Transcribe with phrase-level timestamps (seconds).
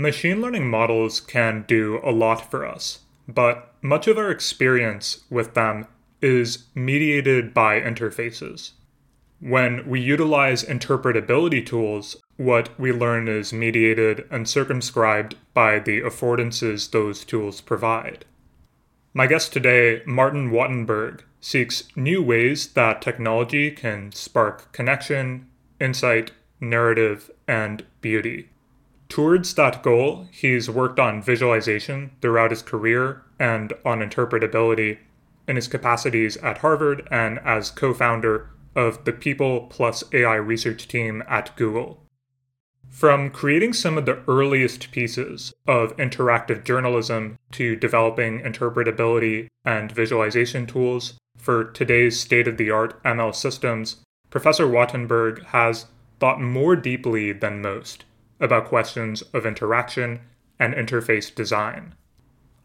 [0.00, 5.54] Machine learning models can do a lot for us, but much of our experience with
[5.54, 5.88] them
[6.22, 8.74] is mediated by interfaces.
[9.40, 16.92] When we utilize interpretability tools, what we learn is mediated and circumscribed by the affordances
[16.92, 18.24] those tools provide.
[19.12, 25.48] My guest today, Martin Wattenberg, seeks new ways that technology can spark connection,
[25.80, 26.30] insight,
[26.60, 28.50] narrative, and beauty.
[29.08, 34.98] Towards that goal, he's worked on visualization throughout his career and on interpretability
[35.46, 40.86] in his capacities at Harvard and as co founder of the People Plus AI research
[40.86, 42.02] team at Google.
[42.90, 50.66] From creating some of the earliest pieces of interactive journalism to developing interpretability and visualization
[50.66, 53.96] tools for today's state of the art ML systems,
[54.30, 55.86] Professor Wattenberg has
[56.18, 58.04] thought more deeply than most
[58.40, 60.20] about questions of interaction
[60.58, 61.94] and interface design.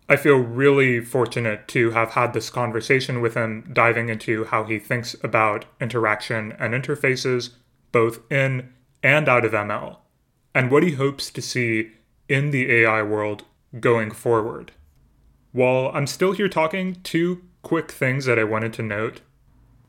[0.10, 4.78] I feel really fortunate to have had this conversation with him, diving into how he
[4.78, 7.52] thinks about interaction and interfaces,
[7.92, 9.98] both in and out of ML,
[10.54, 11.92] and what he hopes to see
[12.28, 13.46] in the AI world
[13.80, 14.72] going forward.
[15.52, 19.22] While I'm still here talking, two quick things that I wanted to note.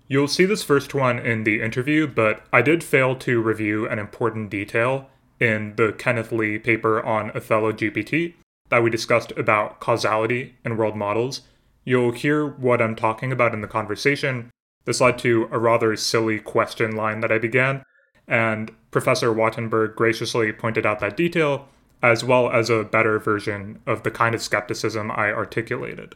[0.07, 3.99] You'll see this first one in the interview, but I did fail to review an
[3.99, 5.09] important detail
[5.45, 8.33] in the Kenneth Li paper on Othello GPT
[8.71, 11.43] that we discussed about causality in world models.
[11.85, 14.51] You'll hear what I'm talking about in the conversation.
[14.87, 17.85] This led to a rather silly question line that I began,
[18.27, 21.69] and Professor Wattenberg graciously pointed out that detail,
[22.03, 26.15] as well as a better version of the kind of skepticism I articulated.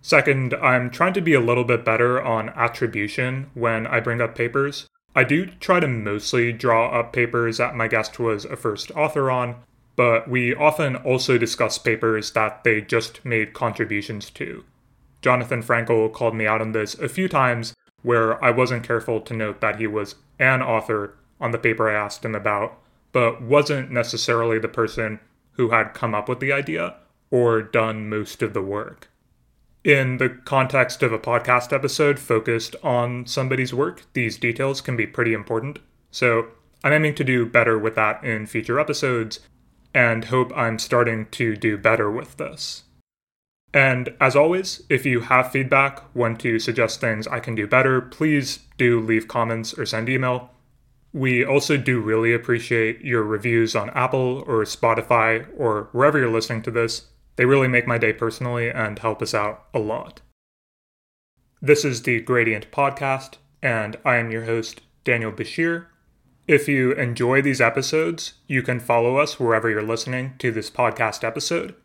[0.00, 4.34] Second, I'm trying to be a little bit better on attribution when I bring up
[4.34, 4.88] papers.
[5.14, 9.30] I do try to mostly draw up papers that my guest was a first author
[9.30, 9.56] on,
[9.94, 14.64] but we often also discuss papers that they just made contributions to.
[15.20, 19.34] Jonathan Frankle called me out on this a few times where I wasn't careful to
[19.34, 22.78] note that he was an author on the paper I asked him about,
[23.12, 25.20] but wasn't necessarily the person
[25.52, 26.96] who had come up with the idea
[27.30, 29.11] or done most of the work
[29.84, 35.06] in the context of a podcast episode focused on somebody's work, these details can be
[35.06, 35.80] pretty important.
[36.10, 36.48] So
[36.84, 39.40] I'm aiming to do better with that in future episodes
[39.94, 42.84] and hope I'm starting to do better with this.
[43.74, 48.00] And as always, if you have feedback, want to suggest things I can do better,
[48.00, 50.50] please do leave comments or send email.
[51.14, 56.62] We also do really appreciate your reviews on Apple or Spotify or wherever you're listening
[56.62, 57.08] to this.
[57.36, 60.20] They really make my day personally and help us out a lot.
[61.60, 65.86] This is the Gradient Podcast, and I am your host, Daniel Bashir.
[66.48, 71.22] If you enjoy these episodes, you can follow us wherever you're listening to this podcast
[71.22, 71.76] episode.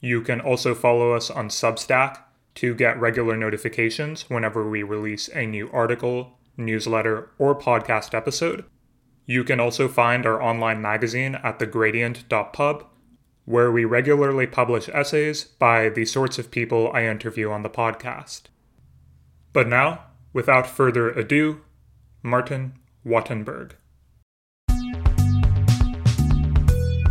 [0.00, 2.18] You can also follow us on Substack
[2.56, 8.64] to get regular notifications whenever we release a new article, newsletter, or podcast episode.
[9.26, 12.86] You can also find our online magazine at thegradient.pub
[13.44, 18.42] where we regularly publish essays by the sorts of people I interview on the podcast.
[19.52, 21.60] But now, without further ado,
[22.22, 22.74] Martin
[23.04, 23.72] Wattenberg.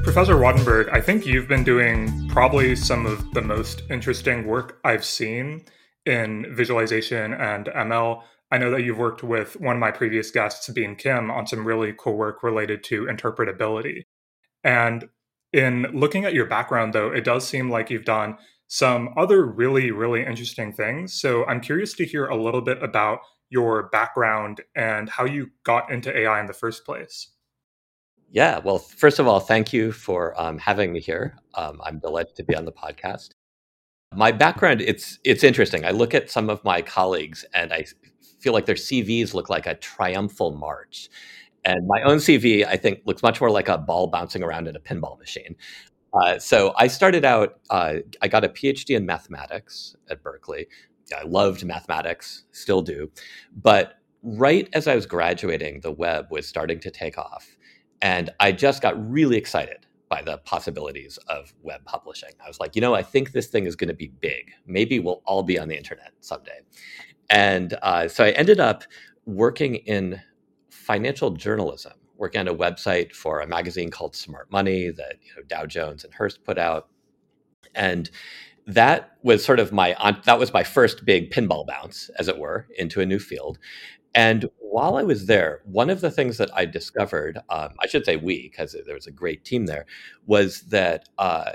[0.03, 5.05] Professor Wattenberg, I think you've been doing probably some of the most interesting work I've
[5.05, 5.65] seen
[6.05, 8.23] in visualization and ML.
[8.51, 11.65] I know that you've worked with one of my previous guests, Been Kim, on some
[11.65, 14.03] really cool work related to interpretability.
[14.63, 15.09] And
[15.53, 18.37] in looking at your background, though, it does seem like you've done
[18.67, 21.13] some other really, really interesting things.
[21.13, 25.91] So I'm curious to hear a little bit about your background and how you got
[25.91, 27.29] into AI in the first place.
[28.31, 31.35] Yeah, well, first of all, thank you for um, having me here.
[31.55, 33.29] Um, I'm delighted to be on the podcast.
[34.13, 35.85] My background, it's it's interesting.
[35.85, 37.85] I look at some of my colleagues and I
[38.39, 41.09] feel like their CVs look like a triumphal march.
[41.65, 44.75] And my own CV, I think, looks much more like a ball bouncing around in
[44.75, 45.55] a pinball machine.
[46.13, 50.67] Uh, so I started out, uh, I got a PhD in mathematics at Berkeley.
[51.15, 53.11] I loved mathematics, still do.
[53.55, 57.57] But right as I was graduating, the web was starting to take off.
[58.01, 62.31] And I just got really excited by the possibilities of web publishing.
[62.43, 64.51] I was like, you know, I think this thing is going to be big.
[64.65, 66.61] Maybe we'll all be on the internet someday.
[67.29, 68.83] And uh, so I ended up
[69.25, 70.19] working in
[70.89, 75.67] financial journalism, working on a website for a magazine called SmartMoney that you know, Dow
[75.67, 76.89] Jones and Hearst put out,
[77.75, 78.09] and
[78.65, 79.95] that was sort of my
[80.25, 83.59] that was my first big pinball bounce, as it were, into a new field.
[84.15, 88.03] And while I was there, one of the things that I discovered, um, I should
[88.03, 89.85] say we, because there was a great team there,
[90.25, 91.51] was that uh,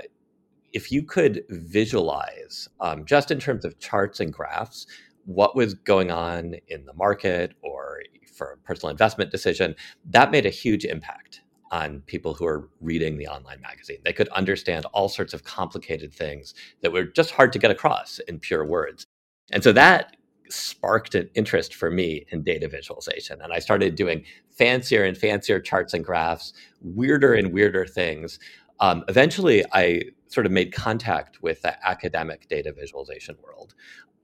[0.71, 4.87] if you could visualize, um, just in terms of charts and graphs,
[5.25, 7.99] what was going on in the market or
[8.35, 9.75] for a personal investment decision,
[10.09, 11.41] that made a huge impact
[11.71, 13.97] on people who are reading the online magazine.
[14.03, 18.19] They could understand all sorts of complicated things that were just hard to get across
[18.27, 19.05] in pure words.
[19.51, 20.15] And so that
[20.49, 23.41] sparked an interest for me in data visualization.
[23.41, 28.39] And I started doing fancier and fancier charts and graphs, weirder and weirder things.
[28.79, 33.73] Um, eventually, I sort of made contact with the academic data visualization world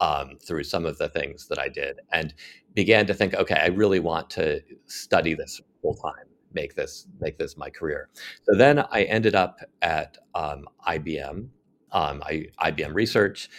[0.01, 2.33] um, through some of the things that I did and
[2.73, 7.37] began to think, okay, I really want to study this full time, make this make
[7.37, 8.09] this my career.
[8.43, 11.47] So then I ended up at um, IBM,
[11.91, 13.49] um, I, IBM Research,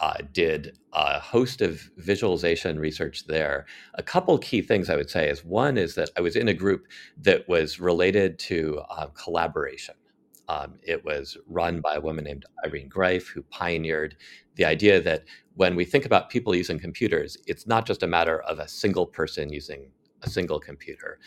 [0.00, 3.66] uh, did a host of visualization research there.
[3.94, 6.54] A couple key things I would say is one is that I was in a
[6.54, 6.86] group
[7.22, 9.94] that was related to uh, collaboration.
[10.48, 14.16] Um, it was run by a woman named Irene Greif, who pioneered
[14.54, 15.24] the idea that
[15.54, 19.06] when we think about people using computers, it's not just a matter of a single
[19.06, 19.90] person using
[20.22, 21.18] a single computer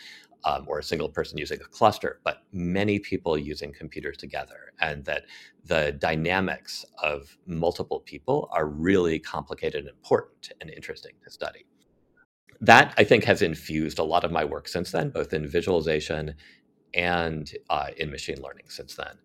[0.44, 5.04] um, or a single person using a cluster, but many people using computers together, and
[5.04, 5.24] that
[5.64, 11.64] the dynamics of multiple people are really complicated and important and interesting to study.
[12.60, 16.34] That I think has infused a lot of my work since then, both in visualization
[16.94, 19.18] and uh, in machine learning since then.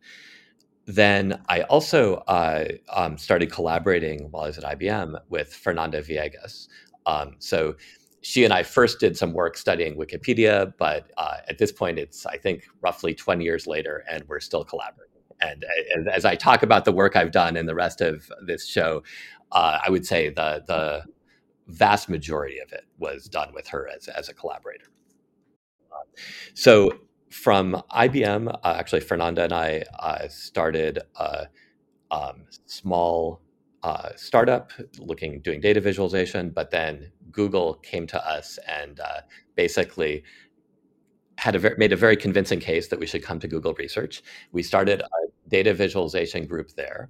[0.85, 6.69] Then I also uh, um, started collaborating while I was at IBM with Fernanda Viegas.
[7.05, 7.75] Um, so
[8.21, 12.25] she and I first did some work studying Wikipedia, but uh, at this point, it's
[12.25, 15.21] I think roughly 20 years later, and we're still collaborating.
[15.41, 18.67] And uh, as I talk about the work I've done in the rest of this
[18.67, 19.03] show,
[19.51, 21.03] uh, I would say the the
[21.67, 24.87] vast majority of it was done with her as as a collaborator.
[26.53, 26.91] so
[27.29, 31.47] from IBM, uh, actually, Fernanda and I uh, started a
[32.11, 33.41] um, small
[33.83, 39.21] uh, startup looking doing data visualization, but then Google came to us and uh,
[39.55, 40.23] basically
[41.37, 44.23] had a made a very convincing case that we should come to Google Research.
[44.51, 47.09] We started a data visualization group there,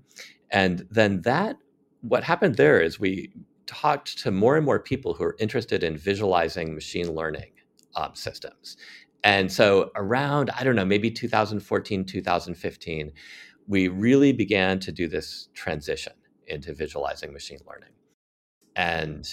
[0.51, 1.57] and then that
[2.01, 3.31] what happened there is we
[3.65, 7.51] talked to more and more people who are interested in visualizing machine learning
[7.95, 8.77] um, systems.
[9.23, 13.11] And so around, I don't know, maybe 2014, 2015,
[13.67, 16.13] we really began to do this transition
[16.47, 17.89] into visualizing machine learning.
[18.75, 19.27] And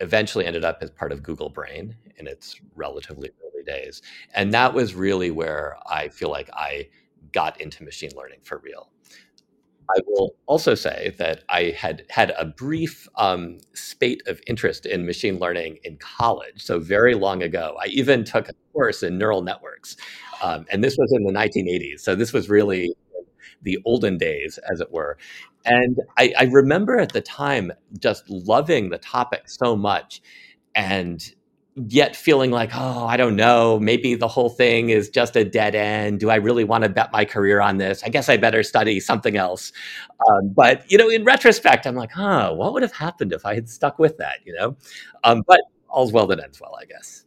[0.00, 4.02] eventually ended up as part of Google Brain in its relatively early days.
[4.34, 6.88] And that was really where I feel like I
[7.32, 8.90] got into machine learning for real.
[9.94, 15.06] I will also say that I had had a brief um, spate of interest in
[15.06, 16.62] machine learning in college.
[16.62, 19.96] So, very long ago, I even took a course in neural networks.
[20.42, 22.00] Um, and this was in the 1980s.
[22.00, 22.94] So, this was really
[23.62, 25.18] the olden days, as it were.
[25.64, 30.22] And I, I remember at the time just loving the topic so much
[30.74, 31.34] and
[31.76, 35.74] yet feeling like, oh, I don't know, maybe the whole thing is just a dead
[35.74, 36.20] end.
[36.20, 38.02] Do I really want to bet my career on this?
[38.02, 39.72] I guess I better study something else.
[40.28, 43.54] Um, but you know, in retrospect, I'm like, huh, what would have happened if I
[43.54, 44.38] had stuck with that?
[44.46, 44.76] You know,
[45.22, 47.24] um, but all's well that ends well, I guess.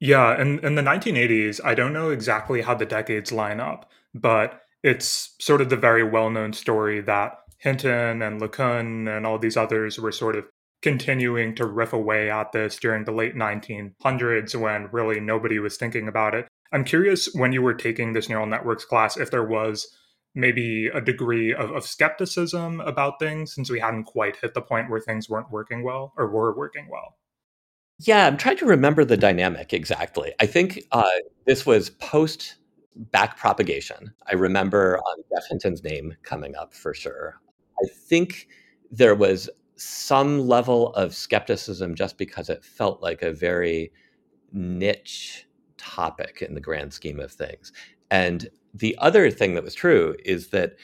[0.00, 4.62] Yeah, and in the 1980s, I don't know exactly how the decades line up, but
[4.82, 9.98] it's sort of the very well-known story that Hinton and LeCun and all these others
[9.98, 10.44] were sort of
[10.84, 16.06] continuing to riff away at this during the late 1900s when really nobody was thinking
[16.06, 16.46] about it.
[16.72, 19.88] I'm curious when you were taking this neural networks class if there was
[20.34, 24.90] maybe a degree of, of skepticism about things since we hadn't quite hit the point
[24.90, 27.16] where things weren't working well or were working well.
[28.00, 30.34] Yeah, I'm trying to remember the dynamic exactly.
[30.38, 31.04] I think uh,
[31.46, 32.56] this was post
[32.94, 34.12] back propagation.
[34.26, 37.40] I remember um, Hinton's name coming up for sure.
[37.82, 38.48] I think
[38.90, 43.92] there was some level of skepticism just because it felt like a very
[44.52, 47.72] niche topic in the grand scheme of things.
[48.10, 50.76] And the other thing that was true is that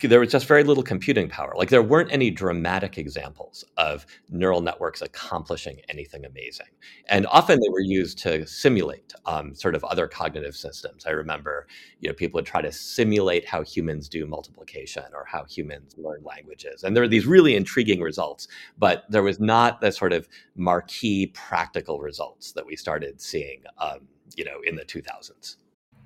[0.00, 1.52] there was just very little computing power.
[1.56, 6.68] Like there weren't any dramatic examples of neural networks accomplishing anything amazing.
[7.08, 11.06] And often they were used to simulate um, sort of other cognitive systems.
[11.06, 11.66] I remember,
[12.00, 16.22] you know, people would try to simulate how humans do multiplication or how humans learn
[16.22, 16.84] languages.
[16.84, 21.26] And there were these really intriguing results, but there was not the sort of marquee
[21.28, 24.00] practical results that we started seeing, um,
[24.36, 25.56] you know, in the 2000s.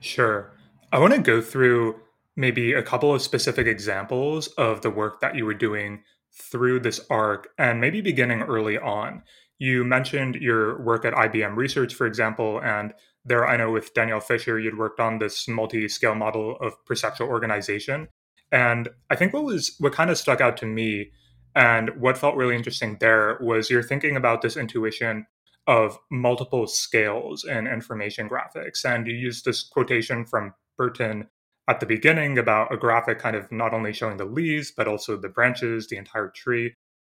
[0.01, 0.53] Sure.
[0.93, 2.01] I want to go through
[2.37, 7.01] maybe a couple of specific examples of the work that you were doing through this
[7.11, 9.23] arc and maybe beginning early on.
[9.59, 14.23] You mentioned your work at IBM Research, for example, and there I know with Danyel
[14.23, 18.09] Fisher, you'd worked on this multi-scale model of perceptual organization.
[18.51, 21.13] And I think what was what kind of stuck out to me
[21.55, 25.27] and what felt really interesting there was you're thinking about this intuition
[25.67, 28.85] of multiple scales in information graphics.
[28.85, 31.29] And you use this quotation from Bertin
[31.69, 35.17] at the beginning about a graphic kind of not only showing the leaves, but also
[35.17, 36.75] the branches, the entire tree.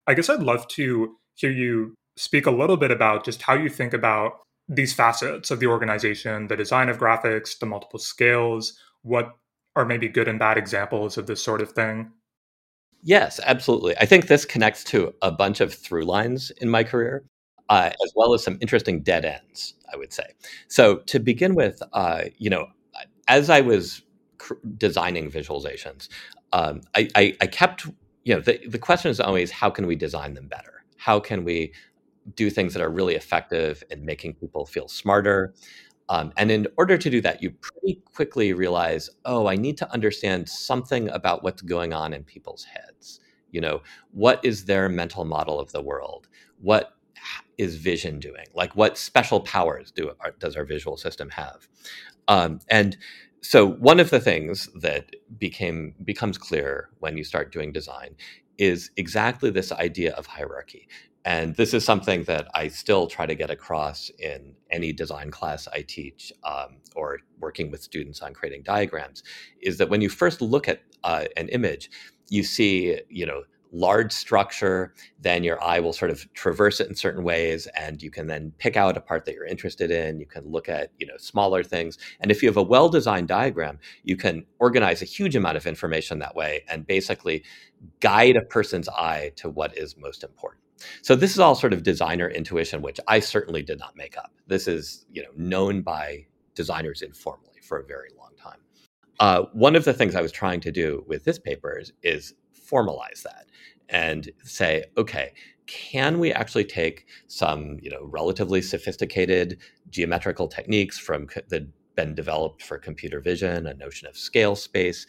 [0.08, 3.70] I guess I'd love to hear you speak a little bit about just how you
[3.70, 9.34] think about these facets of the organization, the design of graphics, the multiple scales, what
[9.76, 12.12] are maybe good and bad examples of this sort of thing?
[13.04, 13.96] Yes, absolutely.
[13.98, 17.24] I think this connects to a bunch of through lines in my career,
[17.70, 20.26] uh, as well as some interesting dead ends, I would say.
[20.70, 22.68] So, to begin with, uh, you know,
[23.28, 24.02] as I was
[24.38, 26.10] cr- designing visualizations,
[26.54, 27.88] um, I, I, I, kept,
[28.24, 30.84] you know, the, the question is always how can we design them better?
[30.98, 31.74] How can we
[32.36, 35.54] do things that are really effective in making people feel smarter?
[36.10, 39.92] Um, and in order to do that, you pretty quickly realize, oh, I need to
[39.92, 43.20] understand something about what's going on in people's heads.
[43.52, 46.28] You know, what is their mental model of the world?
[46.60, 46.94] What
[47.58, 48.46] is vision doing?
[48.54, 51.68] Like, what special powers do our, does our visual system have?
[52.28, 52.98] Um, and
[53.46, 58.16] so, one of the things that became becomes clear when you start doing design
[58.58, 60.88] is exactly this idea of hierarchy.
[61.26, 65.68] And this is something that I still try to get across in any design class
[65.68, 69.22] I teach um, or working with students on creating diagrams
[69.62, 71.92] is that when you first look at uh, an image,
[72.30, 73.44] you see, you know,
[73.76, 78.10] large structure, then your eye will sort of traverse it in certain ways, and you
[78.10, 80.20] can then pick out a part that you're interested in.
[80.20, 83.80] You can look at you know smaller things, and if you have a well-designed diagram,
[84.04, 87.44] you can organize a huge amount of information that way, and basically
[88.00, 90.64] guide a person's eye to what is most important.
[91.02, 94.32] So this is all sort of designer intuition, which I certainly did not make up.
[94.48, 98.60] This is you know known by designers informally for a very long time.
[99.20, 102.34] Uh, one of the things I was trying to do with this paper is, is
[102.72, 103.46] formalize that
[103.90, 105.34] and say, okay,
[105.68, 109.58] can we actually take some you know relatively sophisticated
[109.90, 115.08] geometrical techniques from that been developed for computer vision, a notion of scale space,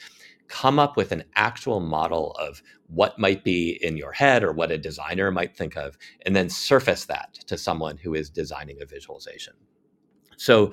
[0.48, 4.70] come up with an actual model of what might be in your head or what
[4.70, 8.86] a designer might think of, and then surface that to someone who is designing a
[8.86, 9.54] visualization.
[10.36, 10.72] So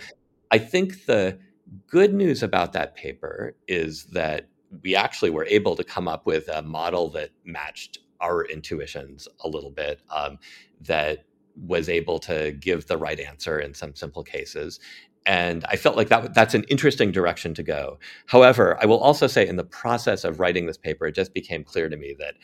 [0.52, 1.40] I think the
[1.88, 4.48] good news about that paper is that
[4.82, 9.48] we actually were able to come up with a model that matched our intuitions a
[9.48, 10.40] little bit, um,
[10.82, 11.26] that
[11.56, 14.80] was able to give the right answer in some simple cases
[15.26, 18.00] and I felt like that that's an interesting direction to go.
[18.28, 21.64] However, I will also say in the process of writing this paper, it just became
[21.64, 22.36] clear to me that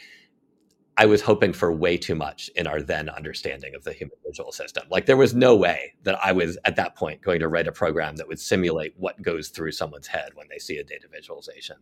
[1.00, 4.52] I was hoping for way too much in our then understanding of the human visual
[4.52, 4.84] system.
[4.92, 7.72] Like there was no way that I was at that point going to write a
[7.72, 11.78] program that would simulate what goes through someone's head when they see a data visualization.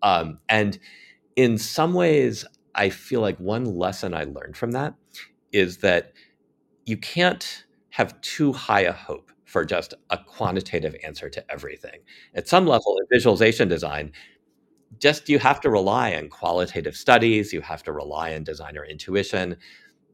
[0.00, 0.78] Um, and
[1.36, 4.94] in some ways, I feel like one lesson I learned from that
[5.52, 6.14] is that
[6.86, 12.00] you can't have too high a hope for just a quantitative answer to everything.
[12.34, 14.12] At some level, in visualization design,
[14.98, 19.56] just you have to rely on qualitative studies, you have to rely on designer intuition.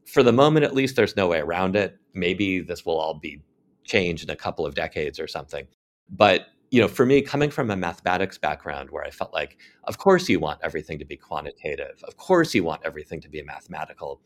[0.05, 1.97] For the moment, at least, there's no way around it.
[2.13, 3.41] Maybe this will all be
[3.83, 5.67] changed in a couple of decades or something.
[6.09, 9.97] But you know, for me, coming from a mathematics background where I felt like, of
[9.97, 12.01] course, you want everything to be quantitative.
[12.07, 14.21] Of course, you want everything to be mathematical.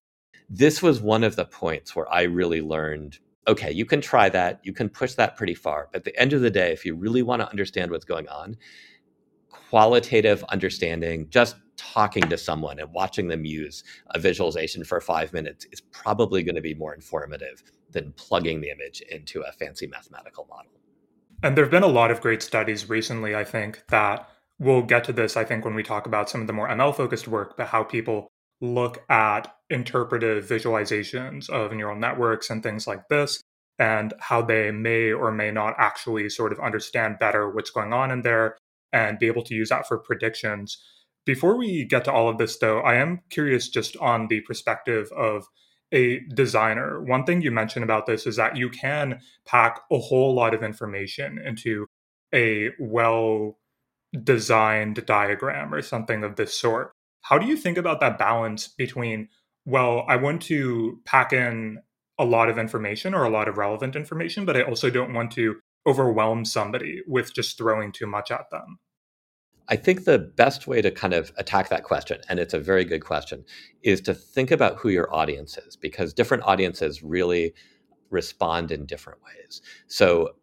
[0.48, 4.60] This was one of the points where I really learned okay, you can try that,
[4.64, 5.88] you can push that pretty far.
[5.92, 8.28] But at the end of the day, if you really want to understand what's going
[8.28, 8.58] on,
[9.70, 15.66] qualitative understanding, just talking to someone and watching them use a visualization for five minutes
[15.72, 20.46] is probably going to be more informative than plugging the image into a fancy mathematical
[20.50, 20.72] model.
[21.44, 25.04] And there have been a lot of great studies recently, I think, that we'll get
[25.06, 27.56] to this, I think, when we talk about some of the more ML focused work,
[27.58, 28.28] but how people
[28.62, 33.42] look at interpretive visualizations of neural networks and things like this,
[33.78, 38.12] and how they may or may not actually sort of understand better what's going on
[38.12, 38.58] in there
[38.96, 40.78] and be able to use that for predictions.
[41.26, 45.12] Before we get to all of this, though, I am curious just on the perspective
[45.12, 45.46] of
[45.92, 47.04] a designer.
[47.04, 50.64] One thing you mentioned about this is that you can pack a whole lot of
[50.64, 51.88] information into
[52.34, 53.58] a well
[54.24, 56.92] designed diagram or something of this sort.
[57.22, 59.28] How do you think about that balance between,
[59.66, 61.80] well, I want to pack in
[62.18, 65.32] a lot of information or a lot of relevant information, but I also don't want
[65.32, 65.56] to
[65.88, 68.80] overwhelm somebody with just throwing too much at them?
[69.68, 72.86] I think the best way to kind of attack that question, and it's a very
[72.86, 73.44] good question,
[73.82, 77.54] is to think about who your audience is because different audiences really
[78.12, 79.62] respond in different ways.
[79.88, 80.36] So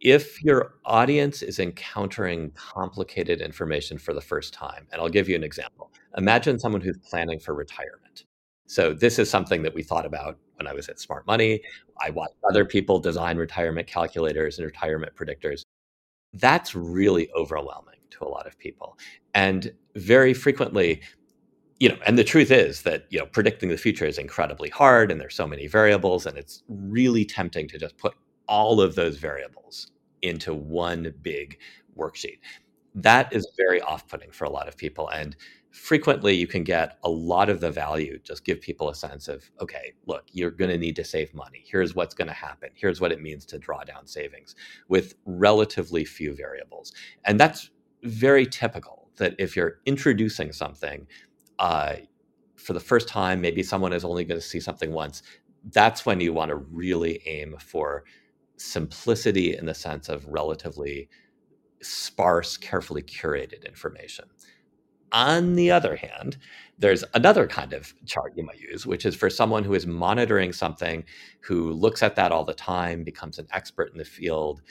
[0.00, 5.36] if your audience is encountering complicated information for the first time, and I'll give you
[5.36, 5.90] an example.
[6.18, 8.24] Imagine someone who's planning for retirement.
[8.66, 11.60] So this is something that we thought about when I was at SmartMoney.
[12.02, 15.62] I watched other people design retirement calculators and retirement predictors.
[16.34, 18.98] That's really overwhelming to a lot of people.
[19.34, 21.02] And very frequently,
[21.78, 25.10] you know, and the truth is that, you know, predicting the future is incredibly hard
[25.10, 28.14] and there's so many variables and it's really tempting to just put
[28.48, 31.58] all of those variables into one big
[31.96, 32.38] worksheet.
[32.94, 35.08] That is very off putting for a lot of people.
[35.10, 35.36] And
[35.70, 39.50] frequently you can get a lot of the value, just give people a sense of,
[39.60, 41.62] okay, look, you're going to need to save money.
[41.66, 42.70] Here's what's going to happen.
[42.74, 44.56] Here's what it means to draw down savings
[44.88, 46.94] with relatively few variables.
[47.24, 47.70] And that's
[48.02, 51.06] very typical that if you're introducing something
[51.58, 51.94] uh,
[52.56, 55.22] for the first time, maybe someone is only going to see something once,
[55.72, 58.04] that's when you want to really aim for
[58.56, 61.08] simplicity in the sense of relatively
[61.82, 64.26] sparse, carefully curated information.
[65.12, 66.36] On the other hand,
[66.78, 70.52] there's another kind of chart you might use, which is for someone who is monitoring
[70.52, 71.04] something,
[71.40, 74.62] who looks at that all the time, becomes an expert in the field,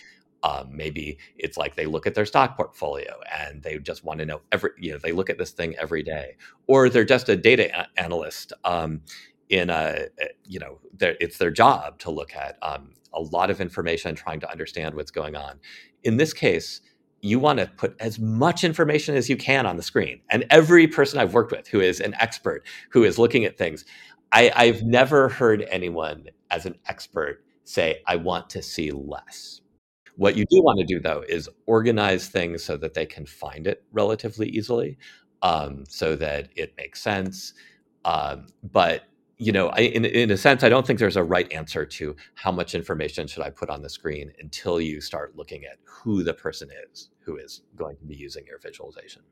[0.46, 4.26] um, maybe it's like they look at their stock portfolio and they just want to
[4.28, 6.38] know every, you know, they look at this thing every day,
[6.68, 8.54] or they're just a data a- analyst.
[8.64, 9.02] Um,
[9.50, 10.08] in a,
[10.48, 14.52] you know, it's their job to look at um, a lot of information, trying to
[14.52, 15.60] understand what's going on.
[16.04, 16.82] In this case,
[17.22, 20.20] you want to put as much information as you can on the screen.
[20.32, 23.86] And every person I've worked with who is an expert, who is looking at things,
[24.32, 29.62] I, I've never heard anyone as an expert say, I want to see less.
[30.16, 33.68] What you do want to do, though, is organize things so that they can find
[33.68, 34.98] it relatively easily,
[35.42, 37.54] um, so that it makes sense.
[38.06, 39.04] Um, but
[39.38, 42.16] you know, I, in in a sense, I don't think there's a right answer to
[42.36, 46.24] how much information should I put on the screen until you start looking at who
[46.24, 49.24] the person is who is going to be using your visualization.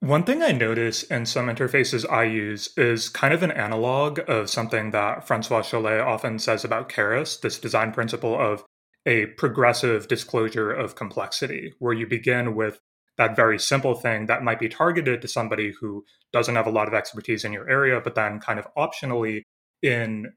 [0.00, 4.48] One thing I notice in some interfaces I use is kind of an analog of
[4.48, 8.64] something that Francois Chollet often says about Keras, this design principle of
[9.06, 12.80] a progressive disclosure of complexity, where you begin with
[13.16, 16.88] that very simple thing that might be targeted to somebody who doesn't have a lot
[16.88, 19.42] of expertise in your area, but then kind of optionally
[19.82, 20.32] in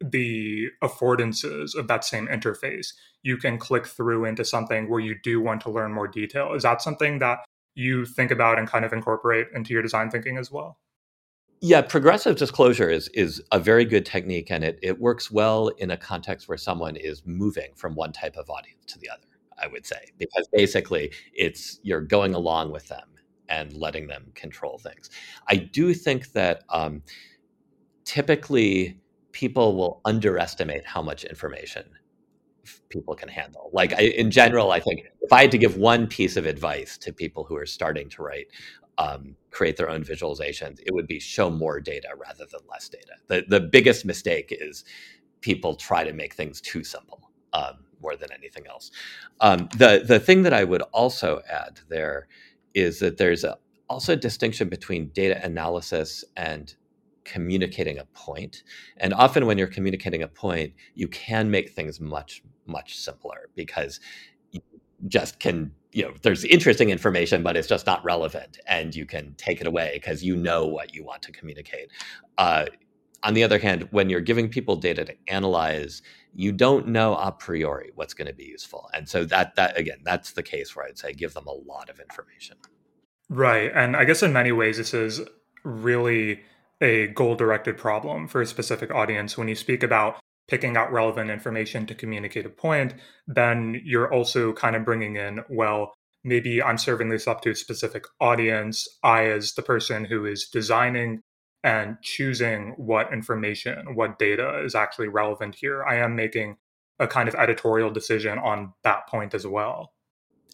[0.00, 2.88] the affordances of that same interface,
[3.22, 6.54] you can click through into something where you do want to learn more detail.
[6.54, 7.38] Is that something that
[7.74, 10.78] you think about and kind of incorporate into your design thinking as well?
[11.62, 15.90] Yeah, progressive disclosure is is a very good technique, and it it works well in
[15.90, 19.26] a context where someone is moving from one type of audience to the other.
[19.58, 23.08] I would say because basically it's you're going along with them
[23.50, 25.10] and letting them control things.
[25.48, 27.02] I do think that um,
[28.04, 28.98] typically
[29.32, 31.84] people will underestimate how much information
[32.88, 33.70] people can handle.
[33.72, 36.98] Like I, in general, I think if I had to give one piece of advice
[36.98, 38.46] to people who are starting to write
[39.00, 43.14] um, create their own visualizations, it would be show more data rather than less data.
[43.28, 44.84] The the biggest mistake is
[45.40, 48.90] people try to make things too simple um, more than anything else.
[49.40, 52.28] Um, the the thing that I would also add there
[52.74, 53.56] is that there's a,
[53.88, 56.74] also a distinction between data analysis and
[57.24, 58.64] communicating a point.
[58.98, 63.98] And often when you're communicating a point, you can make things much much simpler because
[65.08, 69.34] just can you know there's interesting information but it's just not relevant and you can
[69.36, 71.90] take it away because you know what you want to communicate.
[72.38, 72.66] Uh,
[73.22, 76.02] on the other hand when you're giving people data to analyze
[76.34, 79.98] you don't know a priori what's going to be useful and so that that again
[80.04, 82.56] that's the case where i'd say give them a lot of information.
[83.28, 85.20] Right and i guess in many ways this is
[85.64, 86.40] really
[86.80, 90.18] a goal directed problem for a specific audience when you speak about
[90.50, 92.92] picking out relevant information to communicate a point,
[93.26, 97.54] then you're also kind of bringing in, well, maybe I'm serving this up to a
[97.54, 98.86] specific audience.
[99.02, 101.22] I, as the person who is designing
[101.62, 106.56] and choosing what information, what data is actually relevant here, I am making
[106.98, 109.92] a kind of editorial decision on that point as well.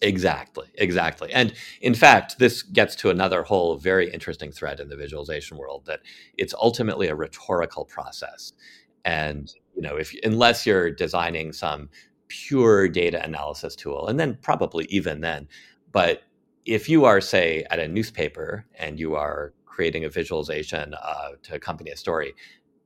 [0.01, 1.33] Exactly, exactly.
[1.33, 5.85] And in fact, this gets to another whole very interesting thread in the visualization world
[5.87, 6.01] that
[6.37, 8.53] it's ultimately a rhetorical process.
[9.03, 11.89] And you know, if unless you're designing some
[12.27, 15.47] pure data analysis tool, and then probably even then,
[15.91, 16.23] but
[16.65, 21.55] if you are, say, at a newspaper and you are creating a visualization uh, to
[21.55, 22.33] accompany a story,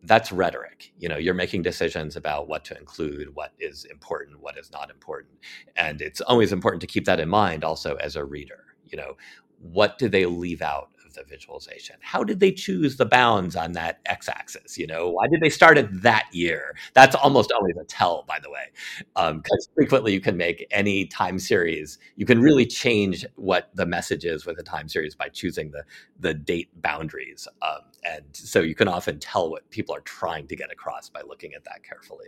[0.03, 0.91] that's rhetoric.
[0.99, 4.91] You know, you're making decisions about what to include, what is important, what is not
[4.91, 5.33] important,
[5.77, 8.65] and it's always important to keep that in mind also as a reader.
[8.85, 9.17] You know,
[9.59, 11.95] what do they leave out of the visualization?
[12.01, 14.77] How did they choose the bounds on that x-axis?
[14.77, 16.75] You know, why did they start at that year?
[16.93, 18.71] That's almost always a tell, by the way,
[19.13, 21.97] because um, frequently you can make any time series.
[22.15, 25.83] You can really change what the message is with a time series by choosing the
[26.19, 30.55] the date boundaries, um, and so you can often tell what people are trying to
[30.55, 32.27] get across by looking at that carefully.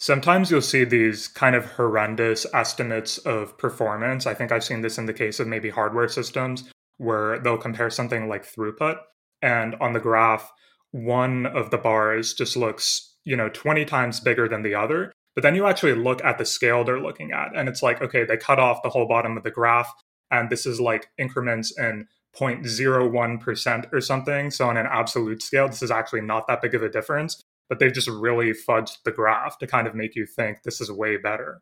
[0.00, 4.26] Sometimes you'll see these kind of horrendous estimates of performance.
[4.26, 7.90] I think I've seen this in the case of maybe hardware systems where they'll compare
[7.90, 8.98] something like throughput
[9.42, 10.52] and on the graph
[10.90, 15.42] one of the bars just looks you know 20 times bigger than the other but
[15.42, 18.36] then you actually look at the scale they're looking at and it's like okay they
[18.36, 19.92] cut off the whole bottom of the graph
[20.30, 22.06] and this is like increments in
[22.36, 26.82] 0.01% or something so on an absolute scale this is actually not that big of
[26.82, 30.62] a difference but they've just really fudged the graph to kind of make you think
[30.62, 31.60] this is way better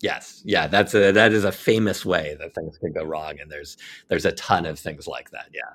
[0.00, 3.50] Yes, yeah, that's a that is a famous way that things can go wrong, and
[3.50, 3.76] there's
[4.08, 5.48] there's a ton of things like that.
[5.52, 5.74] Yeah.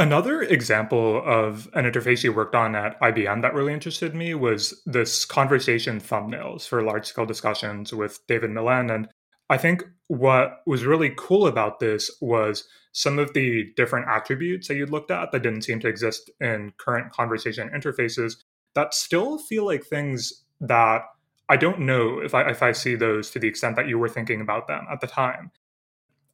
[0.00, 4.80] Another example of an interface you worked on at IBM that really interested me was
[4.86, 8.90] this conversation thumbnails for large scale discussions with David Millen.
[8.90, 9.08] And
[9.50, 14.76] I think what was really cool about this was some of the different attributes that
[14.76, 18.36] you looked at that didn't seem to exist in current conversation interfaces
[18.76, 21.02] that still feel like things that
[21.48, 24.08] I don't know if I if I see those to the extent that you were
[24.08, 25.50] thinking about them at the time.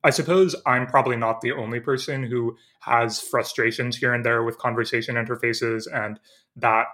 [0.03, 4.59] I suppose I'm probably not the only person who has frustrations here and there with
[4.59, 6.21] conversation interfaces and
[6.57, 6.87] that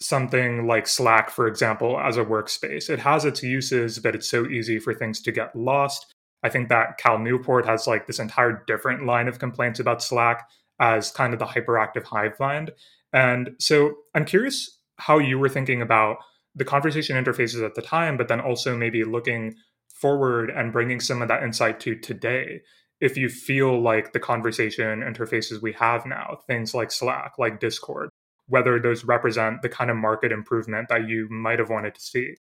[0.00, 2.90] something like Slack, for example, as a workspace.
[2.90, 6.12] It has its uses, but it's so easy for things to get lost.
[6.42, 10.48] I think that Cal Newport has like this entire different line of complaints about Slack
[10.80, 12.72] as kind of the hyperactive hive mind.
[13.12, 16.16] And so I'm curious how you were thinking about
[16.54, 19.54] the conversation interfaces at the time, but then also maybe looking
[20.00, 22.60] forward and bringing some of that insight to today.
[23.00, 28.10] If you feel like the conversation interfaces we have now, things like Slack, like Discord,
[28.46, 32.34] whether those represent the kind of market improvement that you might have wanted to see.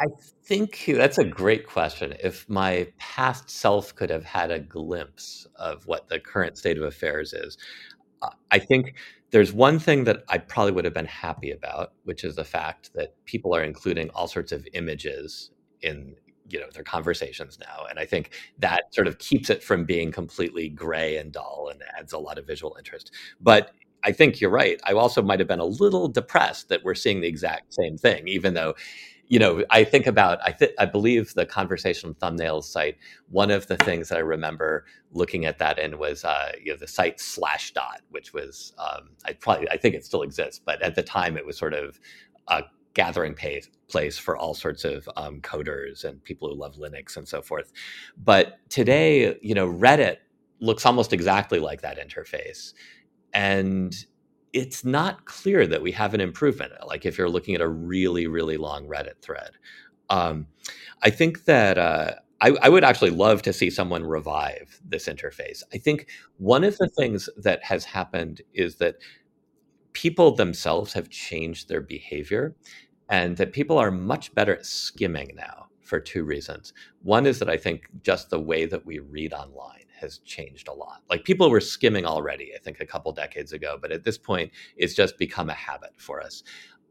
[0.00, 0.06] I
[0.44, 2.14] think that's a great question.
[2.22, 6.84] If my past self could have had a glimpse of what the current state of
[6.84, 7.58] affairs is,
[8.22, 8.94] uh, I think
[9.30, 12.90] there's one thing that I probably would have been happy about, which is the fact
[12.94, 15.50] that people are including all sorts of images
[15.82, 16.14] in
[16.48, 20.10] you know their conversations now and i think that sort of keeps it from being
[20.10, 23.12] completely gray and dull and adds a lot of visual interest.
[23.40, 23.72] But
[24.04, 24.80] i think you're right.
[24.84, 28.26] I also might have been a little depressed that we're seeing the exact same thing
[28.28, 28.74] even though
[29.28, 32.96] you know, I think about I th- I believe the conversation thumbnails site.
[33.30, 36.78] One of the things that I remember looking at that in was uh, you know
[36.78, 40.94] the site Slashdot, which was um, I probably I think it still exists, but at
[40.94, 42.00] the time it was sort of
[42.48, 42.64] a
[42.94, 47.28] gathering place place for all sorts of um, coders and people who love Linux and
[47.28, 47.72] so forth.
[48.16, 50.18] But today, you know, Reddit
[50.60, 52.72] looks almost exactly like that interface,
[53.34, 53.94] and
[54.52, 56.72] it's not clear that we have an improvement.
[56.86, 59.50] Like if you're looking at a really, really long Reddit thread,
[60.10, 60.46] um,
[61.02, 65.62] I think that uh, I, I, would actually love to see someone revive this interface.
[65.74, 66.08] I think
[66.38, 68.96] one of the things that has happened is that
[69.92, 72.54] people themselves have changed their behavior,
[73.08, 76.72] and that people are much better at skimming now for two reasons.
[77.02, 80.72] One is that I think just the way that we read online has changed a
[80.72, 81.02] lot.
[81.10, 84.52] Like people were skimming already, I think a couple decades ago, but at this point,
[84.76, 86.42] it's just become a habit for us.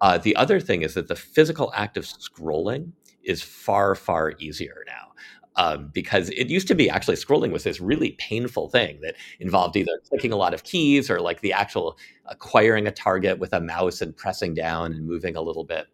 [0.02, 2.92] Uh, the other thing is that the physical act of scrolling
[3.24, 5.12] is far, far easier now.
[5.60, 9.76] Um, because it used to be actually scrolling was this really painful thing that involved
[9.76, 13.60] either clicking a lot of keys or like the actual acquiring a target with a
[13.60, 15.88] mouse and pressing down and moving a little bit.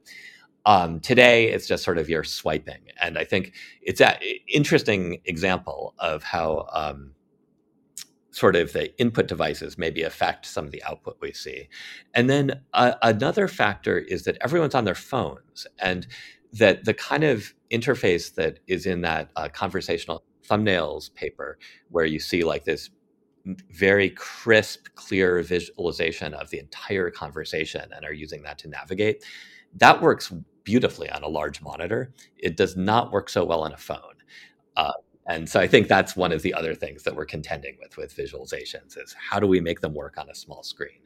[0.65, 4.15] Um, today, it's just sort of you're swiping, and I think it's an
[4.47, 7.11] interesting example of how um,
[8.31, 11.67] sort of the input devices maybe affect some of the output we see.
[12.13, 16.07] And then uh, another factor is that everyone's on their phones, and
[16.53, 21.57] that the kind of interface that is in that uh, conversational thumbnails paper,
[21.89, 22.89] where you see like this
[23.71, 29.25] very crisp, clear visualization of the entire conversation and are using that to navigate.
[29.75, 30.31] That works
[30.63, 32.13] beautifully on a large monitor.
[32.37, 34.15] It does not work so well on a phone.
[34.75, 34.93] Uh,
[35.25, 38.15] and so I think that's one of the other things that we're contending with with
[38.15, 40.99] visualizations is how do we make them work on a small screen?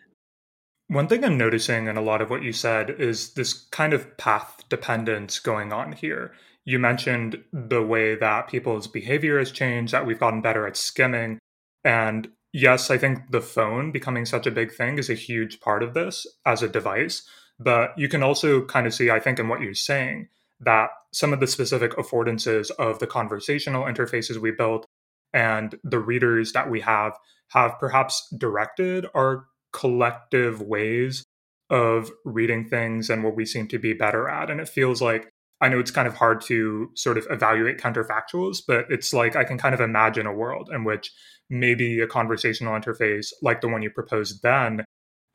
[0.88, 4.18] One thing I'm noticing in a lot of what you said is this kind of
[4.18, 6.34] path dependence going on here.
[6.64, 11.40] You mentioned the way that people's behavior has changed, that we've gotten better at skimming.
[11.84, 15.84] And yes, I think the phone becoming such a big thing is a huge part
[15.84, 17.28] of this as a device.
[17.60, 21.34] But you can also kind of see, I think, in what you're saying, that some
[21.34, 24.86] of the specific affordances of the conversational interfaces we built
[25.34, 27.14] and the readers that we have
[27.50, 31.24] have perhaps directed our collective ways
[31.70, 34.50] of reading things and what we seem to be better at.
[34.50, 38.60] And it feels like I know it's kind of hard to sort of evaluate counterfactuals,
[38.66, 41.12] but it's like I can kind of imagine a world in which
[41.50, 44.84] maybe a conversational interface like the one you proposed then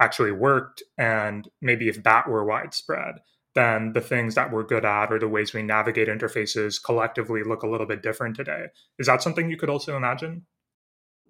[0.02, 0.82] actually worked.
[0.98, 3.16] And maybe if that were widespread,
[3.54, 7.62] then the things that we're good at or the ways we navigate interfaces collectively look
[7.62, 8.66] a little bit different today.
[8.98, 10.46] Is that something you could also imagine?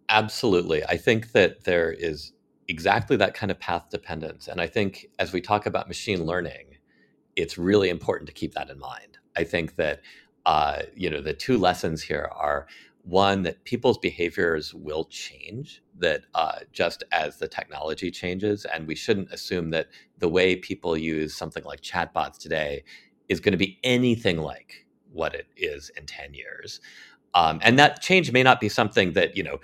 [0.09, 0.85] Absolutely.
[0.85, 2.33] I think that there is
[2.69, 4.49] exactly that kind of path dependence.
[4.49, 6.77] And I think as we talk about machine learning,
[7.37, 9.19] it's really important to keep that in mind.
[9.37, 10.01] I think that
[10.45, 12.67] uh, you know the two lessons here are
[13.05, 18.95] one that people's behaviors will change that uh, just as the technology changes and we
[18.95, 19.89] shouldn't assume that
[20.19, 22.85] the way people use something like chatbots today
[23.29, 26.81] is going to be anything like what it is in 10 years
[27.35, 29.59] um, and that change may not be something that you know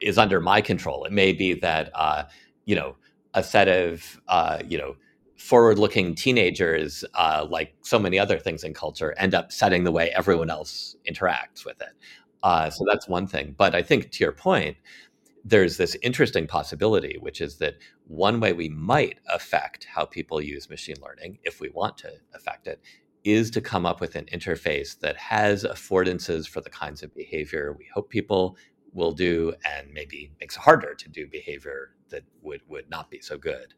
[0.00, 2.24] is under my control it may be that uh,
[2.66, 2.94] you know
[3.34, 4.96] a set of uh, you know
[5.36, 9.92] forward looking teenagers, uh, like so many other things in culture, end up setting the
[9.92, 11.92] way everyone else interacts with it.
[12.42, 13.54] Uh, so that's one thing.
[13.56, 14.76] But I think to your point,
[15.44, 17.76] there's this interesting possibility, which is that
[18.08, 22.66] one way we might affect how people use machine learning, if we want to affect
[22.66, 22.80] it,
[23.22, 27.74] is to come up with an interface that has affordances for the kinds of behavior
[27.78, 28.56] we hope people
[28.92, 33.20] will do and maybe makes it harder to do behavior that would, would not be
[33.20, 33.74] so good.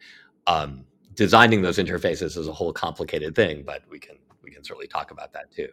[0.46, 4.86] Um, designing those interfaces is a whole complicated thing, but we can we can certainly
[4.86, 5.68] talk about that too.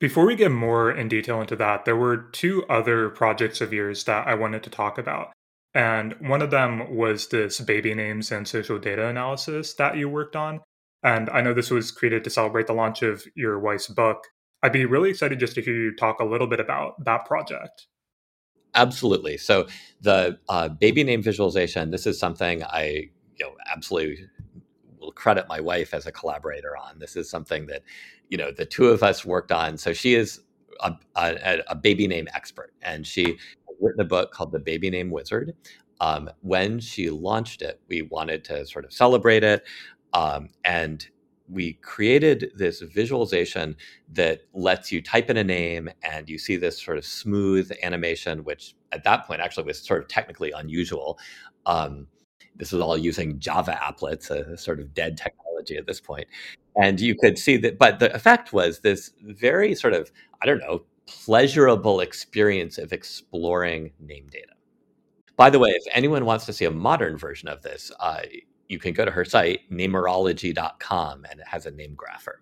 [0.00, 4.02] Before we get more in detail into that, there were two other projects of yours
[4.04, 5.30] that I wanted to talk about.
[5.74, 10.34] And one of them was this baby names and social data analysis that you worked
[10.34, 10.60] on.
[11.02, 14.24] And I know this was created to celebrate the launch of your wife's book.
[14.62, 17.86] I'd be really excited just to hear you talk a little bit about that project.
[18.74, 19.36] Absolutely.
[19.36, 19.66] So
[20.00, 24.28] the uh, baby name visualization, this is something I you know absolutely
[25.00, 26.98] will credit my wife as a collaborator on.
[26.98, 27.82] This is something that,
[28.30, 29.76] you know, the two of us worked on.
[29.76, 30.40] So she is
[30.80, 33.36] a, a, a baby name expert, and she
[33.80, 35.54] written a book called The Baby Name Wizard.
[36.00, 39.64] Um, when she launched it, we wanted to sort of celebrate it,
[40.14, 41.06] um, and
[41.48, 43.76] we created this visualization
[44.12, 48.44] that lets you type in a name and you see this sort of smooth animation,
[48.44, 51.18] which at that point actually was sort of technically unusual.
[51.66, 52.06] Um,
[52.54, 56.26] this is all using Java applets, a sort of dead technology at this point.
[56.80, 60.10] And you could see that, but the effect was this very sort of,
[60.42, 64.52] I don't know, pleasurable experience of exploring name data.
[65.36, 68.22] By the way, if anyone wants to see a modern version of this, uh,
[68.68, 72.36] you can go to her site, namerology.com, and it has a name grapher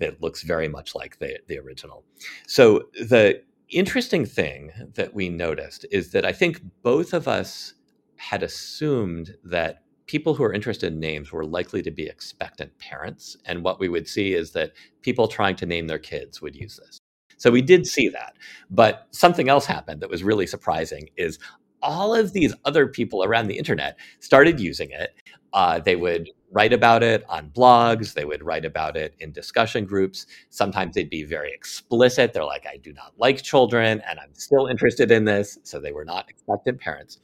[0.00, 2.04] that looks very much like the, the original.
[2.46, 7.74] So the interesting thing that we noticed is that I think both of us
[8.16, 13.36] had assumed that people who are interested in names were likely to be expectant parents.
[13.44, 16.76] And what we would see is that people trying to name their kids would use
[16.76, 16.98] this.
[17.38, 18.34] So we did see that.
[18.70, 21.38] But something else happened that was really surprising is
[21.82, 25.10] all of these other people around the internet started using it.
[25.52, 28.14] Uh, they would write about it on blogs.
[28.14, 30.26] They would write about it in discussion groups.
[30.50, 32.32] Sometimes they'd be very explicit.
[32.32, 35.58] They're like, I do not like children and I'm still interested in this.
[35.62, 37.18] So they were not expectant parents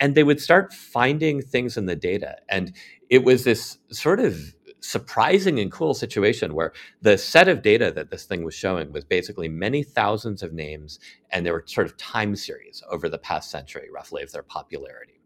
[0.00, 2.36] and they would start finding things in the data.
[2.48, 2.74] And
[3.10, 8.10] it was this sort of surprising and cool situation where the set of data that
[8.10, 10.98] this thing was showing was basically many thousands of names
[11.30, 15.20] and there were sort of time series over the past century roughly of their popularity.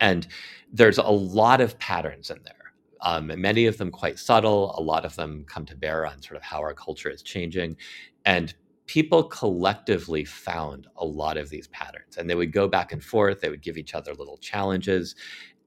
[0.00, 0.26] And
[0.72, 2.54] there's a lot of patterns in there.
[3.02, 4.74] Um, many of them quite subtle.
[4.78, 7.76] A lot of them come to bear on sort of how our culture is changing.
[8.24, 8.54] And
[8.86, 13.40] people collectively found a lot of these patterns and they would go back and forth
[13.40, 15.14] they would give each other little challenges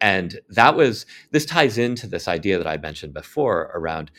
[0.01, 4.11] and that was this ties into this idea that i mentioned before around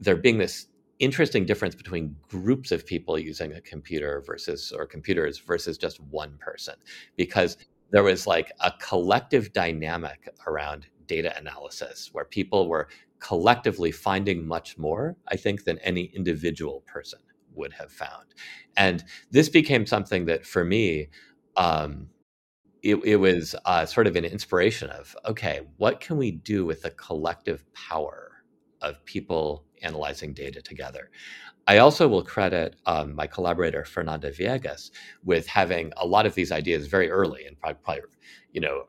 [0.00, 0.66] there being this
[0.98, 6.38] interesting difference between groups of people using a computer versus or computers versus just one
[6.38, 6.74] person
[7.16, 7.56] because
[7.90, 12.88] there was like a collective dynamic around data analysis where people were
[13.20, 17.18] collectively finding much more i think than any individual person
[17.56, 18.34] would have found.
[18.76, 21.08] And this became something that for me,
[21.56, 22.08] um,
[22.82, 26.82] it, it, was uh, sort of an inspiration of okay, what can we do with
[26.82, 28.30] the collective power
[28.82, 31.10] of people analyzing data together?
[31.66, 34.92] I also will credit um, my collaborator Fernanda Viegas
[35.24, 38.02] with having a lot of these ideas very early, and probably, probably
[38.52, 38.84] you know,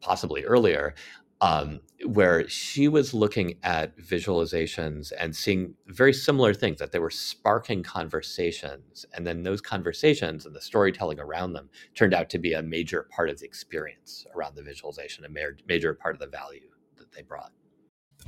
[0.00, 0.94] possibly earlier.
[1.40, 7.10] Um, where she was looking at visualizations and seeing very similar things that they were
[7.10, 12.52] sparking conversations and then those conversations and the storytelling around them turned out to be
[12.52, 15.28] a major part of the experience around the visualization a
[15.66, 16.68] major part of the value
[16.98, 17.52] that they brought.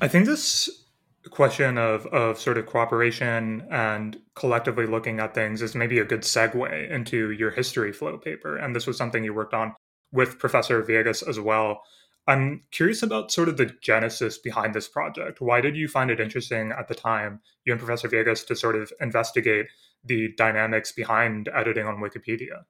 [0.00, 0.84] I think this
[1.30, 6.22] question of of sort of cooperation and collectively looking at things is maybe a good
[6.22, 9.74] segue into your history flow paper and this was something you worked on
[10.12, 11.80] with professor viegas as well
[12.28, 15.40] I'm curious about sort of the genesis behind this project.
[15.40, 18.74] Why did you find it interesting at the time, you and Professor Viegas, to sort
[18.74, 19.66] of investigate
[20.04, 22.64] the dynamics behind editing on Wikipedia?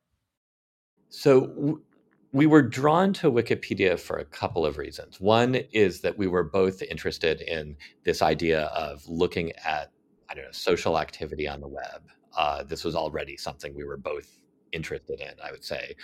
[1.09, 1.81] So,
[2.33, 5.21] we were drawn to Wikipedia for a couple of reasons.
[5.21, 9.91] One is that we were both interested in this idea of looking at,
[10.29, 12.03] I don't know, social activity on the web.
[12.37, 14.39] Uh, this was already something we were both
[14.73, 15.95] interested in, I would say.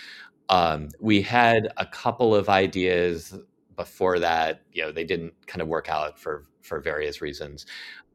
[0.49, 3.33] Um, we had a couple of ideas
[3.75, 4.61] before that.
[4.71, 7.65] You know, they didn't kind of work out for for various reasons.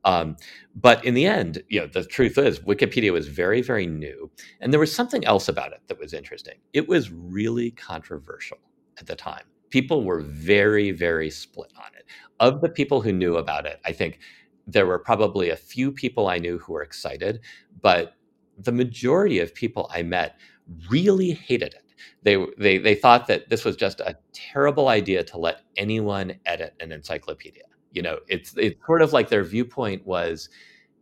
[0.05, 0.37] Um,
[0.75, 4.73] but in the end, you know, the truth is Wikipedia was very, very new, and
[4.73, 6.55] there was something else about it that was interesting.
[6.73, 8.59] It was really controversial
[8.99, 9.45] at the time.
[9.71, 12.05] People were very, very split on it.
[12.41, 14.21] Of the people who knew about it, I think
[14.67, 17.41] there were probably a few people I knew who were excited,
[17.83, 18.15] but
[18.57, 20.39] the majority of people I met
[20.91, 21.88] really hated it.
[22.23, 26.75] They, they, they thought that this was just a terrible idea to let anyone edit
[26.81, 27.65] an encyclopedia.
[27.93, 30.49] You know, it's, it's sort of like their viewpoint was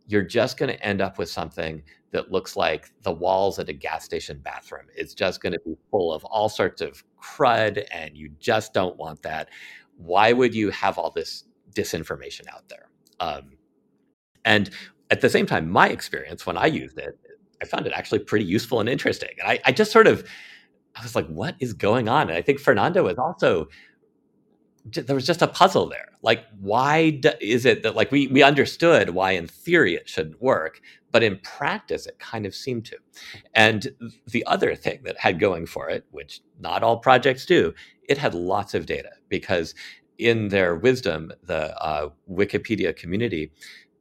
[0.07, 3.73] you're just going to end up with something that looks like the walls at a
[3.73, 4.85] gas station bathroom.
[4.95, 8.95] It's just going to be full of all sorts of crud, and you just don't
[8.95, 9.49] want that.
[9.97, 12.89] Why would you have all this disinformation out there?
[13.19, 13.57] Um,
[14.45, 14.69] and
[15.11, 17.19] at the same time, my experience when I used it
[17.61, 19.31] I found it actually pretty useful and interesting.
[19.39, 20.27] And I, I just sort of,
[20.97, 22.29] I was like, what is going on?
[22.29, 23.67] And I think Fernanda was also,
[24.85, 26.09] there was just a puzzle there.
[26.21, 30.41] Like, why do, is it that, like, we, we understood why in theory it shouldn't
[30.41, 30.81] work,
[31.11, 32.97] but in practice it kind of seemed to.
[33.53, 33.89] And
[34.27, 37.73] the other thing that had going for it, which not all projects do,
[38.07, 39.75] it had lots of data because
[40.17, 43.51] in their wisdom, the uh, Wikipedia community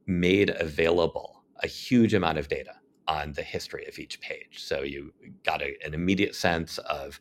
[0.06, 2.72] made available a huge amount of data
[3.08, 4.62] on the history of each page.
[4.62, 5.12] So you
[5.44, 7.20] got a, an immediate sense of,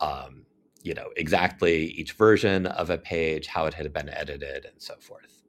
[0.00, 0.46] um,
[0.82, 4.94] you know, exactly each version of a page, how it had been edited, and so
[5.00, 5.42] forth.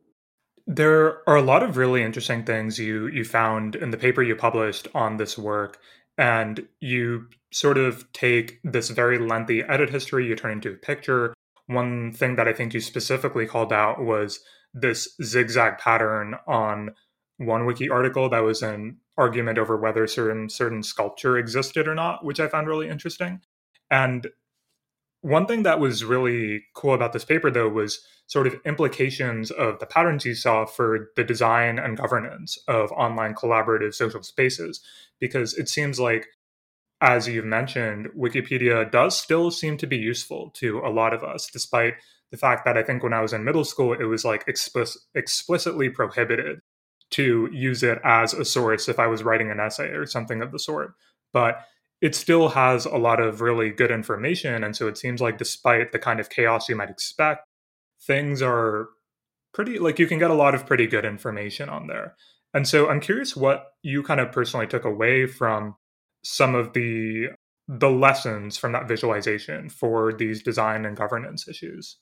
[0.68, 4.36] There are a lot of really interesting things you you found in the paper you
[4.36, 5.80] published on this work,
[6.18, 11.34] and you sort of take this very lengthy edit history, you turn into a picture.
[11.68, 14.40] One thing that I think you specifically called out was
[14.74, 16.92] this zigzag pattern on
[17.40, 22.24] one wiki article that was an argument over whether certain certain sculpture existed or not,
[22.24, 23.42] which I found really interesting.
[23.90, 24.28] And
[25.22, 29.80] one thing that was really cool about this paper, though, was sort of implications of
[29.80, 34.82] the patterns you saw for the design and governance of online collaborative social spaces.
[35.20, 36.28] Because it seems like,
[37.02, 41.50] as you've mentioned, Wikipedia does still seem to be useful to a lot of us,
[41.52, 41.96] despite
[42.32, 45.02] the fact that I think when I was in middle school, it was like explicit,
[45.16, 46.60] explicitly prohibited
[47.12, 50.52] to use it as a source if I was writing an essay or something of
[50.52, 50.94] the sort.
[51.34, 51.60] But
[52.02, 54.64] it still has a lot of really good information.
[54.64, 57.46] And so it seems like, despite the kind of chaos you might expect,
[58.06, 58.88] things are
[59.54, 62.16] pretty, like, you can get a lot of pretty good information on there.
[62.54, 65.76] And so I'm curious what you kind of personally took away from
[66.24, 67.30] some of the
[67.70, 71.98] the lessons from that visualization for these design and governance issues.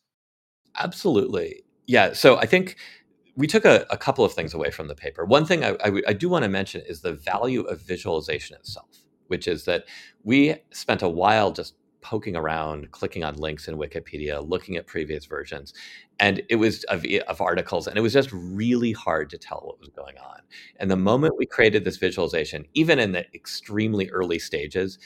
[0.79, 1.63] Absolutely.
[1.87, 2.13] Yeah.
[2.13, 2.77] So I think
[3.37, 5.23] we took a, a, couple of things away from the paper.
[5.23, 8.89] One thing I, I, I do want to mention is the value of visualization itself,
[9.27, 9.85] which is that
[10.23, 15.25] we spent a while just poking around, clicking on links in Wikipedia, looking at previous
[15.25, 15.73] versions,
[16.19, 19.79] and it was of, of, articles, and it was just really hard to tell what
[19.79, 20.39] was going on.
[20.77, 24.97] And the moment we created this visualization, even in the extremely early stages,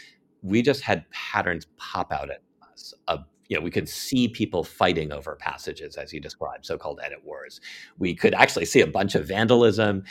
[0.42, 2.42] we just had patterns pop out at
[2.72, 7.02] us of you know, we could see people fighting over passages, as you described, so-called
[7.04, 7.60] edit wars.
[7.98, 10.06] We could actually see a bunch of vandalism,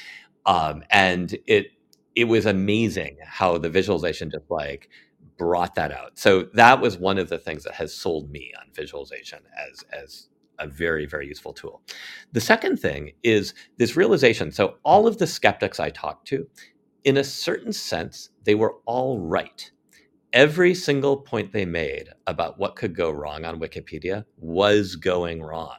[0.44, 1.68] um, and it
[2.14, 4.90] it was amazing how the visualization just like
[5.38, 6.18] brought that out.
[6.18, 10.28] So that was one of the things that has sold me on visualization as as
[10.58, 11.80] a very very useful tool.
[12.32, 14.52] The second thing is this realization.
[14.52, 16.46] So all of the skeptics I talked to,
[17.04, 19.70] in a certain sense, they were all right
[20.32, 25.76] every single point they made about what could go wrong on Wikipedia was going wrong.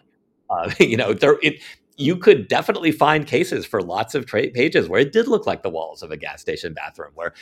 [0.49, 1.61] Uh, you know, there it
[1.97, 5.69] you could definitely find cases for lots of pages where it did look like the
[5.69, 7.33] walls of a gas station bathroom, where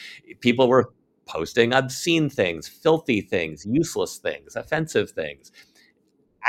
[0.42, 0.94] people were
[1.28, 5.52] posting obscene things, filthy things, useless things, offensive things.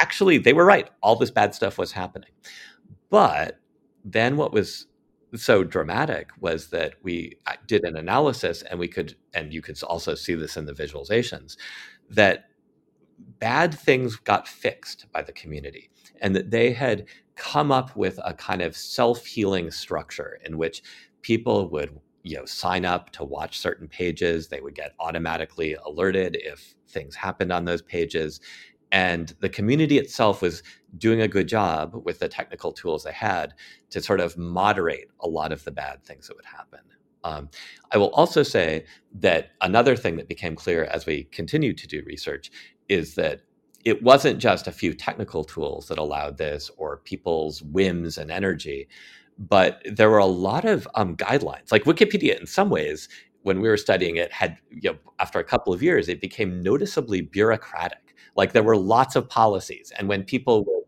[0.01, 0.91] actually, they were right.
[1.03, 2.31] All this bad stuff was happening.
[3.11, 3.61] But
[4.05, 4.87] then what was
[5.35, 9.81] so dramatic was that we uh, did an analysis and we could, and you could
[9.83, 11.57] also see this in the visualizations,
[12.11, 12.47] that
[13.39, 17.07] bad things got fixed by the community and that they had
[17.37, 20.83] come up with a kind of self-healing structure in which
[21.23, 24.49] people would you know sign up to watch certain pages.
[24.49, 28.41] They would get automatically alerted if things happened on those pages
[28.93, 30.63] and the community itself was
[30.99, 33.55] doing a good job with the technical tools they had
[33.91, 36.81] to sort of moderate a lot of the bad things that would happen
[37.25, 37.49] um,
[37.93, 42.03] i will also say that another thing that became clear as we continued to do
[42.07, 42.51] research
[42.89, 43.43] is that
[43.85, 48.89] it wasn't just a few technical tools that allowed this or people's whims and energy,
[49.39, 51.73] but there were a lot of um, guidelines.
[51.73, 53.09] Like Wikipedia, in some ways,
[53.43, 56.61] when we were studying it, had you know, after a couple of years, it became
[56.61, 58.10] noticeably bureaucratic.
[58.37, 60.85] Like there were lots of policies, and when people would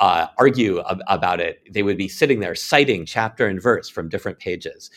[0.00, 4.08] uh, argue ab- about it, they would be sitting there citing chapter and verse from
[4.08, 4.90] different pages,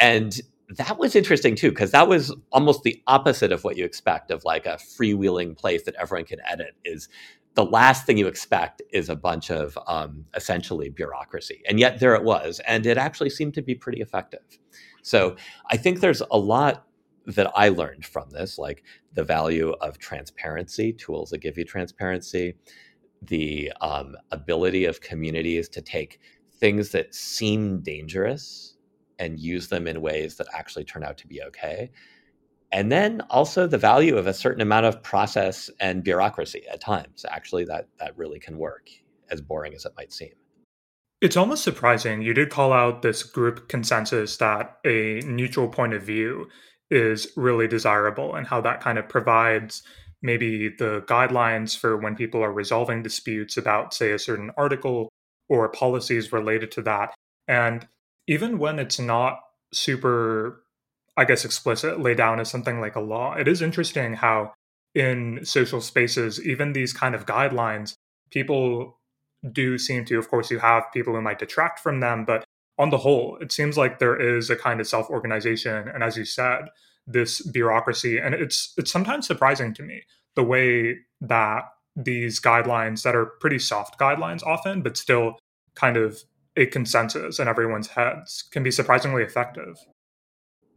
[0.00, 0.40] and
[0.76, 4.44] that was interesting too because that was almost the opposite of what you expect of
[4.44, 7.08] like a freewheeling place that everyone can edit is
[7.54, 11.62] the last thing you expect is a bunch of um, essentially bureaucracy.
[11.68, 14.40] And yet there it was and it actually seemed to be pretty effective.
[15.02, 15.36] So
[15.68, 16.86] i think there's a lot
[17.26, 18.82] that i learned from this like
[19.14, 22.54] the value of transparency tools that give you transparency
[23.22, 26.20] the um, ability of communities to take
[26.58, 28.76] things that seem dangerous
[29.18, 31.90] and use them in ways that actually turn out to be okay.
[32.72, 37.24] And then also the value of a certain amount of process and bureaucracy at times.
[37.28, 38.88] Actually, that that really can work,
[39.30, 40.32] as boring as it might seem.
[41.20, 42.22] It's almost surprising.
[42.22, 46.48] You did call out this group consensus that a neutral point of view
[46.92, 49.82] is really desirable and how that kind of provides
[50.22, 55.08] maybe the guidelines for when people are resolving disputes about, say, a certain article
[55.48, 57.12] or policies related to that.
[57.48, 57.88] And
[58.28, 59.40] even when it's not
[59.72, 60.62] super,
[61.16, 64.52] I guess, explicit, laid down as something like a law, it is interesting how
[64.94, 67.94] in social spaces, even these kind of guidelines,
[68.30, 68.98] people
[69.50, 72.44] do seem to, of course, you have people who might detract from them, but
[72.78, 75.88] on the whole, it seems like there is a kind of self organization.
[75.88, 76.68] And as you said,
[77.06, 78.18] this bureaucracy.
[78.18, 80.02] And it's it's sometimes surprising to me
[80.34, 81.64] the way that
[81.96, 85.38] these guidelines that are pretty soft guidelines often, but still
[85.74, 86.22] kind of
[86.56, 89.76] a consensus in everyone's heads can be surprisingly effective.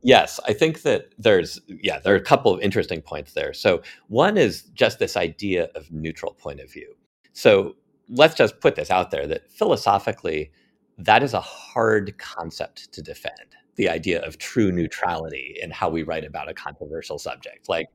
[0.02, 3.54] Yes, I think that there's yeah, there are a couple of interesting points there.
[3.54, 6.96] So one is just this idea of neutral point of view.
[7.34, 7.76] So
[8.10, 10.52] let's just put this out there that philosophically
[10.98, 13.56] that is a hard concept to defend.
[13.76, 14.78] The idea of true mm-hmm.
[14.78, 17.68] neutrality in how we write about a controversial subject.
[17.68, 17.88] Like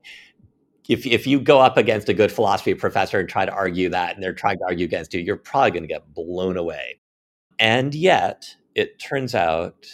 [0.89, 4.15] if, if you go up against a good philosophy professor and try to argue that
[4.15, 7.01] and they're trying to argue against you, you're probably going to get blown away
[7.61, 9.87] and yet, it turns out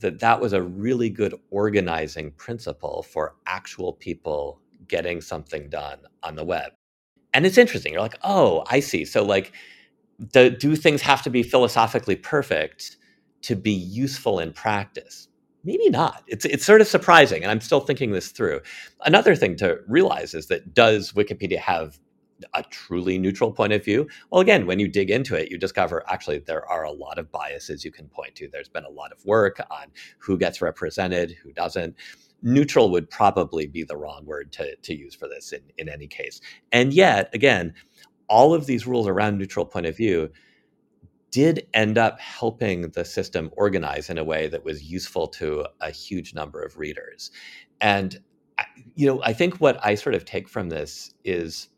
[0.00, 4.58] that that was a really good organizing principle for actual people
[4.88, 6.72] getting something done on the web.
[7.34, 7.92] And it's interesting.
[7.92, 9.04] You're like, oh, I see.
[9.04, 9.52] So, like,
[10.32, 12.96] do, do things have to be philosophically perfect
[13.42, 15.28] to be useful in practice?
[15.62, 16.22] Maybe not.
[16.26, 18.60] It's it's sort of surprising, and I'm still thinking this through.
[19.04, 21.98] Another thing to realize is that does Wikipedia have
[22.54, 24.08] a truly neutral point of view?
[24.30, 27.30] Well, again, when you dig into it, you discover actually there are a lot of
[27.30, 28.48] biases you can point to.
[28.48, 29.86] There's been a lot of work on
[30.18, 31.94] who gets represented, who doesn't.
[32.42, 36.06] Neutral would probably be the wrong word to, to use for this in, in any
[36.06, 36.40] case.
[36.72, 37.74] And yet, again,
[38.30, 40.30] all of these rules around neutral point of view
[41.30, 45.90] did end up helping the system organize in a way that was useful to a
[45.90, 47.30] huge number of readers.
[47.80, 48.18] And
[48.94, 51.68] you know, I think what I sort of take from this is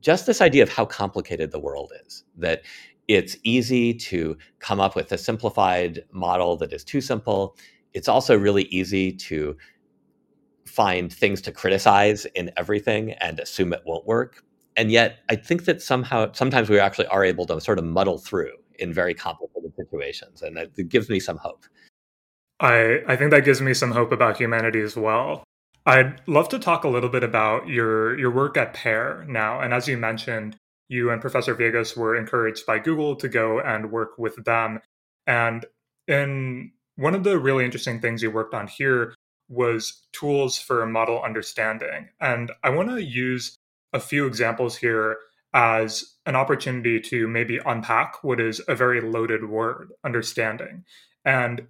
[0.00, 2.62] just this idea of how complicated the world is, that
[3.08, 7.56] it's easy to come up with a simplified model that is too simple.
[7.92, 9.56] It's also really easy to
[10.66, 14.42] find things to criticize in everything and assume it won't work.
[14.76, 18.18] And yet, I think that somehow, sometimes we actually are able to sort of muddle
[18.18, 20.42] through in very complicated situations.
[20.42, 21.64] And it gives me some hope.
[22.60, 25.44] I, I think that gives me some hope about humanity as well.
[25.86, 29.60] I'd love to talk a little bit about your your work at Pair now.
[29.60, 30.56] And as you mentioned,
[30.88, 34.80] you and Professor Viegas were encouraged by Google to go and work with them.
[35.26, 35.66] And
[36.08, 39.14] in one of the really interesting things you worked on here
[39.48, 42.08] was tools for model understanding.
[42.20, 43.56] And I want to use
[43.94, 45.16] a few examples here
[45.54, 50.84] as an opportunity to maybe unpack what is a very loaded word, understanding.
[51.24, 51.68] And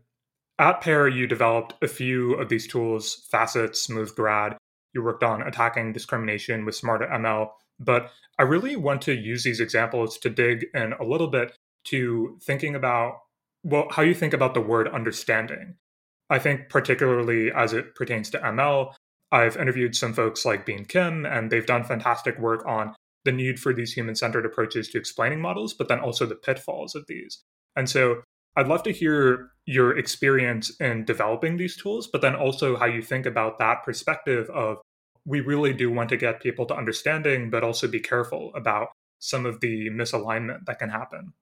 [0.59, 4.57] at Pair, you developed a few of these tools, Facet, SmoothGrad.
[4.95, 7.51] you worked on attacking discrimination with smarter ML.
[7.79, 11.57] But I really want to use these examples to dig in a little bit
[11.87, 13.19] to thinking about
[13.63, 15.75] well how you think about the word understanding.
[16.31, 18.95] I think particularly as it pertains to ML,
[19.35, 23.59] I've interviewed some folks like Been Kim, and they've done fantastic work on the need
[23.59, 27.43] for these human centered approaches to explaining models, but then also the pitfalls of these.
[27.75, 28.23] And so
[28.55, 33.03] I'd love to hear your experience in developing these tools, but then also how you
[33.03, 34.79] think about that perspective of
[35.27, 39.47] we really do want to get people to understanding, but also be careful about some
[39.47, 41.33] of the misalignment that can happen.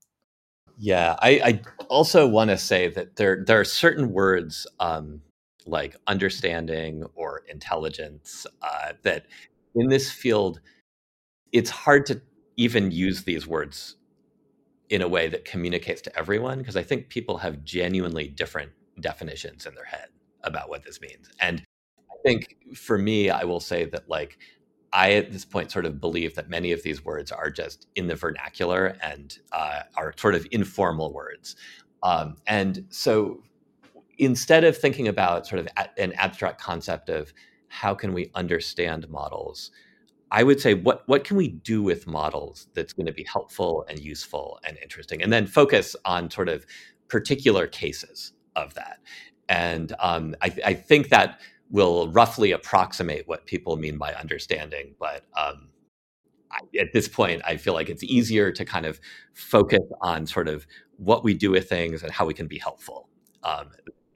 [0.78, 5.20] Yeah, I, I also want to say that there there are certain words um,
[5.66, 9.26] like understanding or intelligence uh, that
[9.74, 10.60] in this field
[11.52, 12.20] it's hard to
[12.56, 13.96] even use these words
[14.90, 19.66] in a way that communicates to everyone because I think people have genuinely different definitions
[19.66, 20.08] in their head
[20.44, 21.30] about what this means.
[21.40, 21.62] And
[22.10, 24.38] I think for me, I will say that like
[24.92, 28.06] I at this point sort of believe that many of these words are just in
[28.06, 31.56] the vernacular and uh, are sort of informal words.
[32.02, 33.42] Um, and so
[34.22, 35.68] instead of thinking about sort of
[35.98, 37.34] an abstract concept of
[37.66, 39.72] how can we understand models,
[40.30, 43.84] I would say what what can we do with models that's going to be helpful
[43.88, 46.64] and useful and interesting, and then focus on sort of
[47.08, 49.00] particular cases of that.
[49.48, 54.94] And um, I, I, think that will roughly approximate what people mean by understanding.
[54.98, 55.68] But um,
[56.78, 59.00] at this point, I feel like it's easier to kind of
[59.34, 60.66] focus on sort of
[60.96, 63.08] what we do with things and how we can be helpful.
[63.42, 63.70] Um,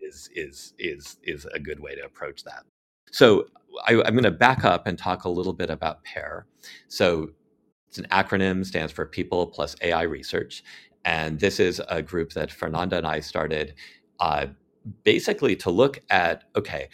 [0.07, 2.65] is is is is a good way to approach that.
[3.13, 3.47] So
[3.87, 6.47] I, am going to back up and talk a little bit about PAIR.
[6.89, 7.31] So
[7.89, 10.63] it's an acronym, stands for People Plus AI Research.
[11.05, 13.75] And this is a group that Fernanda and I started
[14.19, 14.49] uh,
[15.05, 16.89] basically to look at okay,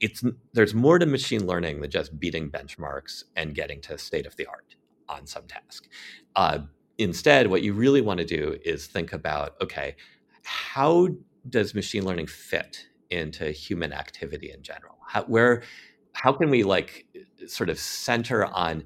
[0.00, 0.22] it's
[0.52, 4.46] there's more to machine learning than just beating benchmarks and getting to state of the
[4.46, 4.76] art
[5.08, 5.88] on some task.
[6.36, 6.60] Uh,
[6.98, 9.96] instead, what you really want to do is think about okay,
[10.42, 11.08] how
[11.48, 14.98] does machine learning fit into human activity in general?
[15.06, 15.62] How, where
[16.12, 17.06] how can we like
[17.46, 18.84] sort of center on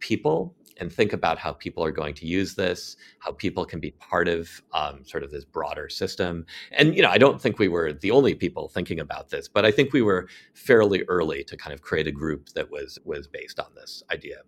[0.00, 3.90] people and think about how people are going to use this, how people can be
[3.92, 6.46] part of um, sort of this broader system.
[6.72, 9.64] And you know, I don't think we were the only people thinking about this, but
[9.64, 13.26] I think we were fairly early to kind of create a group that was was
[13.26, 14.42] based on this idea.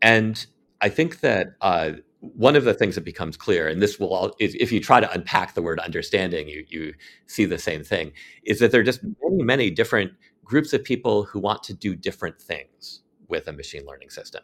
[0.00, 0.46] And
[0.80, 1.92] I think that uh,
[2.34, 5.00] one of the things that becomes clear, and this will all, if, if you try
[5.00, 6.94] to unpack the word understanding, you you
[7.26, 8.12] see the same thing,
[8.44, 10.12] is that there are just many many different
[10.44, 14.42] groups of people who want to do different things with a machine learning system.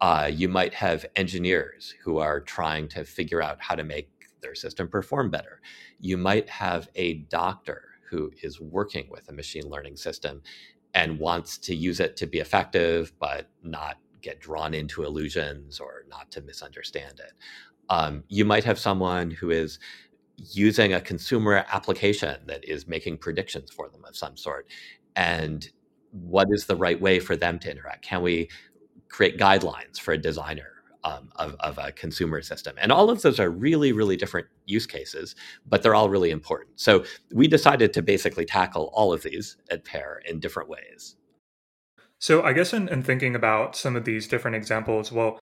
[0.00, 4.08] Uh, you might have engineers who are trying to figure out how to make
[4.40, 5.60] their system perform better.
[5.98, 10.42] You might have a doctor who is working with a machine learning system
[10.94, 16.04] and wants to use it to be effective, but not get drawn into illusions or
[16.08, 17.32] not to misunderstand it.
[17.88, 19.78] Um, you might have someone who is
[20.36, 24.66] using a consumer application that is making predictions for them of some sort
[25.16, 25.70] and
[26.12, 28.02] what is the right way for them to interact?
[28.02, 28.48] Can we
[29.08, 30.72] create guidelines for a designer
[31.04, 32.74] um, of, of, a consumer system?
[32.78, 35.34] And all of those are really, really different use cases,
[35.66, 36.80] but they're all really important.
[36.80, 41.16] So we decided to basically tackle all of these at Pair in different ways.
[42.20, 45.40] So I guess in, in thinking about some of these different examples, well,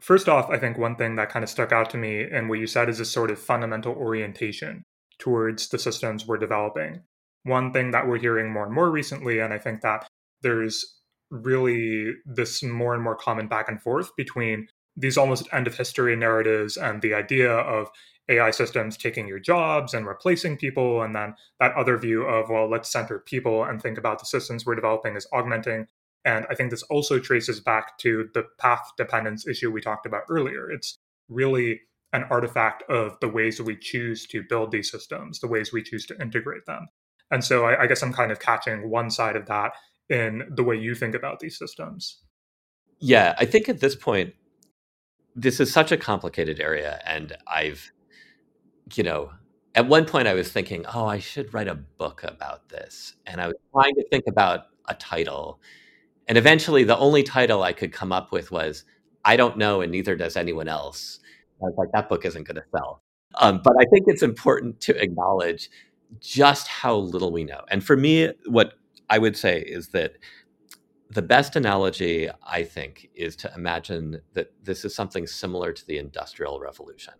[0.00, 2.58] first off, I think one thing that kind of stuck out to me and what
[2.58, 4.82] you said is this sort of fundamental orientation
[5.18, 7.02] towards the systems we're developing
[7.48, 10.06] one thing that we're hearing more and more recently, and I think that
[10.42, 11.00] there's
[11.30, 16.16] really this more and more common back and forth between these almost end of history
[16.16, 17.88] narratives and the idea of
[18.28, 22.68] AI systems taking your jobs and replacing people, and then that other view of, well,
[22.68, 25.86] let's center people and think about the systems we're developing as augmenting.
[26.28, 30.24] And I think this also traces back to the path dependence issue we talked about
[30.28, 30.70] earlier.
[30.70, 30.98] It's
[31.30, 31.80] really
[32.12, 35.82] an artifact of the ways that we choose to build these systems, the ways we
[35.82, 36.88] choose to integrate them.
[37.30, 39.72] And so I, I guess I'm kind of catching one side of that
[40.10, 42.18] in the way you think about these systems.
[42.98, 44.34] Yeah, I think at this point,
[45.34, 47.00] this is such a complicated area.
[47.06, 47.90] And I've,
[48.94, 49.30] you know,
[49.74, 53.14] at one point I was thinking, oh, I should write a book about this.
[53.24, 55.62] And I was trying to think about a title.
[56.28, 58.84] And eventually, the only title I could come up with was,
[59.24, 61.20] I don't know, and neither does anyone else.
[61.60, 63.02] I was like, that book isn't going to sell.
[63.40, 65.70] Um, but I think it's important to acknowledge
[66.20, 67.62] just how little we know.
[67.70, 68.74] And for me, what
[69.10, 70.12] I would say is that
[71.10, 75.98] the best analogy, I think, is to imagine that this is something similar to the
[75.98, 77.14] Industrial Revolution.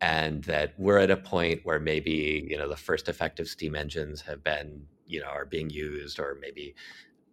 [0.00, 4.22] And that we're at a point where maybe, you know, the first effective steam engines
[4.22, 6.74] have been, you know, are being used, or maybe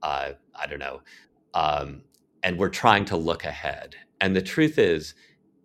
[0.01, 1.01] uh, I don't know,
[1.53, 2.03] um,
[2.43, 3.95] and we're trying to look ahead.
[4.21, 5.13] And the truth is,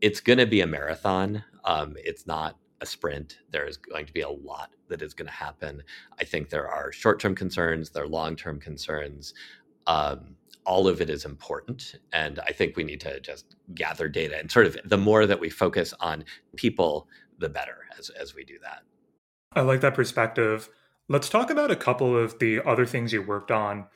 [0.01, 1.45] it's going to be a marathon.
[1.65, 3.39] Um, it's not a sprint.
[3.51, 5.83] There is going to be a lot that is going to happen.
[6.21, 9.33] I think there are short term concerns, there are long term concerns.
[9.87, 11.97] Um, all of it is important.
[12.13, 15.41] And I think we need to just gather data and sort of the more that
[15.41, 16.25] we focus on
[16.57, 17.09] people,
[17.39, 18.83] the better as, as we do that.
[19.55, 20.69] I like that perspective.
[21.09, 23.87] Let's talk about a couple of the other things you worked on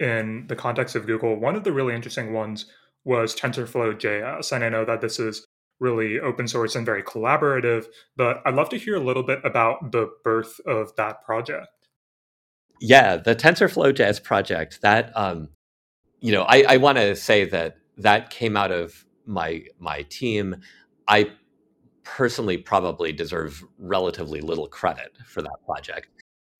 [0.00, 1.36] in the context of Google.
[1.36, 2.66] One of the really interesting ones
[3.04, 4.52] was TensorFlow JS.
[4.52, 5.44] And I know that this is
[5.80, 7.86] really open source and very collaborative,
[8.16, 11.68] but I'd love to hear a little bit about the birth of that project.
[12.80, 15.48] Yeah, the TensorFlow JS project, that um,
[16.20, 20.56] you know, I, I want to say that that came out of my my team.
[21.06, 21.30] I
[22.04, 26.08] personally probably deserve relatively little credit for that project,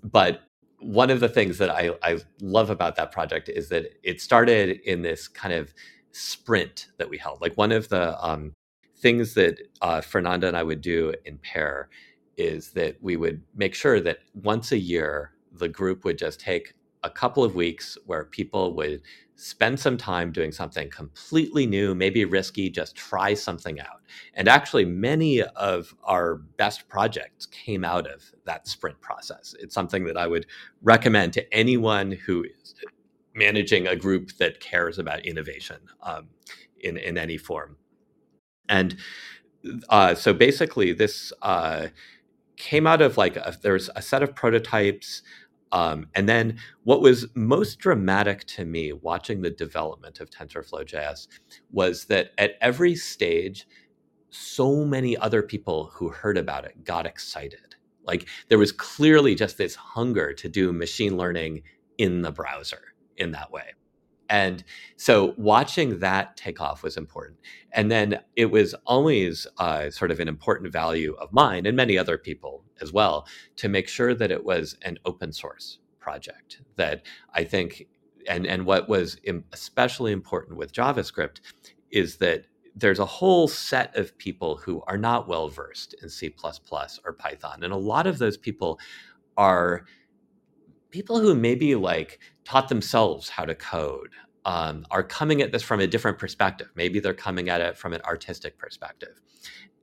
[0.03, 0.43] but
[0.83, 4.81] one of the things that I, I love about that project is that it started
[4.85, 5.73] in this kind of
[6.13, 7.41] sprint that we held.
[7.41, 8.55] Like one of the um,
[8.99, 11.89] things that uh, Fernanda and I would do in pair
[12.37, 16.75] is that we would make sure that once a year the group would just take
[17.03, 19.03] a couple of weeks where people would
[19.35, 24.03] spend some time doing something completely new, maybe risky, just try something out.
[24.35, 29.55] And actually, many of our best projects came out of that sprint process.
[29.59, 30.47] It's something that I would
[30.83, 32.75] recommend to anyone who is
[33.35, 36.29] managing a group that cares about innovation um,
[36.81, 37.77] in, in any form.
[38.69, 38.97] And
[39.89, 41.89] uh, so basically, this uh,
[42.57, 45.23] came out of like a, there's a set of prototypes.
[45.73, 51.29] Um, and then what was most dramatic to me watching the development of TensorFlow JS
[51.71, 53.67] was that at every stage,
[54.31, 57.75] so many other people who heard about it got excited.
[58.05, 61.63] Like there was clearly just this hunger to do machine learning
[61.99, 63.73] in the browser in that way.
[64.33, 64.65] And
[64.97, 67.39] so watching that take off was important.
[67.71, 71.99] And then it was always uh, sort of an important value of mine and many
[71.99, 73.27] other people as well
[73.57, 76.63] to make sure that it was an open source project.
[76.77, 77.03] That
[77.35, 77.89] I think,
[78.27, 79.19] and, and what was
[79.53, 81.41] especially important with JavaScript
[81.91, 86.35] is that there's a whole set of people who are not well versed in C
[87.05, 87.63] or Python.
[87.63, 88.81] And a lot of those people
[89.37, 89.85] are
[90.93, 94.11] people who maybe like taught themselves how to code
[94.45, 96.69] um, are coming at this from a different perspective.
[96.77, 99.21] Maybe they're coming at it from an artistic perspective.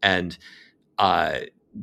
[0.02, 0.38] And
[0.98, 1.40] uh,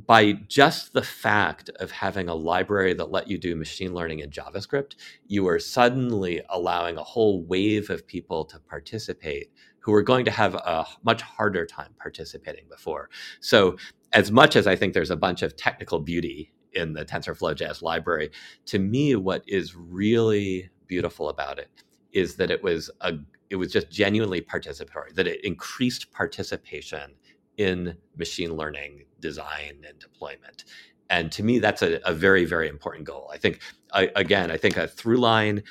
[0.07, 4.31] by just the fact of having a library that let you do machine learning in
[4.31, 4.95] JavaScript,
[5.27, 9.51] you are suddenly allowing a whole wave of people to participate
[9.81, 13.09] who are going to have a much harder time participating before.
[13.41, 13.77] So,
[14.13, 17.83] as much as I think there's a bunch of technical beauty in the TensorFlow JS
[17.83, 18.31] library.
[18.67, 21.71] To me, what is really beautiful about it
[22.13, 23.15] is that it was a
[23.49, 27.15] it was just genuinely participatory, that it increased participation
[27.57, 30.65] in machine learning design and deployment.
[31.11, 33.31] And to me, that's a, a very, very important goal.
[33.33, 33.61] I think,
[33.93, 35.63] I, again, I think a through line,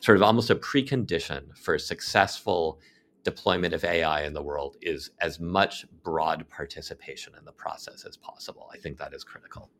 [0.00, 2.80] sort of almost a precondition for successful
[3.22, 8.16] deployment of AI in the world is as much broad participation in the process as
[8.16, 8.68] possible.
[8.72, 9.70] I think that is critical.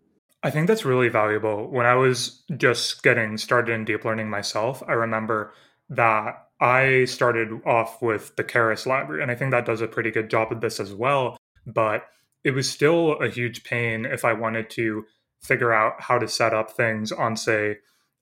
[0.43, 1.69] I think that's really valuable.
[1.69, 5.53] When I was just getting started in deep learning myself, I remember
[5.91, 10.11] that I started off with the Keras library, and I think that does a pretty
[10.11, 11.37] good job of this as well.
[11.67, 12.05] But
[12.43, 15.05] it was still a huge pain if I wanted to
[15.43, 17.79] figure out how to set up things on, say,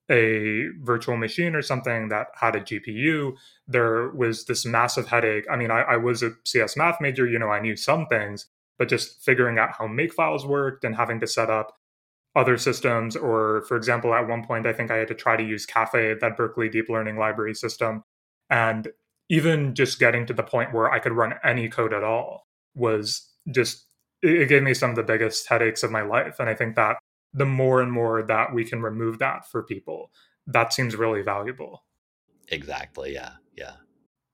[0.09, 3.35] a virtual machine or something that had a GPU.
[3.67, 5.45] There was this massive headache.
[5.49, 8.47] I mean, I, I was a CS math major, you know, I knew some things,
[8.77, 11.78] but just figuring out how makefiles worked and having to set up
[12.39, 15.43] other systems or for example at one point i think i had to try to
[15.43, 18.03] use Caffe, that berkeley deep learning library system
[18.49, 18.87] and
[19.29, 23.29] even just getting to the point where i could run any code at all was
[23.51, 23.85] just
[24.21, 26.95] it gave me some of the biggest headaches of my life and i think that
[27.33, 30.09] the more and more that we can remove that for people
[30.47, 31.83] that seems really valuable.
[32.47, 33.73] Exactly yeah yeah.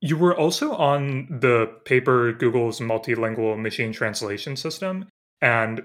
[0.01, 5.09] You were also on the paper google's multilingual machine translation system
[5.41, 5.81] and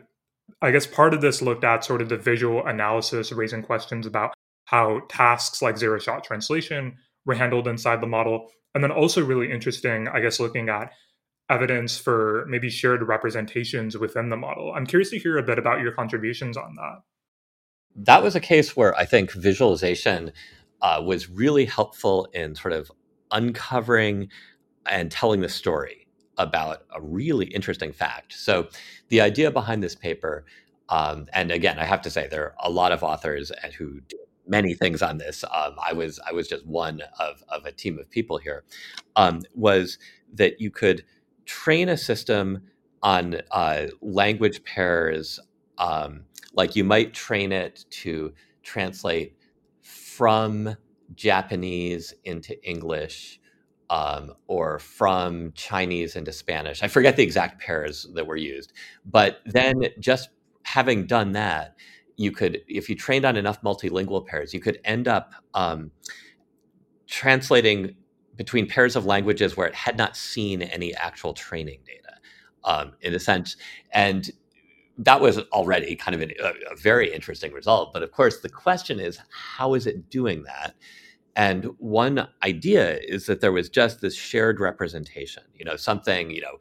[0.62, 4.32] I guess part of this looked at sort of the visual analysis, raising questions about
[4.64, 6.96] how tasks like zero shot translation
[7.26, 8.48] were handled inside the model.
[8.74, 10.92] And then also, really interesting, I guess, looking at
[11.50, 14.72] evidence for maybe shared representations within the model.
[14.72, 17.02] I'm curious to hear a bit about your contributions on that.
[17.96, 20.32] That was a case where I think visualization
[20.80, 22.90] uh, was really helpful in sort of
[23.32, 24.28] uncovering
[24.86, 25.99] and telling the story
[26.40, 28.32] about a really interesting fact.
[28.32, 28.68] So,
[29.08, 30.44] the idea behind this paper,
[30.88, 34.18] um, and again, I have to say there are a lot of authors who do
[34.48, 35.44] many things on this.
[35.44, 38.64] Um, I was I was just one of of a team of people here.
[39.16, 39.98] Um, was
[40.34, 41.04] that you could
[41.46, 42.62] train a system
[43.02, 45.40] on uh, language pairs,
[45.78, 48.32] um, like you might train it to
[48.62, 49.36] translate
[49.82, 50.76] from
[51.14, 53.39] Japanese into English
[53.90, 56.82] um, or from Chinese into Spanish.
[56.82, 58.72] I forget the exact pairs that were used,
[59.04, 60.30] but then just
[60.62, 61.74] having done that,
[62.16, 65.90] you could, if you trained on enough multilingual pairs, you could end up um,
[67.08, 67.96] translating
[68.36, 72.14] between pairs of languages where it had not seen any actual training data,
[72.62, 73.56] um, in a sense,
[73.92, 74.30] and
[74.98, 77.92] that was already kind of an, a, a very interesting result.
[77.92, 80.74] But of course, the question is, how is it doing that?
[81.36, 86.40] And one idea is that there was just this shared representation, you know, something, you
[86.40, 86.58] know,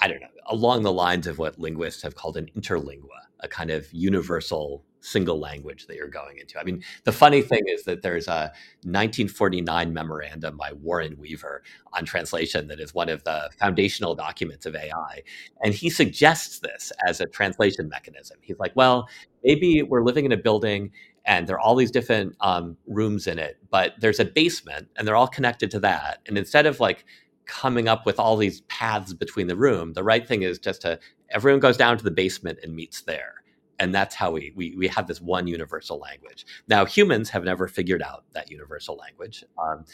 [0.00, 3.70] I don't know, along the lines of what linguists have called an interlingua, a kind
[3.70, 6.58] of universal single language that you're going into.
[6.58, 8.52] I mean, the funny thing is that there's a
[8.84, 11.62] 1949 memorandum by Warren Weaver
[11.92, 15.22] on translation that is one of the foundational documents of AI.
[15.62, 18.38] And he suggests this as a translation mechanism.
[18.42, 19.08] He's like, well,
[19.44, 20.92] maybe we're living in a building
[21.24, 25.06] and there are all these different um, rooms in it, but there's a basement and
[25.06, 26.20] they're all connected to that.
[26.26, 27.04] And instead of like
[27.46, 30.98] coming up with all these paths between the room, the right thing is just to
[31.30, 33.34] everyone goes down to the basement and meets there.
[33.78, 36.46] And that's how we, we, we have this one universal language.
[36.68, 39.44] Now, humans have never figured out that universal language.
[39.58, 39.84] Um,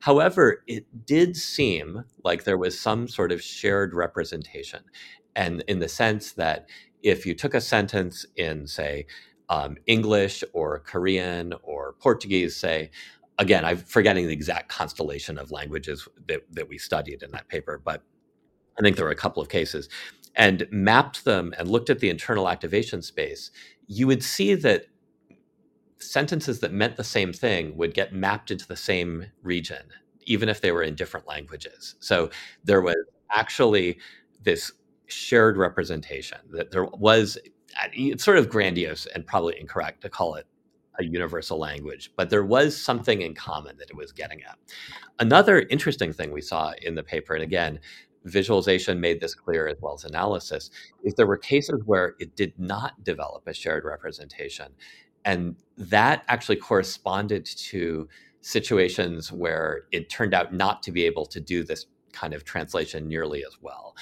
[0.00, 4.80] however, it did seem like there was some sort of shared representation.
[5.36, 6.68] And in the sense that
[7.02, 9.06] if you took a sentence in, say,
[9.48, 12.90] um, English or Korean or Portuguese, say,
[13.38, 17.80] again, I'm forgetting the exact constellation of languages that, that we studied in that paper,
[17.84, 18.02] but
[18.78, 19.88] I think there were a couple of cases,
[20.34, 23.50] and mapped them and looked at the internal activation space,
[23.86, 24.86] you would see that
[25.98, 29.82] sentences that meant the same thing would get mapped into the same region,
[30.24, 31.94] even if they were in different languages.
[32.00, 32.30] So
[32.64, 32.96] there was
[33.32, 33.98] actually
[34.42, 34.72] this
[35.06, 37.38] shared representation that there was
[37.92, 40.46] it's sort of grandiose and probably incorrect to call it
[40.98, 44.58] a universal language, but there was something in common that it was getting at.
[45.18, 47.80] Another interesting thing we saw in the paper, and again,
[48.24, 50.70] visualization made this clear as well as analysis,
[51.04, 54.68] is there were cases where it did not develop a shared representation.
[55.24, 58.08] And that actually corresponded to
[58.40, 61.86] situations where it turned out not to be able to do this
[62.16, 63.94] kind of translation nearly as well.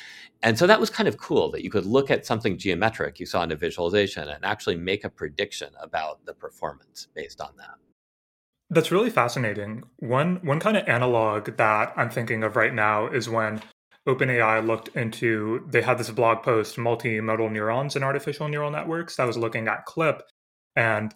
[0.42, 3.26] And so that was kind of cool that you could look at something geometric you
[3.26, 7.76] saw in a visualization and actually make a prediction about the performance based on that.
[8.70, 9.84] That's really fascinating.
[9.98, 13.62] One one kind of analog that I'm thinking of right now is when
[14.08, 19.26] OpenAI looked into they had this blog post multimodal neurons and artificial neural networks that
[19.26, 20.22] was looking at CLIP
[20.76, 21.14] and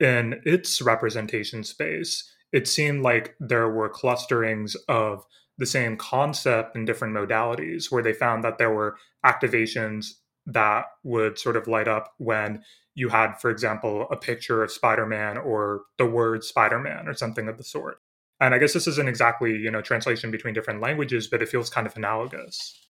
[0.00, 5.24] in its representation space it seemed like there were clusterings of
[5.58, 8.96] the same concept in different modalities where they found that there were
[9.26, 10.12] activations
[10.46, 12.62] that would sort of light up when
[12.94, 17.58] you had for example a picture of spider-man or the word spider-man or something of
[17.58, 18.00] the sort.
[18.40, 21.68] And i guess this isn't exactly you know translation between different languages but it feels
[21.68, 22.86] kind of analogous.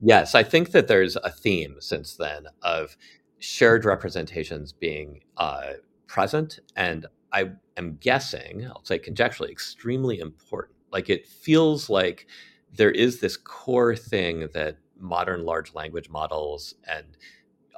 [0.00, 2.96] Yes i think that there's a theme since then of
[3.38, 5.74] shared representations being uh,
[6.08, 12.26] present and i am guessing i'll say conjecturally extremely important like it feels like
[12.72, 17.16] there is this core thing that modern large language models and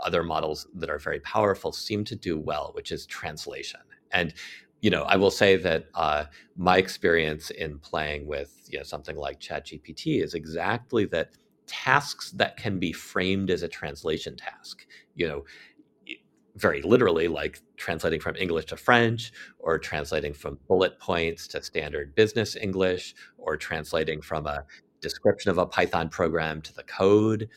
[0.03, 3.81] other models that are very powerful seem to do well, which is translation.
[4.13, 4.35] And
[4.81, 6.25] you know, I will say that uh,
[6.57, 11.33] my experience in playing with you know something like ChatGPT is exactly that
[11.67, 14.87] tasks that can be framed as a translation task.
[15.15, 15.45] You know,
[16.61, 22.15] very literally like translating from English to French or translating from bullet points to standard
[22.15, 24.65] business English or translating from a
[25.01, 27.49] description of a Python program to the code.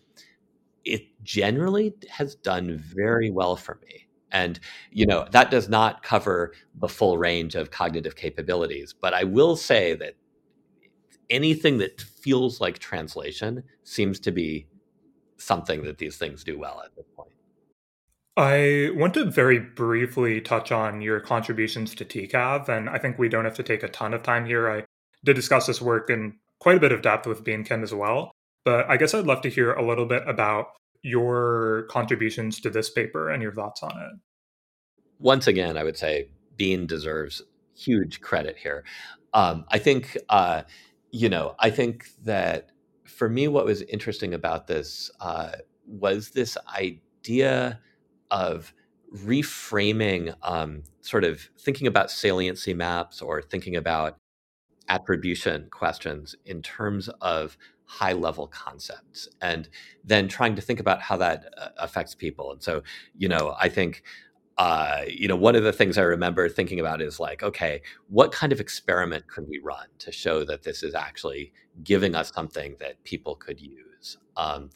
[0.85, 4.07] It generally has done very well for me.
[4.31, 4.59] And,
[4.91, 9.55] you know, that does not cover the full range of cognitive capabilities, but I will
[9.55, 10.15] say that
[11.29, 14.67] anything that feels like translation seems to be
[15.37, 16.91] something that these things do well at.
[18.35, 23.29] I want to very briefly touch on your contributions to TCAV, and I think we
[23.29, 24.69] don't have to take a ton of time here.
[24.69, 24.85] I
[25.23, 28.31] did discuss this work in quite a bit of depth with Been Kim as well,
[28.65, 30.69] but I guess I'd love to hear a little bit about
[31.03, 34.19] your contributions to this paper and your thoughts on it.
[35.19, 37.43] Once again, I would say Been deserves
[37.75, 38.83] huge credit here.
[39.33, 40.63] Um, I think, uh,
[41.11, 42.69] you know, I think that
[43.05, 45.51] for me, what was interesting about this uh,
[45.85, 47.79] was this idea
[48.33, 48.73] of
[49.15, 54.17] reframing um, sort of thinking about saliency maps or thinking about
[54.89, 59.69] attribution questions in terms of high level concepts and
[60.03, 62.51] then trying to think about how that uh, affects people.
[62.51, 62.83] And so
[63.17, 64.03] you know i think
[64.57, 68.31] uh, you know one of the things i remember thinking about is like okay what
[68.31, 71.51] kind of experiment could we run to show that this is actually
[71.83, 74.17] giving us something that people could use?
[74.37, 74.69] Um,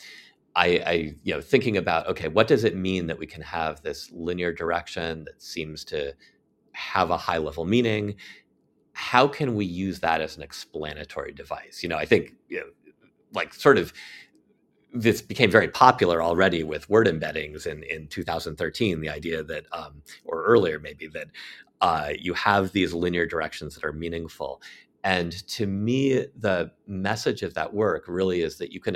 [0.58, 3.82] I, I, you know, thinking about okay, what does it mean that we can have
[3.84, 6.14] this linear direction that seems to
[6.72, 8.16] have a high level meaning?
[8.93, 11.84] How can we use that as an explanatory device?
[11.84, 12.66] You know, I think you know,
[13.34, 13.93] like sort of
[14.93, 20.01] this became very popular already with word embeddings in, in 2013 the idea that um,
[20.26, 21.28] or earlier maybe that
[21.82, 24.62] uh, you have these linear directions that are meaningful
[25.03, 28.95] and to me the message of that work really is that you can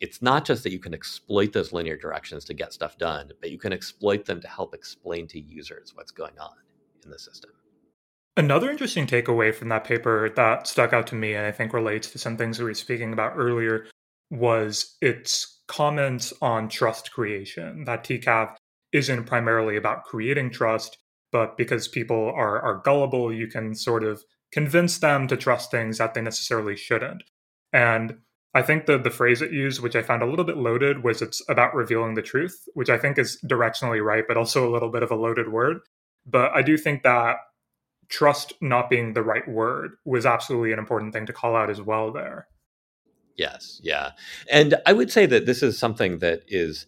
[0.00, 3.50] it's not just that you can exploit those linear directions to get stuff done, but
[3.50, 6.52] you can exploit them to help explain to users what's going on
[7.04, 7.50] in the system.
[8.36, 12.10] Another interesting takeaway from that paper that stuck out to me, and I think relates
[12.10, 13.86] to some things we were speaking about earlier,
[14.30, 17.84] was its comments on trust creation.
[17.84, 18.54] That TCAV
[18.92, 20.98] isn't primarily about creating trust,
[21.32, 24.22] but because people are, are gullible, you can sort of
[24.52, 27.22] convince them to trust things that they necessarily shouldn't.
[27.72, 28.18] And
[28.56, 31.20] I think the the phrase it used, which I found a little bit loaded, was
[31.20, 34.90] it's about revealing the truth, which I think is directionally right, but also a little
[34.90, 35.80] bit of a loaded word.
[36.24, 37.36] But I do think that
[38.08, 41.82] trust not being the right word was absolutely an important thing to call out as
[41.82, 42.48] well there.
[43.36, 44.12] Yes, yeah.
[44.50, 46.86] And I would say that this is something that is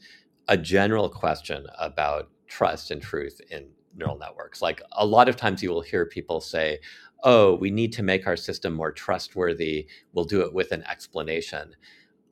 [0.48, 4.62] a general question about trust and truth in neural networks.
[4.62, 6.78] Like a lot of times you will hear people say,
[7.24, 9.88] oh, we need to make our system more trustworthy.
[10.12, 11.74] We'll do it with an explanation.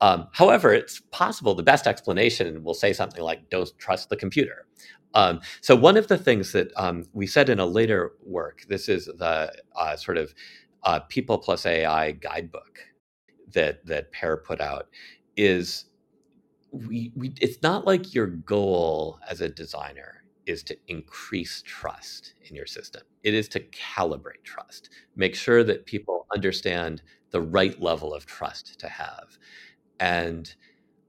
[0.01, 4.65] Um, however, it's possible the best explanation will say something like, don't trust the computer.
[5.13, 8.87] Um, so, one of the things that um, we said in a later work, this
[8.89, 10.33] is the uh, sort of
[10.83, 12.79] uh, People plus AI guidebook
[13.53, 14.87] that, that PAIR put out,
[15.35, 15.85] is
[16.71, 20.16] we, we, it's not like your goal as a designer
[20.47, 23.03] is to increase trust in your system.
[23.23, 28.79] It is to calibrate trust, make sure that people understand the right level of trust
[28.79, 29.37] to have.
[29.99, 30.53] And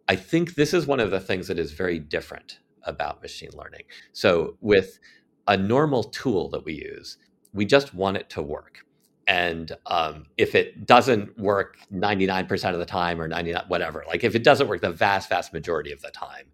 [0.09, 3.83] I think this is one of the things that is very different about machine learning.
[4.13, 4.99] So, with
[5.47, 7.19] a normal tool that we use,
[7.53, 8.85] we just want it to work.
[9.27, 14.35] And um, if it doesn't work 99% of the time or 99, whatever, like if
[14.35, 16.47] it doesn't work the vast, vast majority of the time,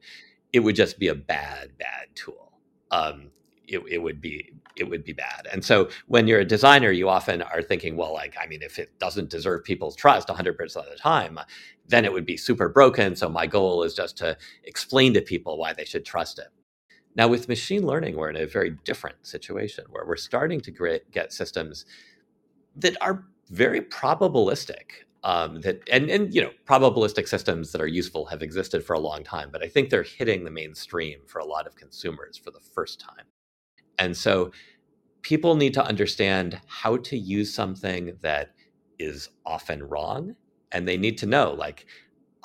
[0.52, 2.43] it would just be a bad, bad tool
[2.94, 3.30] um,
[3.66, 5.46] it, it would be it would be bad.
[5.52, 8.80] And so when you're a designer, you often are thinking, well, like, I mean, if
[8.80, 11.38] it doesn't deserve people's trust 100% of the time,
[11.86, 13.14] then it would be super broken.
[13.14, 16.48] So my goal is just to explain to people why they should trust it.
[17.14, 21.32] Now, with machine learning, we're in a very different situation where we're starting to get
[21.32, 21.86] systems
[22.74, 28.26] that are very probabilistic um, that and and you know probabilistic systems that are useful
[28.26, 31.46] have existed for a long time, but I think they're hitting the mainstream for a
[31.46, 33.24] lot of consumers for the first time,
[33.98, 34.52] and so
[35.22, 38.54] people need to understand how to use something that
[38.98, 40.36] is often wrong,
[40.72, 41.86] and they need to know like.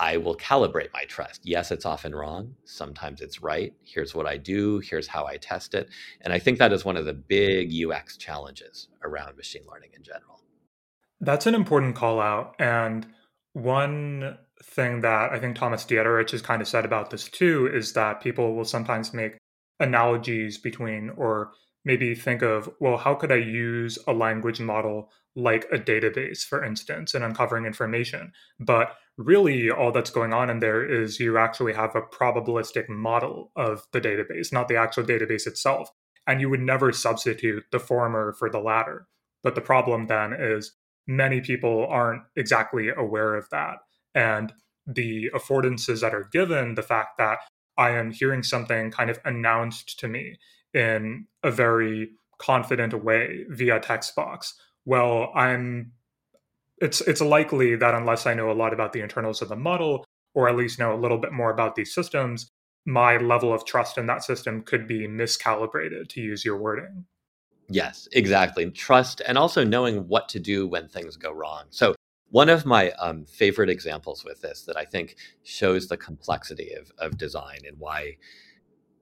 [0.01, 1.41] I will calibrate my trust.
[1.43, 2.55] Yes, it's often wrong.
[2.63, 3.73] Sometimes it's right.
[3.83, 4.79] Here's what I do.
[4.79, 5.89] Here's how I test it.
[6.21, 10.01] And I think that is one of the big UX challenges around machine learning in
[10.01, 10.38] general.
[11.21, 12.55] That's an important call out.
[12.59, 13.05] And
[13.53, 17.93] one thing that I think Thomas Dietterich has kind of said about this too is
[17.93, 19.37] that people will sometimes make
[19.79, 21.51] analogies between, or
[21.85, 26.63] maybe think of, well, how could I use a language model like a database, for
[26.63, 28.31] instance, in uncovering information?
[28.59, 33.51] But really, all that's going on in there is you actually have a probabilistic model
[33.55, 35.89] of the database, not the actual database itself.
[36.27, 39.07] And you would never substitute the former for the latter.
[39.41, 40.73] But the problem then is
[41.09, 43.79] many people aren't exactly aware of that.
[44.13, 44.53] And
[44.85, 47.39] the affordances that are given, the fact that
[47.77, 50.37] I am hearing something kind of announced to me
[50.73, 54.53] in a very confident way via text box.
[54.85, 55.93] Well, I'm
[56.77, 60.05] it's it's likely that unless I know a lot about the internals of the model,
[60.35, 62.49] or at least know a little bit more about these systems,
[62.85, 67.05] my level of trust in that system could be miscalibrated, to use your wording.
[67.69, 68.69] Yes, exactly.
[68.71, 71.65] Trust and also knowing what to do when things go wrong.
[71.69, 71.95] So,
[72.31, 76.91] one of my um, favorite examples with this that I think shows the complexity of,
[76.99, 78.17] of design and why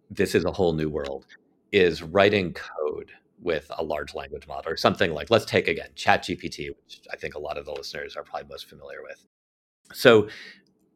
[0.10, 1.26] this is a whole new world
[1.74, 3.12] is writing code
[3.42, 7.36] with a large language model or something like, let's take again ChatGPT, which I think
[7.36, 9.26] a lot of the listeners are probably most familiar with.
[9.94, 10.30] So,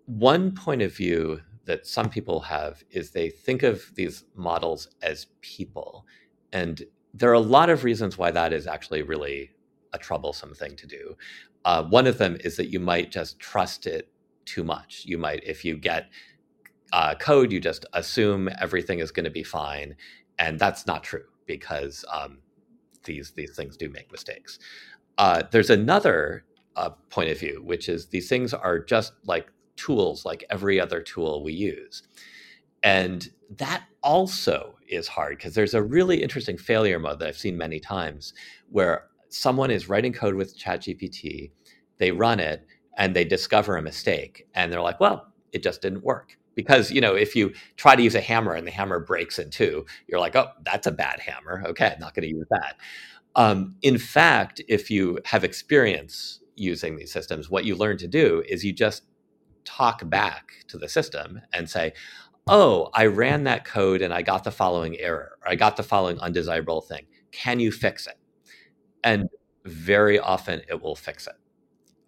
[0.05, 5.28] one point of view that some people have is they think of these models as
[5.41, 6.05] people.
[6.51, 6.84] And
[7.14, 9.51] there are a lot of reasons why that is actually really
[9.93, 11.18] a troublesome thing to do.
[11.66, 14.09] Uh, one of them is that you might just trust it
[14.45, 15.03] too much.
[15.05, 16.09] You might, if you get
[16.93, 19.95] uh, code, you just assume everything is going to be fine,
[20.39, 22.39] and that's not true because um,
[23.03, 24.59] these these things do make mistakes.
[25.18, 26.43] Uh, there's another
[26.76, 31.01] uh, point of view, which is these things are just like tools, like every other
[31.01, 32.03] tool we use,
[32.84, 37.58] and that also is hard because there's a really interesting failure mode that I've seen
[37.58, 38.34] many times
[38.70, 41.52] where someone is writing code with ChatGPT,
[41.98, 42.66] they run it,
[42.98, 47.00] and they discover a mistake, and they're like, "Well, it just didn't work." Because you
[47.02, 50.20] know, if you try to use a hammer and the hammer breaks in two, you're
[50.20, 51.64] like, "Oh, that's a bad hammer.
[51.68, 52.76] Okay, I'm not going to use that."
[53.36, 58.44] Um, in fact, if you have experience using these systems, what you learn to do
[58.48, 59.04] is you just
[59.66, 61.94] talk back to the system and say,
[62.52, 65.84] "Oh, I ran that code and I got the following error, or I got the
[65.84, 67.08] following undesirable thing.
[67.32, 68.18] Can you fix it?"
[69.04, 69.30] and
[69.66, 71.36] very often it will fix it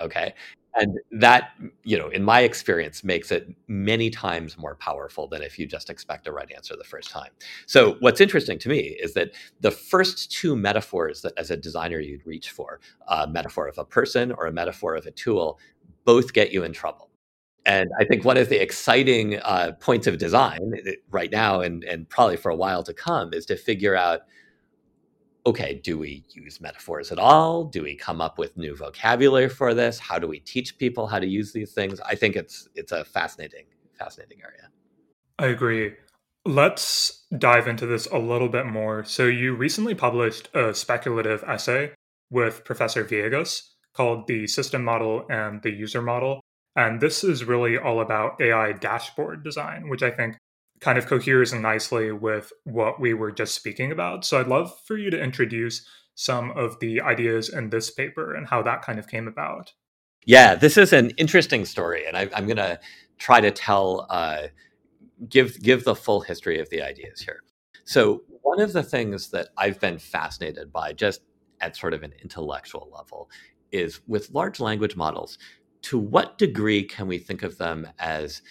[0.01, 0.33] okay
[0.75, 1.51] and that
[1.83, 5.89] you know in my experience makes it many times more powerful than if you just
[5.89, 7.29] expect a right answer the first time
[7.67, 9.31] so what's interesting to me is that
[9.61, 13.85] the first two metaphors that as a designer you'd reach for a metaphor of a
[13.85, 15.59] person or a metaphor of a tool
[16.05, 17.09] both get you in trouble
[17.65, 21.83] and I think one of the exciting uh, points of design eh, right now and,
[21.83, 24.21] and probably for a while to come is to figure out
[25.45, 27.65] okay, do we use metaphors at all?
[27.65, 29.99] Do we come up with new vocabulary for this?
[29.99, 31.99] How do we teach people how to use these things?
[32.01, 33.65] I think it's it's a fascinating
[33.97, 34.69] fascinating area.
[35.39, 35.93] I agree.
[36.45, 39.03] Let's dive into this a little bit more.
[39.05, 41.91] So you recently published a speculative essay
[42.29, 46.41] with Professor Viegas called The System Model and the User Model.
[46.75, 50.37] And this is really all about AI dashboard design, which I think
[50.79, 54.25] kind of coheres nicely with what we were just speaking about.
[54.25, 58.47] So I'd love for you to introduce some of the ideas in this paper and
[58.47, 59.73] how that kind of came about.
[60.25, 62.79] Yeah, this is an interesting story, and I, am going to
[63.17, 64.43] try to tell, uh,
[65.27, 67.41] give give the full history of the ideas here.
[67.85, 71.21] So one of the things that I've been fascinated by, just
[71.59, 73.29] at sort of an intellectual level,
[73.71, 75.37] is with large language models.
[75.83, 78.41] To what degree can we think of them as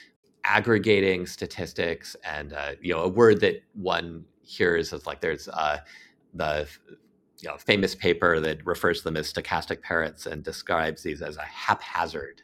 [0.45, 5.78] aggregating statistics and uh, you know a word that one hears is like there's uh,
[6.35, 6.68] the
[7.43, 11.37] you know, famous paper that refers to them as stochastic parrots and describes these as
[11.37, 12.43] a haphazard,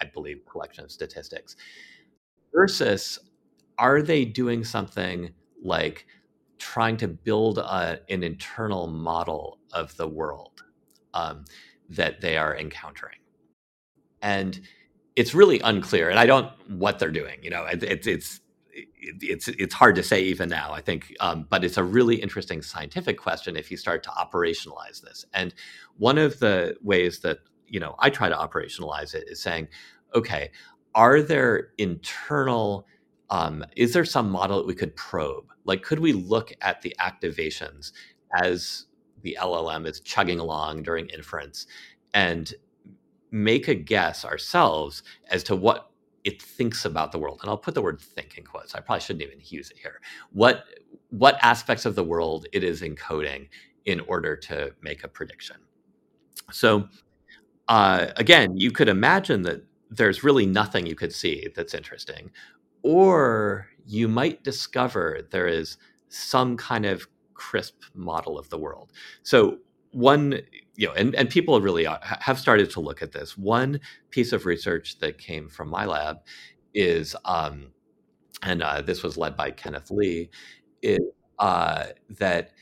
[0.00, 1.54] I believe, collection of statistics.
[2.52, 3.20] Versus,
[3.78, 5.30] are they doing something
[5.62, 6.06] like
[6.58, 10.64] trying to build a, an internal model of the world
[11.14, 11.44] um,
[11.88, 13.18] that they are encountering?
[14.22, 14.60] And
[15.16, 17.38] it's really unclear, and I don't what they're doing.
[17.42, 18.40] You know, it, it's it's
[18.72, 20.72] it's it's hard to say even now.
[20.72, 25.02] I think, um, but it's a really interesting scientific question if you start to operationalize
[25.02, 25.24] this.
[25.34, 25.54] And
[25.96, 29.68] one of the ways that you know I try to operationalize it is saying,
[30.14, 30.50] okay,
[30.94, 32.86] are there internal
[33.30, 35.46] um, is there some model that we could probe?
[35.64, 37.92] Like, could we look at the activations
[38.42, 38.86] as
[39.22, 41.66] the LLM is chugging along during inference
[42.12, 42.52] and
[43.30, 45.90] make a guess ourselves as to what
[46.24, 49.00] it thinks about the world and i'll put the word think in quotes i probably
[49.00, 50.00] shouldn't even use it here
[50.32, 50.64] what
[51.10, 53.48] what aspects of the world it is encoding
[53.84, 55.56] in order to make a prediction.
[56.52, 56.88] So
[57.68, 62.30] uh, again you could imagine that there's really nothing you could see that's interesting
[62.82, 65.76] or you might discover there is
[66.08, 68.92] some kind of crisp model of the world.
[69.22, 69.58] So
[69.92, 70.40] one
[70.80, 73.36] you know and, and people really are, have started to look at this.
[73.36, 76.20] One piece of research that came from my lab
[76.72, 77.72] is um,
[78.42, 80.30] and uh, this was led by Kenneth Li
[80.80, 81.00] is
[81.38, 82.52] uh, that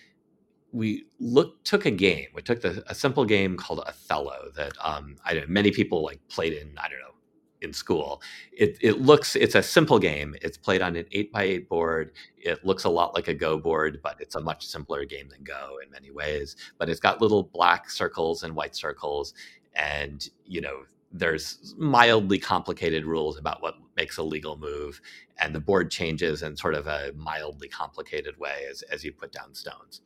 [0.73, 5.15] we look took a game we took the, a simple game called othello that um,
[5.25, 7.15] I know many people like played in i don't know
[7.61, 8.23] in school.
[8.53, 10.35] It, it looks, it's a simple game.
[10.43, 12.13] It's played on an eight by eight board.
[12.37, 15.43] It looks a lot like a Go board, but it's a much simpler game than
[15.43, 16.57] Go in many ways.
[16.79, 19.35] But it's got little black circles and white circles.
[19.75, 25.01] And, you know, there's mildly complicated rules about what makes a legal move.
[25.39, 29.33] And the board changes in sort of a mildly complicated way as, as you put
[29.33, 30.03] down stones.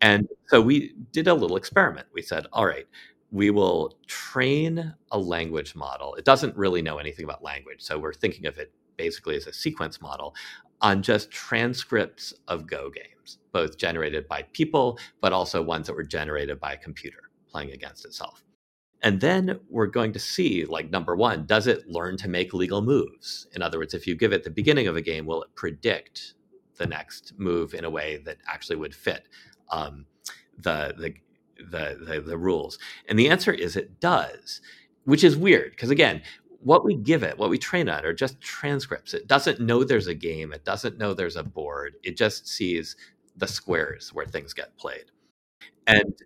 [0.00, 2.06] And so we did a little experiment.
[2.12, 2.86] We said, all right,
[3.30, 6.14] we will train a language model.
[6.14, 7.82] It doesn't really know anything about language.
[7.82, 10.34] So we're thinking of it basically as a sequence model
[10.80, 16.04] on just transcripts of Go games, both generated by people, but also ones that were
[16.04, 17.18] generated by a computer
[17.50, 18.44] playing against itself.
[19.02, 22.82] And then we're going to see, like, number one, does it learn to make legal
[22.82, 23.46] moves?
[23.54, 26.34] In other words, if you give it the beginning of a game, will it predict
[26.78, 29.28] the next move in a way that actually would fit
[29.70, 30.06] um,
[30.58, 31.14] the, the,
[31.58, 32.78] the, the, the rules?
[33.08, 34.60] And the answer is it does,
[35.04, 36.22] which is weird because, again,
[36.60, 39.14] what we give it, what we train on, are just transcripts.
[39.14, 40.52] It doesn't know there's a game.
[40.52, 41.94] It doesn't know there's a board.
[42.02, 42.96] It just sees
[43.36, 45.04] the squares where things get played.
[45.86, 46.18] And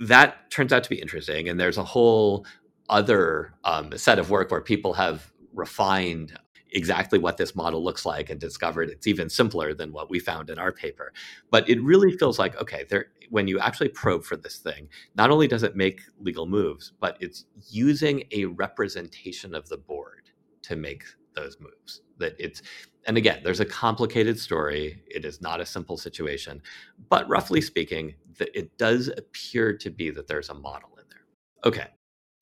[0.00, 1.48] that turns out to be interesting.
[1.48, 2.46] And there's a whole
[2.88, 6.38] other um, set of work where people have refined
[6.72, 10.50] exactly what this model looks like and discovered it's even simpler than what we found
[10.50, 11.12] in our paper.
[11.50, 15.30] But it really feels like, okay, there, when you actually probe for this thing, not
[15.30, 20.30] only does it make legal moves, but it's using a representation of the board
[20.62, 21.04] to make
[21.34, 22.02] those moves.
[22.18, 22.62] That it's,
[23.06, 25.02] and again, there's a complicated story.
[25.06, 26.60] It is not a simple situation,
[27.08, 31.24] but roughly speaking, it does appear to be that there's a model in there.
[31.64, 31.86] Okay,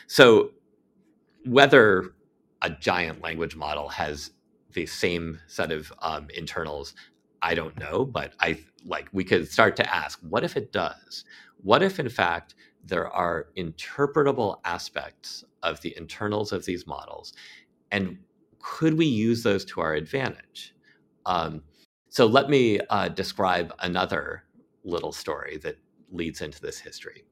[0.06, 0.50] so
[1.44, 2.14] whether
[2.62, 4.30] a giant language model has
[4.72, 6.94] the same set of um, internals,
[7.42, 11.24] I don't know, but I like we could start to ask, what if it does?
[11.62, 12.54] What if, in fact,
[12.84, 17.32] there are interpretable aspects of the internals of these models,
[17.90, 18.18] and
[18.60, 20.74] could we use those to our advantage?
[21.24, 21.62] Um,
[22.08, 24.44] so let me uh, describe another
[24.84, 25.76] little story that
[26.10, 27.24] leads into this history.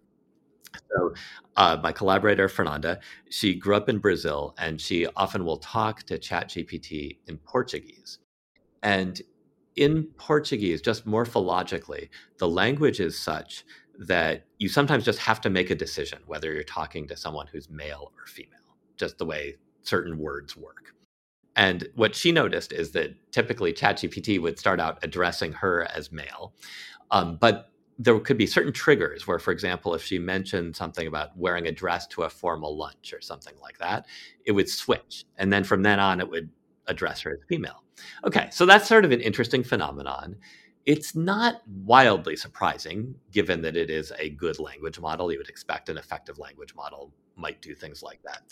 [0.90, 1.14] So,
[1.56, 3.00] uh, my collaborator Fernanda,
[3.30, 8.18] she grew up in Brazil, and she often will talk to ChatGPT in Portuguese.
[8.82, 9.20] And
[9.76, 12.08] in Portuguese, just morphologically,
[12.38, 13.64] the language is such
[13.98, 17.70] that you sometimes just have to make a decision whether you're talking to someone who's
[17.70, 20.94] male or female, just the way certain words work.
[21.56, 26.52] And what she noticed is that typically ChatGPT would start out addressing her as male,
[27.10, 31.36] um, but there could be certain triggers where, for example, if she mentioned something about
[31.36, 34.06] wearing a dress to a formal lunch or something like that,
[34.44, 35.24] it would switch.
[35.38, 36.50] And then from then on, it would
[36.86, 37.84] address her as female.
[38.24, 40.36] Okay, so that's sort of an interesting phenomenon.
[40.86, 45.32] It's not wildly surprising, given that it is a good language model.
[45.32, 48.42] You would expect an effective language model might do things like that.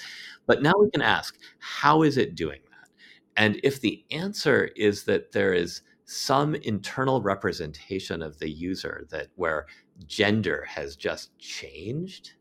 [0.47, 2.89] But now we can ask, how is it doing that?
[3.37, 5.83] And if the answer is that there is
[6.13, 9.67] some internal representation of the user that where
[10.07, 12.33] gender has just changed,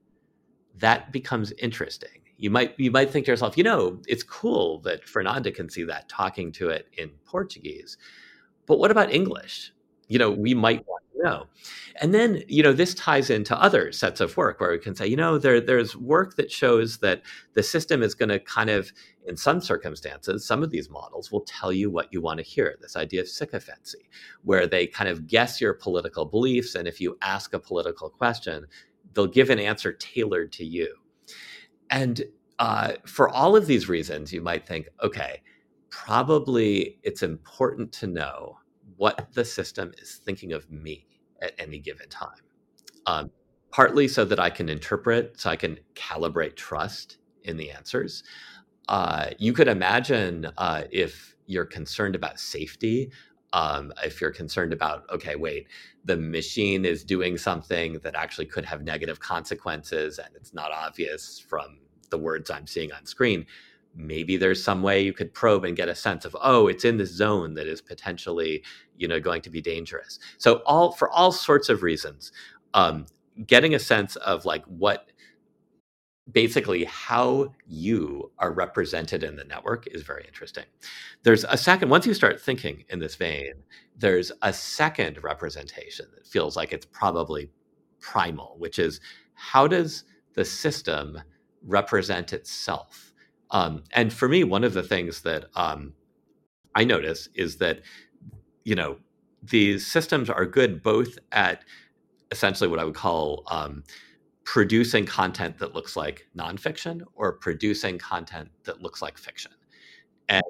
[0.77, 2.21] that becomes interesting.
[2.37, 5.83] You might you might think to yourself, you know, it's cool that Fernanda can see
[5.83, 7.97] that talking to it in Portuguese,
[8.65, 9.73] but what about English?
[10.07, 11.47] You know, we might want know.
[12.01, 15.07] And then, you know, this ties into other sets of work where we can say,
[15.07, 17.21] you know, there there's work that shows that
[17.53, 18.91] the system is going to kind of
[19.27, 22.75] in some circumstances, some of these models will tell you what you want to hear.
[22.81, 24.09] This idea of sycophancy,
[24.43, 26.75] where they kind of guess your political beliefs.
[26.75, 28.65] And if you ask a political question,
[29.13, 30.95] they'll give an answer tailored to you.
[31.89, 32.23] And
[32.59, 35.41] uh, for all of these reasons, you might think, okay,
[35.89, 38.57] probably it's important to know
[38.97, 41.07] what the system is thinking of me
[41.41, 42.41] at any given time.
[43.05, 43.31] Um,
[43.71, 48.23] partly so that I can interpret, so I can calibrate trust in the answers.
[48.87, 53.11] Uh, you could imagine uh, if you're concerned about safety,
[53.53, 55.67] um, if you're concerned about, okay, wait,
[56.05, 61.39] the machine is doing something that actually could have negative consequences and it's not obvious
[61.39, 61.79] from
[62.09, 63.45] the words I'm seeing on screen,
[63.95, 66.97] maybe there's some way you could probe and get a sense of, oh, it's in
[66.97, 68.63] this zone that is potentially,
[68.97, 70.19] you know, going to be dangerous.
[70.37, 72.31] So all for all sorts of reasons,
[72.73, 73.05] um,
[73.45, 75.07] getting a sense of like what
[76.31, 80.65] basically how you are represented in the network is very interesting.
[81.23, 83.53] There's a second, once you start thinking in this vein,
[83.97, 87.49] there's a second representation that feels like it's probably
[87.99, 89.01] primal, which is
[89.33, 91.19] how does the system
[91.65, 93.10] represent itself?
[93.51, 95.93] Um, and for me, one of the things that um,
[96.73, 97.81] I notice is that,
[98.63, 98.97] you know,
[99.43, 101.63] these systems are good both at
[102.31, 103.83] essentially what I would call um,
[104.45, 109.51] producing content that looks like nonfiction or producing content that looks like fiction.
[110.29, 110.43] And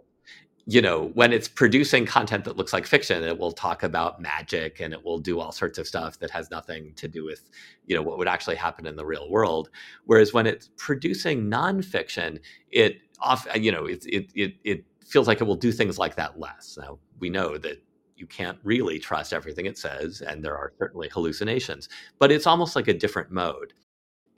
[0.65, 4.79] you know, when it's producing content that looks like fiction, it will talk about magic
[4.79, 7.49] and it will do all sorts of stuff that has nothing to do with,
[7.85, 9.69] you know, what would actually happen in the real world.
[10.05, 12.39] Whereas when it's producing nonfiction,
[12.69, 16.15] it off, you know, it it it, it feels like it will do things like
[16.15, 16.77] that less.
[16.79, 17.81] Now we know that
[18.15, 21.89] you can't really trust everything it says, and there are certainly hallucinations,
[22.19, 23.73] but it's almost like a different mode.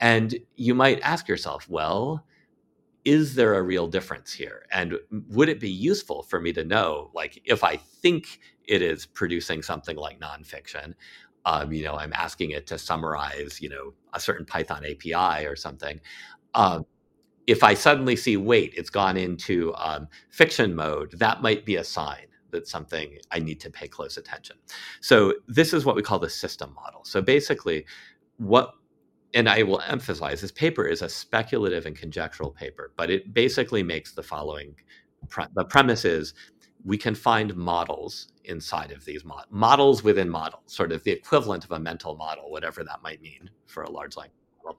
[0.00, 2.24] And you might ask yourself, well,
[3.04, 4.66] is there a real difference here?
[4.72, 4.98] And
[5.28, 9.62] would it be useful for me to know, like, if I think it is producing
[9.62, 10.94] something like nonfiction,
[11.44, 15.56] um, you know, I'm asking it to summarize, you know, a certain Python API or
[15.56, 16.00] something.
[16.54, 16.86] Um,
[17.46, 21.84] if I suddenly see, wait, it's gone into um, fiction mode, that might be a
[21.84, 24.56] sign that something I need to pay close attention.
[25.00, 27.04] So this is what we call the system model.
[27.04, 27.84] So basically,
[28.38, 28.74] what
[29.34, 33.82] and I will emphasize this paper is a speculative and conjectural paper, but it basically
[33.82, 34.74] makes the following
[35.54, 36.34] the premise is
[36.84, 41.64] we can find models inside of these mod- models within models, sort of the equivalent
[41.64, 44.78] of a mental model, whatever that might mean for a large language model.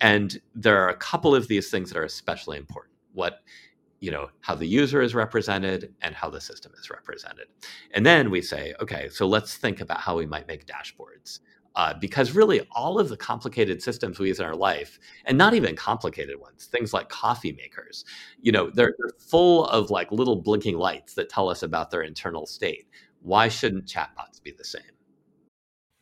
[0.00, 2.94] And there are a couple of these things that are especially important.
[3.12, 3.40] What
[3.98, 7.48] you know how the user is represented and how the system is represented
[7.92, 11.40] and then we say okay so let's think about how we might make dashboards
[11.76, 15.54] uh, because really all of the complicated systems we use in our life and not
[15.54, 18.04] even complicated ones things like coffee makers
[18.40, 22.02] you know they're, they're, full of like little blinking lights that tell us about their
[22.02, 22.88] internal state.
[23.22, 24.82] Why shouldn't chatbots be the same?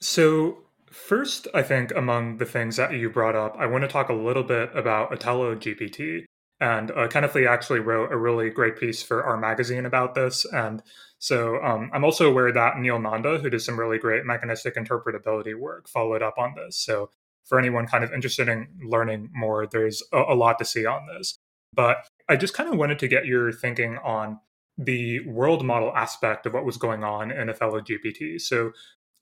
[0.00, 0.58] So
[0.90, 4.14] first i think among the things that you brought up i want to talk a
[4.14, 6.24] little bit about Othello gpt
[6.60, 10.44] and uh, Kenneth Li actually wrote a really great piece for our magazine about this.
[10.44, 10.82] And
[11.18, 15.58] so um, I'm also aware that Neel Nanda, who did some really great mechanistic interpretability
[15.58, 16.76] work, followed up on this.
[16.76, 17.10] So
[17.44, 21.06] for anyone kind of interested in learning more, there's a, a lot to see on
[21.06, 21.38] this.
[21.72, 24.40] But I just kind of wanted to get your thinking on
[24.76, 28.40] the world model aspect of what was going on in Othello GPT.
[28.40, 28.72] So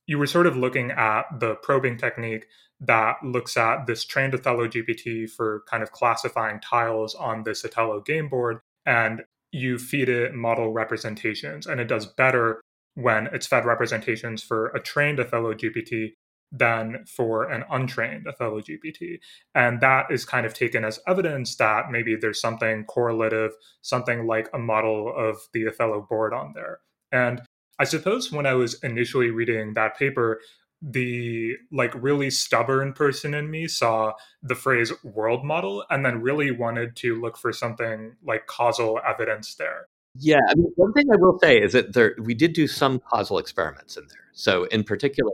[0.06, 2.46] you were sort of looking at the probing technique
[2.80, 8.00] that looks at this trained Othello GPT for kind of classifying tiles on this Othello
[8.00, 9.22] game board, and
[9.52, 12.60] you feed it model representations, and it does better
[12.94, 16.12] when it's fed representations for a trained Othello GPT
[16.52, 19.18] than for an untrained Othello GPT.
[19.54, 23.52] And that is kind of taken as evidence that maybe there's something correlative,
[23.82, 26.80] something like a model of the Othello board on there.
[27.10, 27.42] And
[27.78, 30.40] I suppose when I was initially reading that paper,
[30.82, 34.12] the like really stubborn person in me saw
[34.42, 39.54] the phrase world model and then really wanted to look for something like causal evidence
[39.54, 39.88] there.
[40.18, 43.00] Yeah, I mean, one thing I will say is that there we did do some
[43.00, 44.28] causal experiments in there.
[44.32, 45.32] So in particular,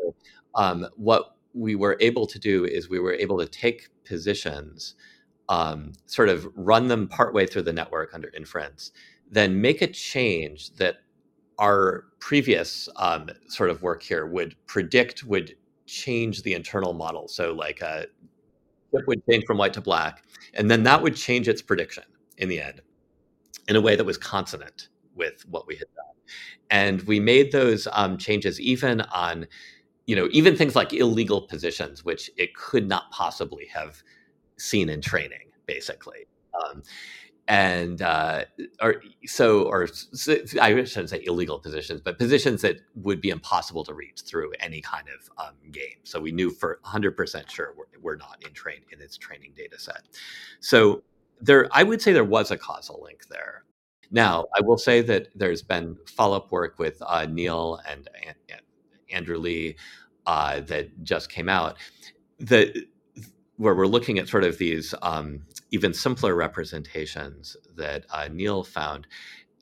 [0.54, 4.94] um, what we were able to do is we were able to take positions,
[5.48, 8.92] um, sort of run them partway through the network under inference,
[9.30, 10.96] then make a change that
[11.62, 15.54] our previous um, sort of work here would predict would
[15.86, 17.28] change the internal model.
[17.28, 18.02] So like uh,
[18.90, 20.24] chip would change from white to black,
[20.54, 22.04] and then that would change its prediction
[22.36, 22.80] in the end
[23.68, 26.04] in a way that was consonant with what we had done.
[26.70, 29.46] And we made those um, changes even on,
[30.06, 34.02] you know, even things like illegal positions, which it could not possibly have
[34.58, 36.26] seen in training, basically.
[36.64, 36.82] Um,
[37.48, 38.44] and uh,
[38.80, 39.88] or so or
[40.60, 44.80] I shouldn't say illegal positions, but positions that would be impossible to reach through any
[44.80, 45.98] kind of um, game.
[46.04, 49.78] So we knew for 100% sure we're, we're not in train in its training data
[49.78, 50.02] set.
[50.60, 51.02] So
[51.40, 53.64] there, I would say there was a causal link there.
[54.10, 58.36] Now I will say that there's been follow up work with uh, Neel and, and,
[59.10, 59.76] Andrew Lee
[60.26, 61.76] uh, that just came out
[62.38, 62.86] that
[63.62, 65.40] where we're looking at sort of these um,
[65.70, 69.06] even simpler representations that uh, Neel found.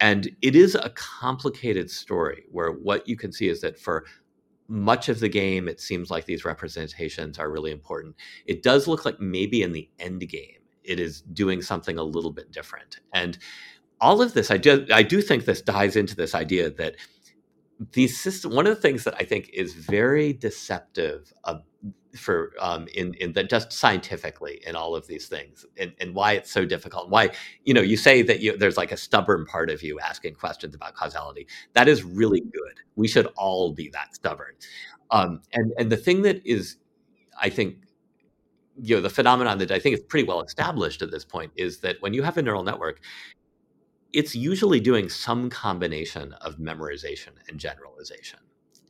[0.01, 4.06] And it is a complicated story where what you can see is that for
[4.68, 8.16] much of the game, it seems like these representations are really important.
[8.47, 12.32] It does look like maybe in the end game, it is doing something a little
[12.32, 13.01] bit different.
[13.12, 13.36] And
[14.01, 16.97] all of this, I do, I do think this dives into this idea that
[17.93, 21.32] these systems, one of the things that I think is very deceptive
[22.16, 26.32] for um, in in the just scientifically in all of these things and, and why
[26.32, 27.31] it's so difficult why
[27.65, 30.74] you know you say that you there's like a stubborn part of you asking questions
[30.74, 31.47] about causality.
[31.74, 32.81] That is really good.
[32.97, 34.55] We should all be that stubborn.
[35.11, 36.77] Um, and and the thing that is
[37.40, 37.77] i think
[38.82, 41.81] you know the phenomenon that i think is pretty well established at this point is
[41.81, 43.01] that when you have a neural network
[44.12, 48.40] it's usually doing some combination of memorization and generalization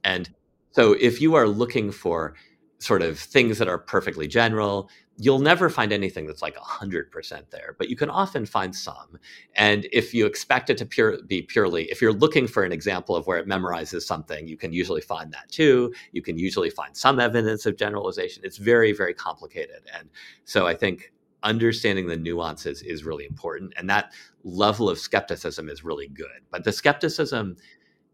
[0.04, 0.30] and
[0.72, 2.34] so if you are looking for
[2.80, 4.90] sort of things that are perfectly general.
[5.18, 9.18] You'll never find anything that's like 100% there, but you can often find some.
[9.54, 13.14] And if you expect it to pure, be purely, if you're looking for an example
[13.14, 15.92] of where it memorizes something, you can usually find that too.
[16.12, 18.42] You can usually find some evidence of generalization.
[18.46, 19.82] It's very, very complicated.
[19.94, 20.08] And
[20.46, 21.12] so I think
[21.42, 23.72] understanding the nuances is really important.
[23.76, 24.12] And that
[24.44, 26.40] level of skepticism is really good.
[26.50, 27.56] But the skepticism,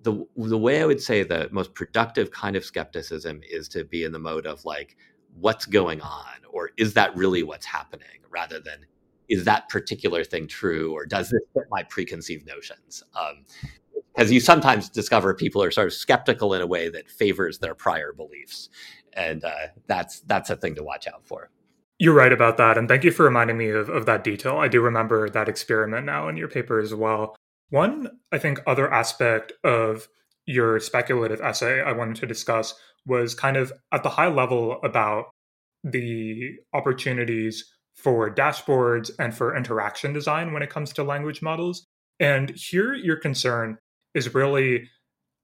[0.03, 4.05] the the way I would say the most productive kind of skepticism is to be
[4.05, 4.97] in the mode of like,
[5.39, 8.87] what's going on, or is that really what's happening, rather than
[9.29, 13.03] is that particular thing true, or does this fit my preconceived notions?
[13.15, 13.45] Um,
[14.15, 17.75] because you sometimes discover people are sort of skeptical in a way that favors their
[17.75, 18.71] prior beliefs,
[19.13, 21.51] and uh, that's that's a thing to watch out for.
[21.99, 24.59] You're right about that, and thank you for reminding me of, of that detail.
[24.59, 27.35] I do remember that experiment now in your paper as well.
[27.71, 30.09] One, I think, other aspect of
[30.45, 32.75] your speculative essay I wanted to discuss
[33.07, 35.27] was kind of at the high level about
[35.83, 37.65] the opportunities
[37.95, 41.87] for dashboards and for interaction design when it comes to language models.
[42.21, 43.79] And here, your concern
[44.15, 44.91] is really,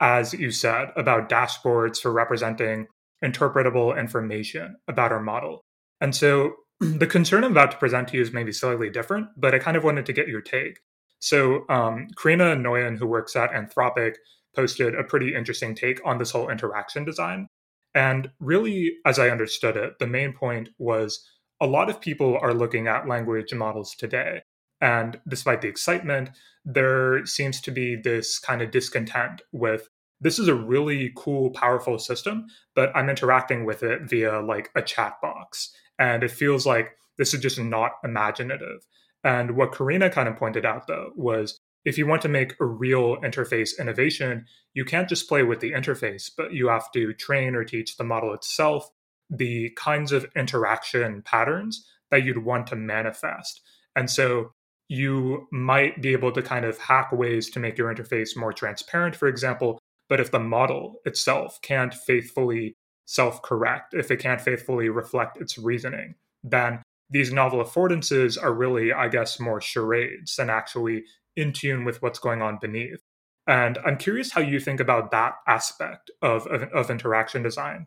[0.00, 2.88] as you said, about dashboards for representing
[3.24, 5.62] interpretable information about our model.
[6.02, 9.54] And so the concern I'm about to present to you is maybe slightly different, but
[9.54, 10.80] I kind of wanted to get your take.
[11.20, 14.16] So um, Karina Nguyen, who works at Anthropic,
[14.54, 17.46] posted a pretty interesting take on this whole interaction design.
[17.94, 21.24] And really, as I understood it, the main point was
[21.60, 24.42] a lot of people are looking at language models today.
[24.80, 26.30] And despite the excitement,
[26.64, 29.88] there seems to be this kind of discontent with
[30.20, 34.82] this is a really cool, powerful system, but I'm interacting with it via like a
[34.82, 35.74] chat box.
[35.98, 38.86] And it feels like this is just not imaginative.
[39.24, 42.64] And what Karina kind of pointed out, though, was if you want to make a
[42.64, 47.54] real interface innovation, you can't just play with the interface, but you have to train
[47.54, 48.88] or teach the model itself
[49.30, 53.60] the kinds of interaction patterns that you'd want to manifest.
[53.96, 54.52] And so
[54.88, 59.16] you might be able to kind of hack ways to make your interface more transparent,
[59.16, 59.78] for example.
[60.08, 65.58] But if the model itself can't faithfully self correct, if it can't faithfully reflect its
[65.58, 71.04] reasoning, then these novel affordances are really, I guess, more charades than actually
[71.36, 73.02] in tune with what's going on beneath.
[73.46, 77.86] And I'm curious how you think about that aspect of, of, of interaction design.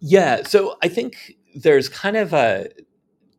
[0.00, 2.68] Yeah, so I think there's kind of a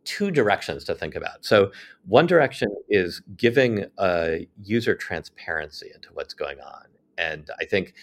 [0.06, 1.44] two directions to think about.
[1.44, 1.72] So
[2.06, 6.86] one direction is giving a user transparency into what's going on,
[7.18, 7.94] and I think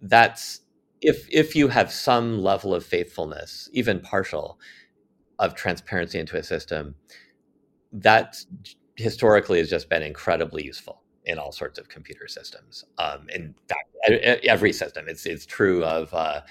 [0.00, 0.62] that's
[1.02, 4.58] if if you have some level of faithfulness, even partial,
[5.38, 6.94] of transparency into a system,
[7.92, 8.36] that
[8.96, 12.84] historically has just been incredibly useful in all sorts of computer systems.
[12.98, 13.88] Um, in fact,
[14.44, 15.06] every system.
[15.08, 16.42] It's it's true of uh,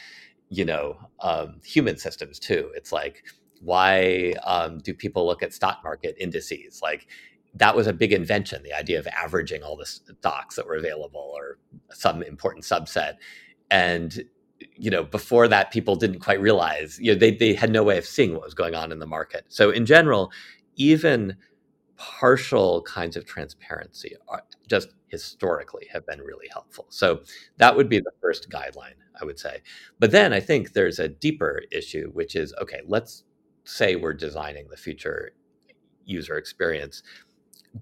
[0.50, 2.72] you know um, human systems too.
[2.76, 3.24] It's like
[3.62, 6.82] why um, do people look at stock market indices?
[6.82, 7.08] Like
[7.54, 11.32] that was a big invention, the idea of averaging all the stocks that were available
[11.36, 11.60] or
[11.92, 13.16] some important subset.
[13.70, 14.24] And
[14.82, 16.98] you know, before that, people didn't quite realize.
[17.00, 19.06] You know, they they had no way of seeing what was going on in the
[19.06, 19.46] market.
[19.50, 20.32] So in general,
[20.76, 21.38] even
[21.98, 26.88] partial kinds of transparency are just historically have been really helpful.
[26.90, 27.22] So
[27.58, 29.62] that would be the first guideline, I would say.
[30.00, 33.24] But then I think there's a deeper issue, which is okay, let's
[33.66, 35.34] say we're designing the future
[36.06, 37.04] user experience.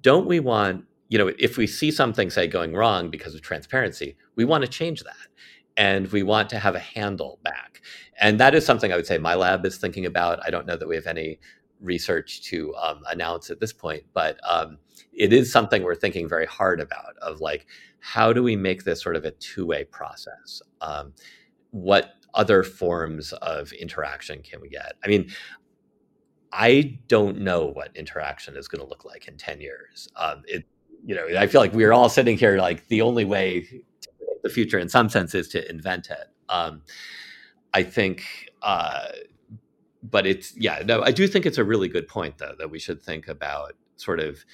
[0.01, 4.17] Don't we want, you know, if we see something, say, going wrong because of transparency,
[4.35, 5.15] we want to change that.
[5.79, 7.81] And we want to have a handle back.
[8.19, 10.39] And that is something I would say my lab is thinking about.
[10.45, 11.39] I don't know that we have any
[11.79, 14.77] research to um, announce at this point, but um,
[15.13, 17.65] it is something we're thinking very hard about of like,
[18.01, 20.61] how do we make this sort of a two way process?
[20.81, 21.13] Um,
[21.71, 24.93] what other forms of interaction can we get?
[25.03, 25.29] I mean,
[26.51, 30.09] I don't know what interaction is going to look like in 10 years.
[30.17, 30.65] Um, it,
[31.05, 33.83] you know, I feel like we're all sitting here like the only way
[34.43, 36.27] the future in some sense is to invent it.
[36.49, 36.83] Um,
[37.73, 38.23] I think
[38.61, 39.07] uh,
[40.03, 42.79] but it's yeah no i do think it's a really good point though that we
[42.79, 44.45] should think about sort of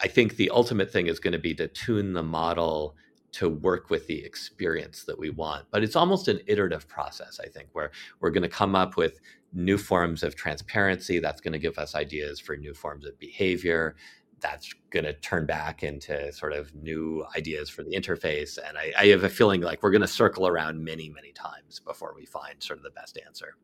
[0.00, 2.96] i think the ultimate thing is going to be to tune the model
[3.32, 7.48] to work with the experience that we want but it's almost an iterative process i
[7.48, 7.90] think where
[8.20, 9.20] we're going to come up with
[9.52, 13.94] new forms of transparency that's going to give us ideas for new forms of behavior
[14.40, 18.92] that's going to turn back into sort of new ideas for the interface and I,
[18.98, 22.26] I have a feeling like we're going to circle around many many times before we
[22.26, 23.54] find sort of the best answer.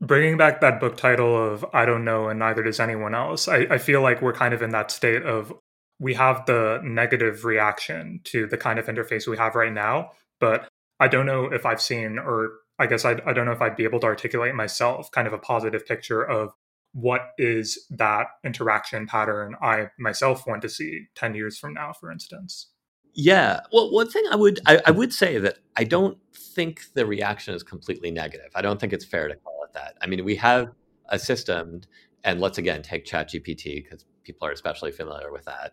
[0.00, 3.66] Bringing back that book title of I don't know and neither does anyone else, I,
[3.70, 5.52] I feel like we're kind of in that state of
[6.00, 10.10] we have the negative reaction to the kind of interface we have right now,
[10.40, 10.68] but
[11.00, 13.76] I don't know if I've seen, or I guess I, I don't know if I'd
[13.76, 16.52] be able to articulate myself kind of a positive picture of
[16.94, 22.10] what is that interaction pattern I myself want to see 10 years from now, for
[22.10, 22.68] instance.
[23.14, 23.60] Yeah.
[23.72, 27.54] Well, one thing I would I, I, would say that I don't think the reaction
[27.54, 28.48] is completely negative.
[28.54, 29.96] I don't think it's fair to call it that.
[30.00, 30.72] I mean, we have
[31.08, 31.82] a system,
[32.24, 35.72] and let's again take ChatGPT because people are especially familiar with that,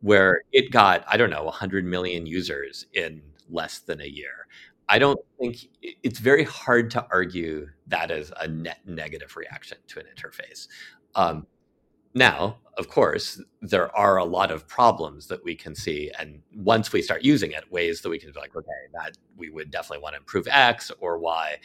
[0.00, 4.46] where it got, I don't know, 100 million users in less than a year.
[4.90, 10.00] I don't think it's very hard to argue that as a net negative reaction to
[10.00, 10.68] an interface.
[11.14, 11.46] Um,
[12.14, 16.10] Now, of course, there are a lot of problems that we can see.
[16.18, 19.48] And once we start using it, ways that we can be like, okay, that we
[19.48, 21.58] would definitely want to improve X or Y.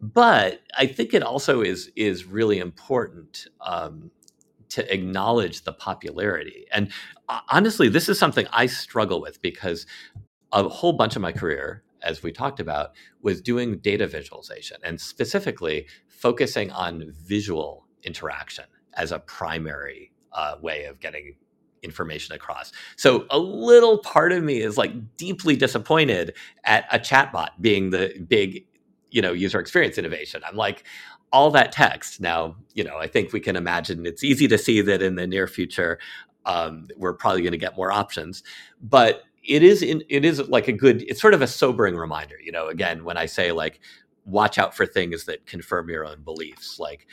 [0.00, 4.10] But I think it also is is really important um,
[4.70, 6.66] to acknowledge the popularity.
[6.72, 6.90] And
[7.50, 9.86] honestly, this is something I struggle with because
[10.52, 12.90] a whole bunch of my career, as we talked about,
[13.22, 18.64] was doing data visualization and specifically focusing on visual interaction
[18.94, 21.36] as a primary uh, way of getting
[21.82, 22.72] information across.
[22.96, 28.14] So a little part of me is like deeply disappointed at a chatbot being the
[28.26, 28.66] big,
[29.10, 30.42] you know, user experience innovation.
[30.46, 30.84] I'm like,
[31.32, 32.20] all that text.
[32.20, 35.26] Now, you know, I think we can imagine it's easy to see that in the
[35.26, 35.98] near future,
[36.44, 38.42] um, we're probably going to get more options.
[38.80, 41.02] But it is in, it is like a good.
[41.02, 42.36] It's sort of a sobering reminder.
[42.42, 43.80] You know, again, when I say like,
[44.26, 46.78] watch out for things that confirm your own beliefs.
[46.78, 47.06] Like,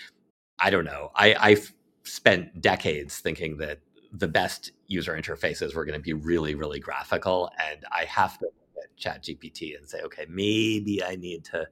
[0.59, 1.11] I don't know.
[1.15, 1.73] I, I've
[2.03, 3.79] spent decades thinking that
[4.11, 8.45] the best user interfaces were going to be really, really graphical, and I have to
[8.45, 11.67] look at Chat GPT and say, okay, maybe I need to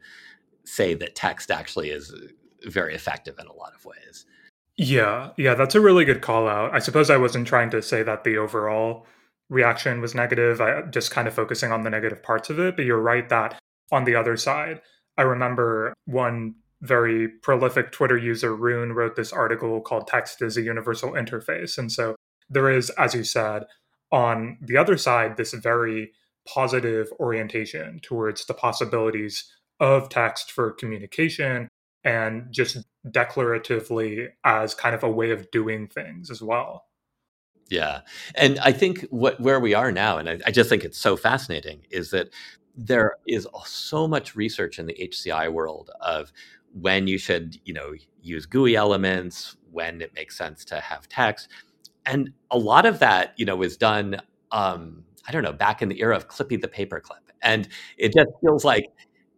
[0.63, 2.27] say that text actually is uh,
[2.69, 4.25] very effective in a lot of ways.
[4.77, 6.73] Yeah, yeah, that's a really good call out.
[6.73, 9.05] I suppose I wasn't trying to say that the overall
[9.51, 10.61] reaction was negative.
[10.61, 13.59] I just kind of focusing on the negative parts of it, but you're right that
[13.91, 14.81] on the other side,
[15.17, 20.61] I remember one very prolific Twitter user, roon, wrote this article called Text is a
[20.61, 21.77] Universal Interface.
[21.77, 22.15] And so
[22.49, 23.65] there is, as you said,
[24.11, 26.13] on the other side, this very
[26.47, 31.67] positive orientation towards the possibilities of text for communication
[32.03, 36.85] and just declaratively as kind of a way of doing things as well.
[37.71, 38.01] Yeah.
[38.35, 41.15] And I think what where we are now, and I, I, just think it's so
[41.15, 42.29] fascinating, is that
[42.75, 46.33] there is so much research in the HCI world of
[46.73, 51.47] when you should, you know, use GUI elements, when it makes sense to have text.
[52.05, 54.21] And a lot of that, you know, was done
[54.51, 57.19] um, I don't know, back in the era of Clippy the paperclip.
[57.41, 58.87] And it just feels like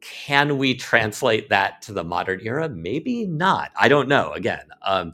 [0.02, 2.68] can we translate that to the modern era?
[2.70, 3.72] Maybe not.
[3.78, 4.32] I don't know.
[4.34, 5.14] Again, um,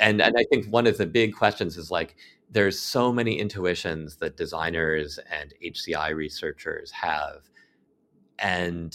[0.00, 2.16] and and I think one of the big questions is like
[2.52, 7.48] there's so many intuitions that designers and HCI researchers have,
[8.38, 8.94] and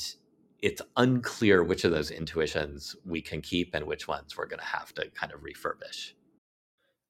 [0.61, 4.65] it's unclear which of those intuitions we can keep and which ones we're going to
[4.65, 6.13] have to kind of refurbish.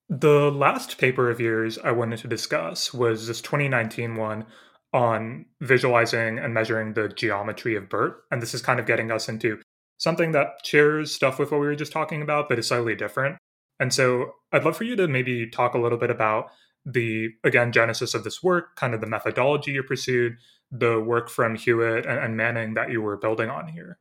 [0.10, 4.46] The last paper of yours I wanted to discuss was this 2019 one
[4.94, 8.24] on visualizing and measuring the geometry of BERT.
[8.32, 9.60] And this is kind of getting us into
[9.98, 13.38] something that shares stuff with what we were just talking about, but is slightly different.
[13.80, 16.52] And so I'd love for you to maybe talk a little bit about
[16.86, 20.38] the, again, genesis of this work, kind of the methodology you pursued,
[20.72, 24.00] the work from Hewitt and, and Manning that you were building on here.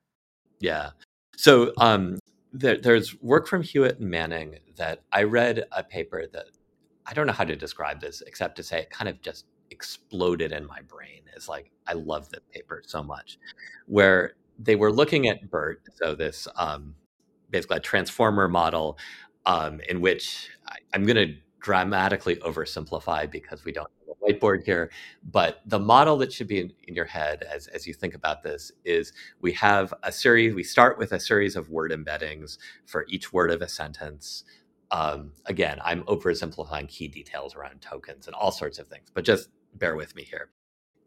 [0.61, 0.90] Yeah.
[1.36, 2.19] So um,
[2.53, 6.47] there, there's work from Hewitt and Manning that I read a paper that
[7.07, 10.53] I don't know how to describe this except to say it kind of just exploded
[10.53, 13.39] in my brain is like I love this paper so much,
[13.86, 16.94] where they were looking at BERT, so this um,
[17.51, 18.98] basically a transformer model
[19.47, 24.64] um, in which I, I'm going to dramatically oversimplify because we don't have a whiteboard
[24.64, 24.90] here.
[25.24, 28.43] But the model that should be in, in, your head as, as you think about
[28.43, 33.05] this is we have a series, we start with a series of word embeddings for
[33.09, 34.44] each word of a sentence.
[34.93, 39.48] Um, again, I'm oversimplifying key details around tokens and all sorts of things, but just
[39.74, 40.51] bear with me here.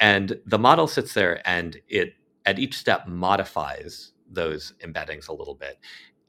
[0.02, 5.56] And the model sits there and it at each step modifies those embeddings a little
[5.56, 5.78] bit.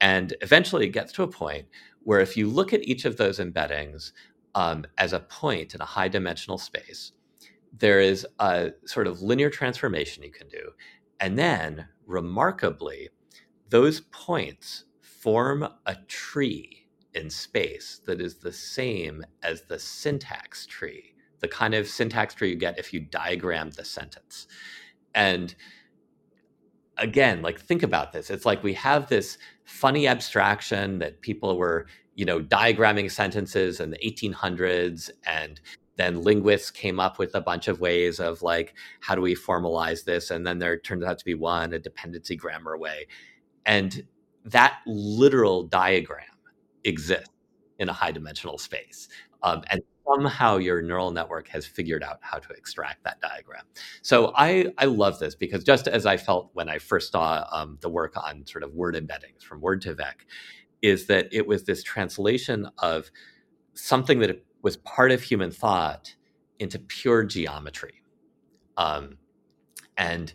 [0.00, 1.66] And eventually it gets to a point
[2.02, 4.12] where if you look at each of those embeddings
[4.54, 7.12] um, as a point in a high dimensional space,
[7.76, 10.70] there is a sort of linear transformation you can do.
[11.20, 13.10] And then, remarkably,
[13.68, 21.14] those points form a tree in space that is the same as the syntax tree
[21.40, 24.46] the kind of syntax tree you get if you diagram the sentence.
[25.14, 25.54] And
[27.00, 28.30] again, like think about this.
[28.30, 33.90] It's like we have this funny abstraction that people were, you know, diagramming sentences in
[33.90, 35.60] the 1800s and
[35.96, 40.04] then linguists came up with a bunch of ways of like how do we formalize
[40.04, 43.06] this and then there turns out to be one a dependency grammar way
[43.66, 44.06] and
[44.42, 46.24] that literal diagram
[46.84, 47.28] exists
[47.78, 49.08] in a high dimensional space
[49.42, 53.64] um, and somehow your neural network has figured out how to extract that diagram.
[54.02, 57.78] So I, I love this because just as I felt when I first saw um,
[57.80, 60.14] the work on sort of word embeddings from Word2Vec,
[60.82, 63.10] is that it was this translation of
[63.74, 66.14] something that was part of human thought
[66.58, 68.02] into pure geometry.
[68.76, 69.18] Um,
[69.96, 70.32] and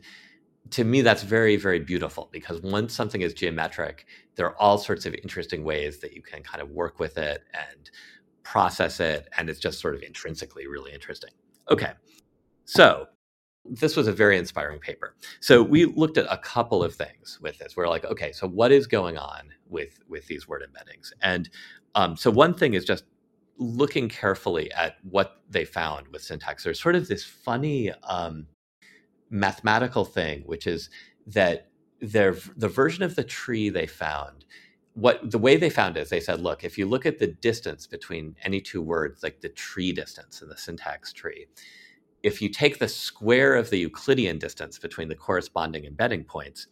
[0.71, 4.05] to me, that's very, very beautiful because once something is geometric,
[4.35, 7.43] there are all sorts of interesting ways that you can kind of work with it
[7.53, 7.89] and
[8.45, 9.27] process it.
[9.37, 11.31] And it's just sort of intrinsically really interesting.
[11.69, 11.91] Okay.
[12.63, 13.07] So
[13.65, 15.15] this was a very inspiring paper.
[15.41, 17.75] So we looked at a couple of things with this.
[17.75, 21.11] We're like, okay, so what is going on with with these word embeddings?
[21.21, 21.49] And
[21.95, 23.03] um, so one thing is just
[23.57, 26.63] looking carefully at what they found with syntax.
[26.63, 28.47] There's sort of this funny um,
[29.29, 30.89] mathematical thing, which is
[31.27, 31.69] that
[32.01, 34.45] their the version of the tree they found
[34.95, 37.87] what the way they found is they said look if you look at the distance
[37.87, 41.47] between any two words like the tree distance in the syntax tree
[42.25, 46.65] if you take the square of the Euclidean distance between the corresponding embedding points,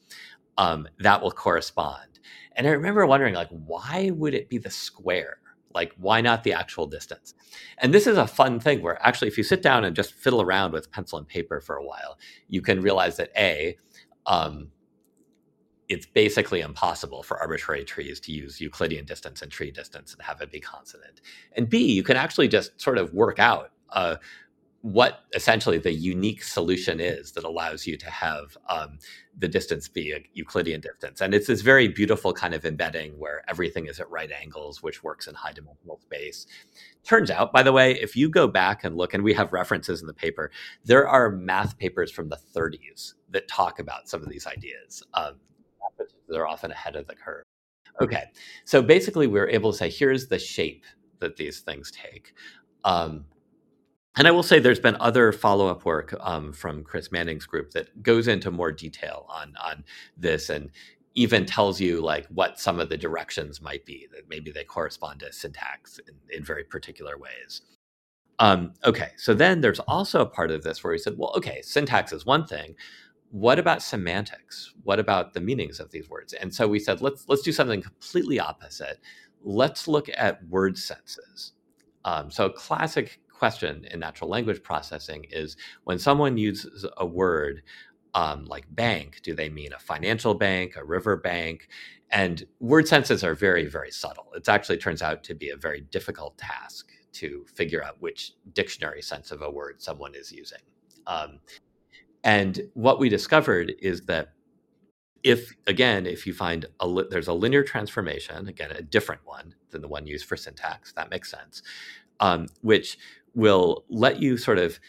[0.58, 2.20] um, that will correspond.
[2.54, 5.38] And I remember wondering, like, why would it be the square?
[5.72, 7.36] Like, why not the actual distance?
[7.78, 10.42] And this is a fun thing where actually, if you sit down and just fiddle
[10.42, 12.18] around with pencil and paper for a while,
[12.48, 13.78] you can realize that A,
[14.26, 14.70] um,
[15.94, 20.42] it's basically impossible for arbitrary trees to use Euclidean distance and tree distance and have
[20.42, 21.22] it be consonant.
[21.56, 24.16] And B, you can actually just sort of work out uh,
[24.84, 29.00] what essentially the unique solution is that allows you to have um,
[29.38, 31.22] the distance be a Euclidean distance.
[31.22, 35.02] And it's this very beautiful kind of embedding where everything is at right angles, which
[35.02, 36.48] works in high dimensional space.
[37.06, 40.02] Turns out, by the way, if you go back and look, and we have references
[40.02, 40.52] in the paper,
[40.84, 45.02] there are math papers from the 30s that talk about some of these ideas.
[45.14, 45.36] Um,
[46.34, 47.44] they're often ahead of the curve.
[48.02, 48.24] Okay,
[48.66, 50.84] so basically, we're able to say here's the shape
[51.20, 52.34] that these things take.
[52.84, 53.26] Um,
[54.18, 57.72] and I will say there's been other follow up work um, from Chris Manning's group
[57.72, 59.84] that goes into more detail on on
[60.18, 60.70] this and
[61.16, 65.20] even tells you like what some of the directions might be that maybe they correspond
[65.20, 67.62] to syntax in, in very particular ways.
[68.40, 71.62] Um, okay, so then there's also a part of this where he said, well, okay,
[71.62, 72.76] syntax is one thing.
[73.34, 74.76] What about semantics?
[74.84, 76.34] What about the meanings of these words?
[76.34, 79.00] And so we said, let's let's do something completely opposite.
[79.44, 81.54] Let's look at word senses.
[82.06, 87.64] Um, so a classic question in natural language processing is when someone uses a word
[88.14, 91.70] um, like bank, do they mean a financial bank, a river bank?
[92.12, 94.28] And word senses are very, very subtle.
[94.36, 99.02] It actually turns out to be a very difficult task to figure out which dictionary
[99.02, 100.62] sense of a word someone is using.
[101.08, 101.40] Um,
[102.24, 104.30] and what we discovered is that
[105.24, 109.56] if again if you find a li- there's a linear transformation again a different one
[109.72, 111.64] than the one used for syntax that makes sense
[112.22, 112.98] um, which
[113.36, 114.80] will let you sort of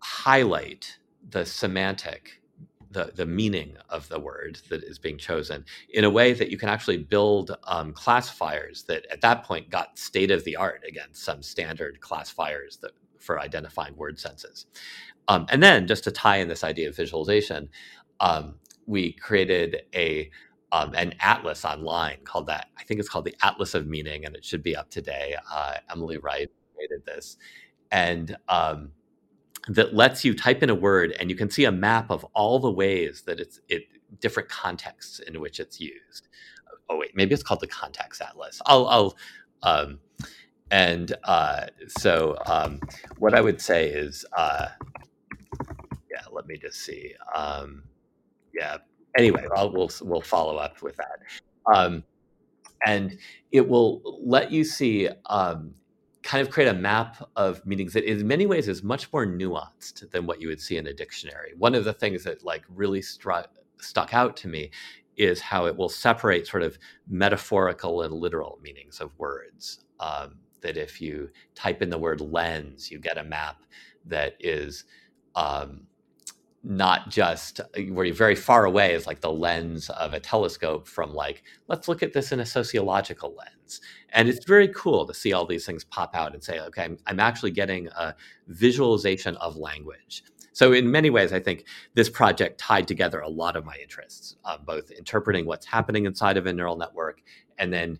[0.00, 0.98] highlight
[1.30, 2.42] the semantic
[2.90, 6.58] the, the meaning of the word that is being chosen in a way that you
[6.58, 11.24] can actually build um, classifiers that at that point got state of the art against
[11.24, 14.66] some standard classifiers that, for identifying word senses.
[15.28, 17.68] Um, and then just to tie in this idea of visualization,
[18.20, 20.30] um, we created a
[20.72, 22.68] um, an atlas online called that.
[22.76, 25.36] I think it's called the Atlas of Meaning, and it should be up today.
[25.50, 27.36] Uh, Emily Reif created this,
[27.90, 28.90] and um,
[29.68, 32.58] that lets you type in a word and you can see a map of all
[32.58, 33.84] the ways that it's it
[34.20, 36.28] different contexts in which it's used.
[36.88, 38.60] Oh wait, maybe it's called the context atlas.
[38.66, 39.16] I'll, I'll
[39.62, 39.98] um,
[40.70, 42.80] and uh, so um,
[43.18, 44.68] what I would say is, uh,
[46.36, 47.14] let me just see.
[47.34, 47.82] Um,
[48.54, 48.76] yeah.
[49.18, 51.74] Anyway, I'll, we'll we'll follow up with that.
[51.74, 52.04] Um,
[52.84, 53.18] and
[53.50, 55.72] it will let you see um,
[56.22, 60.10] kind of create a map of meanings that in many ways is much more nuanced
[60.10, 61.54] than what you would see in a dictionary.
[61.56, 63.48] One of the things that like really struck
[63.80, 64.70] stuck out to me
[65.16, 69.84] is how it will separate sort of metaphorical and literal meanings of words.
[69.98, 73.62] Um, that if you type in the word lens, you get a map
[74.04, 74.84] that is
[75.34, 75.86] um,
[76.66, 80.88] not just uh, where you're very far away is like the lens of a telescope
[80.88, 83.80] from like let's look at this in a sociological lens.
[84.10, 86.98] And it's very cool to see all these things pop out and say okay i'm,
[87.06, 88.16] I'm actually getting a
[88.48, 90.24] visualization of language.
[90.52, 94.36] So in many ways i think this project tied together a lot of my interests
[94.44, 97.22] uh, both interpreting what's happening inside of a neural network
[97.58, 97.96] and then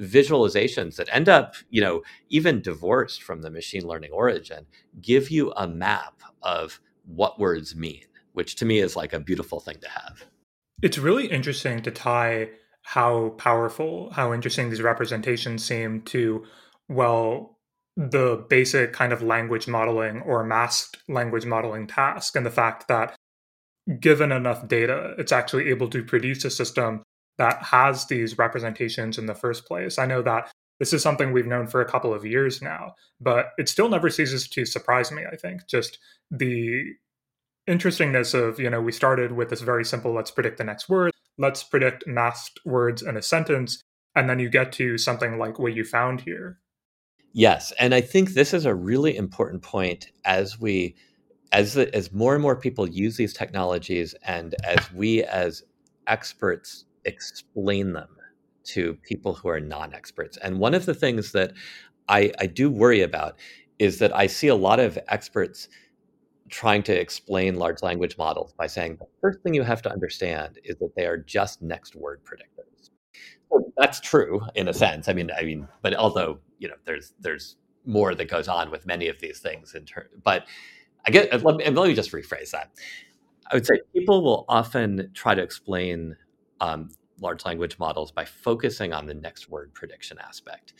[0.00, 4.66] visualizations that end up you know even divorced from the machine learning origin
[5.00, 8.04] give you a map of what words mean,
[8.38, 10.24] which to me is like a beautiful thing to have.
[10.80, 12.50] It's really interesting to tie
[12.82, 16.44] how powerful, how interesting these representations seem to,
[16.88, 17.58] well,
[17.96, 23.16] the basic kind of language modeling or masked language modeling task, and the fact that
[23.98, 27.02] given enough data, it's actually able to produce a system
[27.38, 29.98] that has these representations in the first place.
[29.98, 30.48] I know that
[30.78, 34.10] this is something we've known for a couple of years now, but it still never
[34.10, 35.66] ceases to surprise me, I think.
[35.66, 35.98] Just
[36.30, 36.84] the
[37.68, 41.12] interestingness of, you know, we started with this very simple let's predict the next word,
[41.36, 43.82] let's predict masked words in a sentence,
[44.16, 46.58] and then you get to something like what you found here.
[47.32, 50.96] Yes, and I think this is a really important point as we
[51.52, 55.62] as the, as more and more people use these technologies and as we as
[56.06, 58.08] experts explain them
[58.64, 60.36] to people who are non-experts.
[60.38, 61.52] And one of the things that
[62.08, 63.38] I, I do worry about
[63.78, 65.68] is that I see a lot of experts
[66.48, 70.58] trying to explain large language models by saying the first thing you have to understand
[70.64, 72.90] is that they are just next word predictors.
[73.76, 75.08] That's true in a sense.
[75.08, 78.86] I mean, I mean, but although you know, there's there's more that goes on with
[78.86, 80.08] many of these things in turn.
[80.22, 80.46] But
[81.06, 82.70] I get let me, let me just rephrase that.
[83.50, 86.16] I would say people will often try to explain
[86.60, 90.74] um, large language models by focusing on the next word prediction aspect.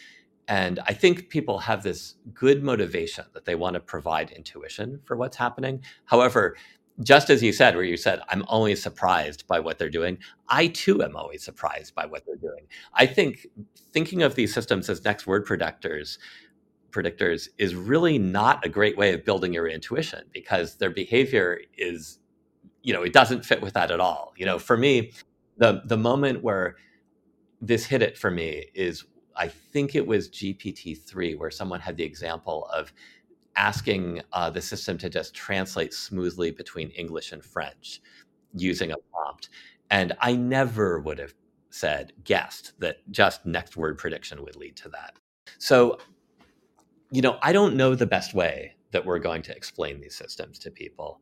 [0.49, 5.17] And I think people have this good motivation that they want to provide intuition for
[5.17, 5.83] what's happening.
[6.07, 6.57] However,
[7.03, 10.19] just as you said, where you said, I'm always surprised by what they're doing,
[10.49, 12.67] I too am always surprised by what they're doing.
[12.95, 13.47] I think
[13.93, 16.19] thinking of these systems as next word predictors
[16.91, 22.19] predictors is really not a great way of building your intuition because their behavior is
[22.83, 25.13] you know it doesn't fit with that at all you know for me
[25.59, 26.77] the the moment where
[27.61, 29.05] this hit it for me is
[29.39, 32.93] I think it was GPT-3 where someone had the example of
[33.57, 38.01] asking uh, the system to just translate smoothly between English and French
[38.55, 39.51] using a prompt.
[39.91, 41.35] And I never would have
[41.71, 45.15] said, guessed that just next word prediction would lead to that.
[45.59, 45.99] So,
[47.11, 50.59] you know, I don't know the best way that we're going to explain these systems
[50.61, 51.21] to people,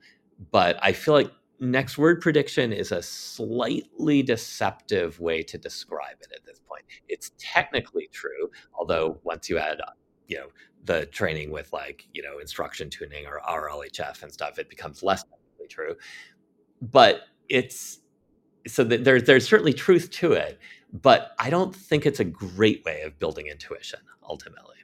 [0.50, 1.30] but I feel like
[1.60, 6.84] next word prediction is a slightly deceptive way to describe it at this point.
[7.08, 9.80] It's technically true, although once you add,
[10.26, 10.46] you know,
[10.84, 15.24] the training with like, you know, instruction tuning or RLHF and stuff, it becomes less
[15.24, 15.94] technically true.
[16.80, 18.00] But it's
[18.66, 20.58] so that there's there's certainly truth to it,
[20.92, 24.76] but I don't think it's a great way of building intuition ultimately.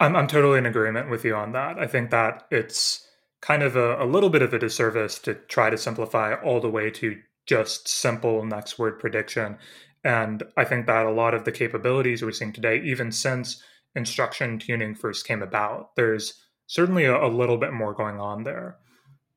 [0.00, 1.78] I'm I'm totally in agreement with you on that.
[1.78, 3.03] I think that it's
[3.44, 6.70] kind of a, a little bit of a disservice to try to simplify all the
[6.70, 9.58] way to just simple next word prediction.
[10.02, 13.62] And I think that a lot of the capabilities we're seeing today, even since
[13.94, 18.78] instruction tuning first came about, there's certainly a, a little bit more going on there.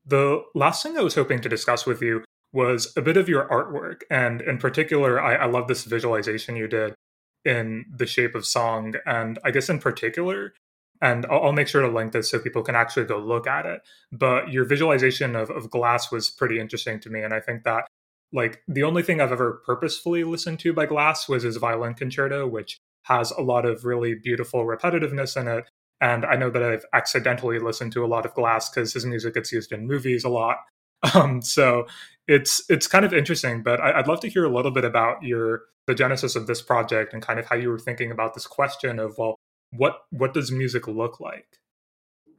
[0.06, 2.24] The last thing I was hoping to discuss with you
[2.54, 4.04] was a bit of your artwork.
[4.10, 6.96] And in particular, I, I love this visualization you did
[7.44, 8.94] in the shape of song.
[9.06, 10.54] And I guess in particular,
[11.02, 13.66] and I'll, I'll, make sure to link this so people can actually go look at
[13.66, 13.82] it.
[14.12, 17.86] But your visualization of, of Glass was pretty interesting to me, and I think that
[18.34, 22.48] like the only thing I've ever purposefully listened to by Glass was his violin concerto,
[22.48, 25.70] which has a lot of really beautiful repetitiveness in it.
[26.00, 29.34] And I know that I've accidentally listened to a lot of Glass because his music
[29.34, 30.58] gets used in movies a lot.
[31.14, 31.86] Um, so
[32.28, 33.62] it's it's kind of interesting.
[33.62, 36.60] But I, I'd love to hear a little bit about your the genesis of this
[36.60, 39.37] project and kind of how you were thinking about this question of well
[39.72, 41.60] what what does music look like?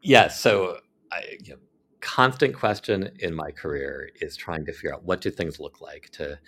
[0.03, 0.79] Yeah, so
[1.13, 1.59] I, you know,
[2.01, 6.11] constant question in my career is trying to figure out what do things look like
[6.13, 6.39] to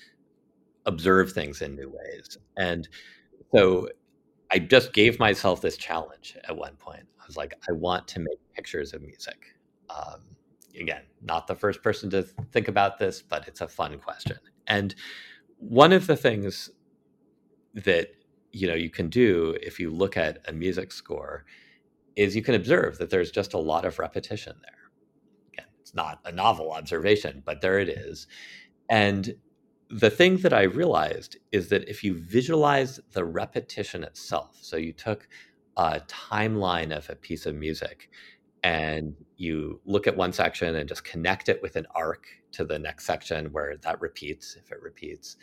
[0.87, 2.39] observe things in new ways.
[2.57, 2.89] And
[3.55, 3.89] so
[4.51, 7.05] I just gave myself this challenge at one point.
[7.21, 9.55] I was like, I want to make pictures of music.
[9.89, 10.21] Um,
[10.79, 14.39] again, not the first person to think about this, but it's a fun question.
[14.67, 14.95] And
[15.59, 16.71] one of the things
[17.75, 18.09] that
[18.53, 21.45] you know you can do if you look at a music score
[22.17, 24.91] is you can observe that there's just a lot of repetition there.
[25.55, 28.27] Again it's not a novel observation but there it is.
[28.91, 29.35] And
[29.91, 34.93] the thing that i realized is that if you visualize the repetition itself so you
[34.93, 35.29] took
[35.77, 38.11] a timeline of a piece of music
[38.65, 42.79] and you look at one section and just connect it with an arc to the
[42.79, 45.37] next section where that repeats if it repeats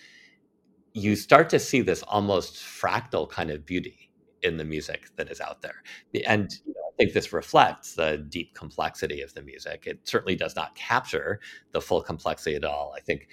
[0.97, 4.11] you start to see this almost fractal kind of beauty
[4.41, 5.83] in the music that is out there.
[6.25, 9.83] And you know, I think this reflects the deep complexity of the music.
[9.85, 11.39] It certainly does not capture
[11.71, 12.93] the full complexity at all.
[12.97, 13.27] I think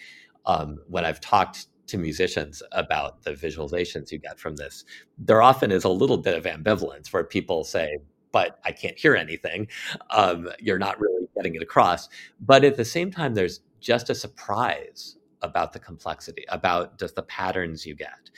[0.44, 4.84] um, when I've talked to musicians about the visualizations you get from this,
[5.16, 7.96] there often is a little bit of ambivalence where people say,
[8.30, 9.68] but I can't hear anything.
[10.10, 12.10] Um, you're not really getting it across.
[12.40, 17.22] But at the same time, there's just a surprise about the complexity, about just the
[17.22, 18.30] patterns you get.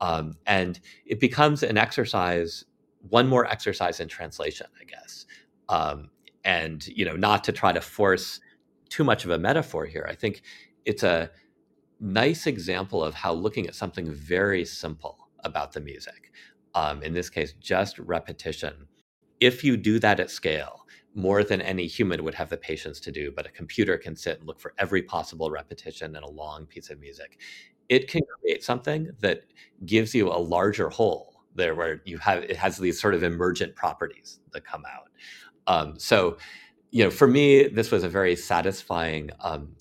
[0.00, 2.64] Um, and it becomes an exercise,
[3.08, 5.26] one more exercise in translation, I guess.
[5.68, 6.10] Um,
[6.44, 8.40] and, you know, not to try to force
[8.88, 10.06] too much of a metaphor here.
[10.08, 10.42] I think
[10.84, 11.30] it's a
[12.00, 16.32] nice example of how looking at something very simple about the music,
[16.74, 18.88] um, in this case, just repetition,
[19.40, 20.81] if you do that at scale,
[21.14, 24.38] more than any human would have the patience to do, but a computer can sit
[24.38, 27.38] and look for every possible repetition in a long piece of music.
[27.88, 29.42] It can create something that
[29.84, 33.76] gives you a larger whole there where you have it has these sort of emergent
[33.76, 35.10] properties that come out.
[35.66, 36.38] Um, so,
[36.90, 39.76] you know, for me, this was a very satisfying um,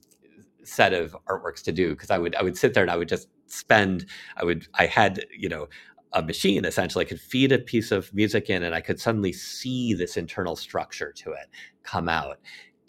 [0.64, 3.08] set of artworks to do because I would I would sit there and I would
[3.10, 4.06] just spend
[4.38, 5.68] I would I had you know
[6.14, 7.06] a machine essentially.
[7.06, 10.56] I could feed a piece of music in and I could suddenly see this internal
[10.56, 11.48] structure to it
[11.84, 12.40] come out.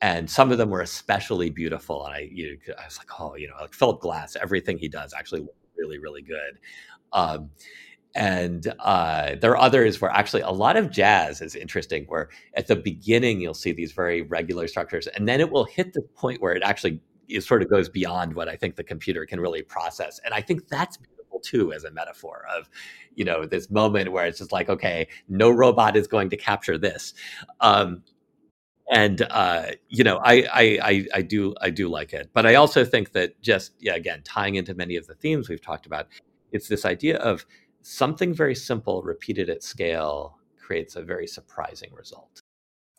[0.00, 3.36] And some of them were especially beautiful and I you know, I was like oh
[3.36, 5.46] you know like Philip Glass everything he does actually
[5.76, 6.58] really really good.
[7.12, 7.50] Um,
[8.14, 12.66] and uh, there are others where actually a lot of jazz is interesting where at
[12.66, 16.40] the beginning you'll see these very regular structures and then it will hit the point
[16.42, 19.62] where it actually it sort of goes beyond what i think the computer can really
[19.62, 20.20] process.
[20.24, 22.69] And i think that's beautiful too as a metaphor of
[23.14, 26.78] you know this moment where it's just like okay no robot is going to capture
[26.78, 27.14] this
[27.60, 28.02] um,
[28.93, 32.56] and uh, you know I, I, I I do I do like it, but I
[32.56, 36.09] also think that just yeah again tying into many of the themes we've talked about,
[36.52, 37.47] it's this idea of
[37.82, 42.40] something very simple repeated at scale creates a very surprising result.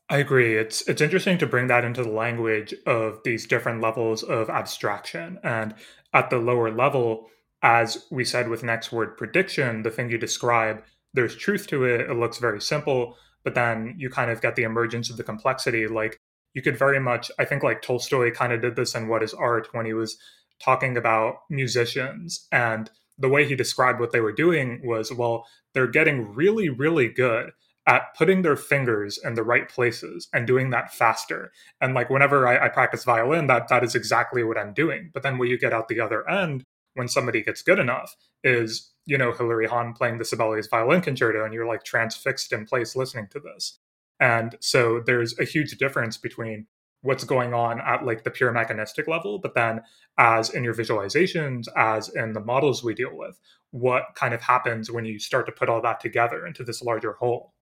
[0.09, 0.57] I agree.
[0.57, 5.39] It's it's interesting to bring that into the language of these different levels of abstraction.
[5.43, 5.75] And
[6.13, 7.29] at the lower level,
[7.63, 10.83] as we said with next word prediction, the thing you describe,
[11.13, 12.01] there's truth to it.
[12.01, 15.87] It looks very simple, but then you kind of get the emergence of the complexity.
[15.87, 16.19] Like
[16.53, 19.33] you could very much, I think, like Tolstoy kind of did this in What is
[19.33, 20.17] Art when he was
[20.61, 25.87] talking about musicians and the way he described what they were doing was well, they're
[25.87, 27.51] getting really, really good
[27.85, 31.51] at putting their fingers in the right places and doing that faster.
[31.81, 35.11] And like whenever I, I, practice violin, that that is exactly what I'm doing.
[35.13, 36.63] But then when you get out the other end,
[36.95, 41.43] when somebody gets good enough, is you know Hilary Hahn playing the Sibelius violin concerto,
[41.43, 43.79] and you're like transfixed in place listening to this.
[44.19, 46.67] And so there's a huge difference between
[47.03, 49.81] what's going on at like the pure mechanistic level but then
[50.17, 53.39] as in your visualizations as in the models we deal with
[53.71, 57.13] what kind of happens when you start to put all that together into this larger
[57.13, 57.53] whole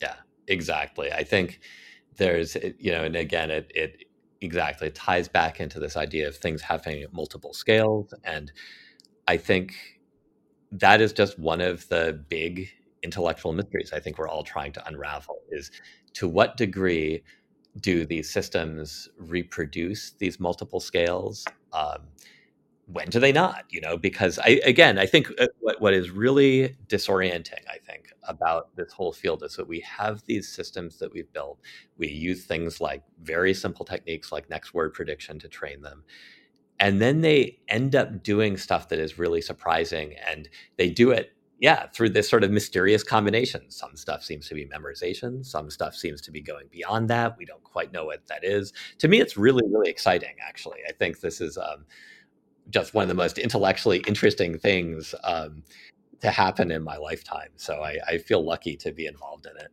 [0.00, 0.14] yeah
[0.46, 1.60] exactly i think
[2.16, 4.04] there's eh, you know and again it it
[4.42, 8.52] exactly it ties back into this idea of things having multiple scales and
[9.28, 9.74] i think
[10.70, 12.68] that is just one of the big
[13.02, 15.70] intellectual mysteries i think we're all trying to unravel is
[16.12, 17.22] to what degree
[17.80, 21.44] do these systems reproduce these multiple scales?
[21.72, 22.08] Um,
[22.92, 23.64] when do they not?
[23.70, 28.12] You know, because I again, I think uh, what, what is really disorienting, I think,
[28.24, 31.58] about this whole field is that we have these systems that we've built.
[31.98, 36.04] We use things like very simple techniques like next word prediction to train them.
[36.80, 41.32] And then they end up doing stuff that is really surprising and they do it
[41.62, 43.70] yeah, through this sort of mysterious combination.
[43.70, 47.38] Some stuff seems to be memorization, some stuff seems to be going beyond that.
[47.38, 48.72] We don't quite know what that is.
[48.98, 50.80] To me, it's really, really exciting, actually.
[50.88, 51.84] I think this is um,
[52.70, 55.62] just one of the most intellectually interesting things um,
[56.20, 57.50] to happen in my lifetime.
[57.56, 59.70] So I, I feel lucky to be involved in it.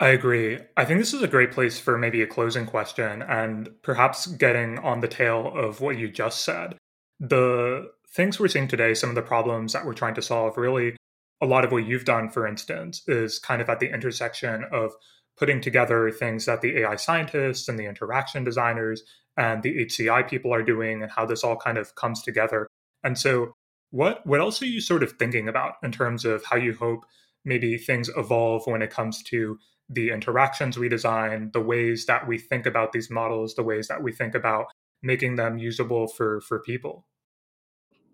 [0.00, 0.58] I agree.
[0.76, 4.78] I think this is a great place for maybe a closing question and perhaps getting
[4.78, 6.76] on the tail of what you just said.
[7.18, 10.96] The things we're seeing today, some of the problems that we're trying to solve, really
[11.40, 14.92] a lot of what you've done, for instance, is kind of at the intersection of
[15.38, 19.02] putting together things that the AI scientists and the interaction designers
[19.36, 22.66] and the HCI people are doing and how this all kind of comes together.
[23.04, 23.52] And so
[23.90, 27.04] what what else are you sort of thinking about in terms of how you hope
[27.44, 29.58] maybe things evolve when it comes to
[29.88, 34.02] the interactions we design, the ways that we think about these models, the ways that
[34.02, 34.66] we think about
[35.02, 37.06] making them usable for for people?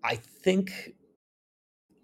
[0.03, 0.93] I think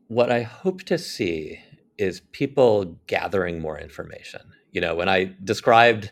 [0.07, 1.59] what I hope to see
[1.97, 4.41] is people gathering more information.
[4.71, 6.11] You know, when I described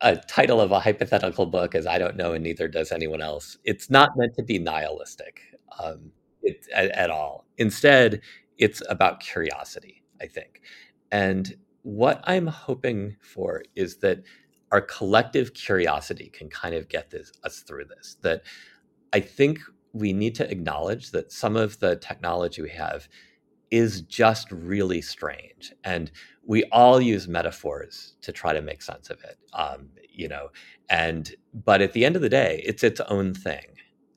[0.00, 3.56] a title of a hypothetical book as I don't know and neither does anyone else,
[3.64, 5.40] it's not meant to be nihilistic
[5.82, 6.10] um,
[6.42, 7.46] it, at, at all.
[7.58, 8.20] Instead,
[8.58, 10.62] it's about curiosity, I think.
[11.10, 14.22] And what I'm hoping for is that
[14.72, 18.16] our collective curiosity can kind of get this, us through this.
[18.22, 18.42] That
[19.12, 19.60] I think
[19.92, 23.08] we need to acknowledge that some of the technology we have
[23.70, 25.72] is just really strange.
[25.84, 26.10] And
[26.44, 29.38] we all use metaphors to try to make sense of it.
[29.52, 30.48] Um, you know,
[30.90, 33.64] and but at the end of the day, it's its own thing.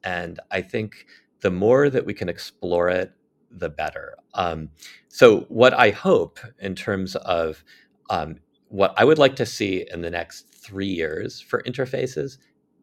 [0.03, 1.06] And I think
[1.41, 3.11] the more that we can explore it,
[3.52, 4.15] the better.
[4.34, 4.69] Um,
[5.07, 7.64] so, what I hope in terms of
[8.10, 8.38] um,
[8.69, 12.38] what I would like to see in the next three years for interfaces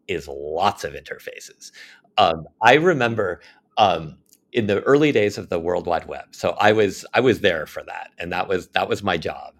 [0.08, 1.72] is lots of interfaces.
[2.18, 3.40] Um, I remember
[3.76, 4.18] um,
[4.52, 6.26] in the early days of the World Wide Web.
[6.32, 9.54] So I was I was there for that, and that was that was my job,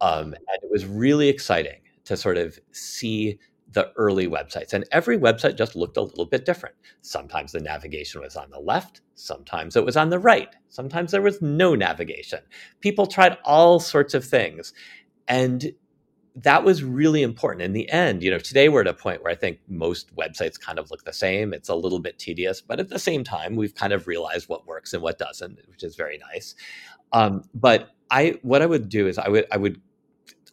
[0.00, 3.38] um, and it was really exciting to sort of see
[3.72, 4.72] the early websites.
[4.72, 6.74] And every website just looked a little bit different.
[7.02, 11.22] Sometimes the navigation was on the left, sometimes it was on the right, sometimes there
[11.22, 12.40] was no navigation.
[12.80, 14.72] People tried all sorts of things.
[15.26, 15.72] And
[16.36, 19.32] that was really important in the end you know today we're at a point where
[19.32, 22.78] i think most websites kind of look the same it's a little bit tedious but
[22.78, 25.96] at the same time we've kind of realized what works and what doesn't which is
[25.96, 26.54] very nice
[27.12, 29.80] um, but i what i would do is i would i would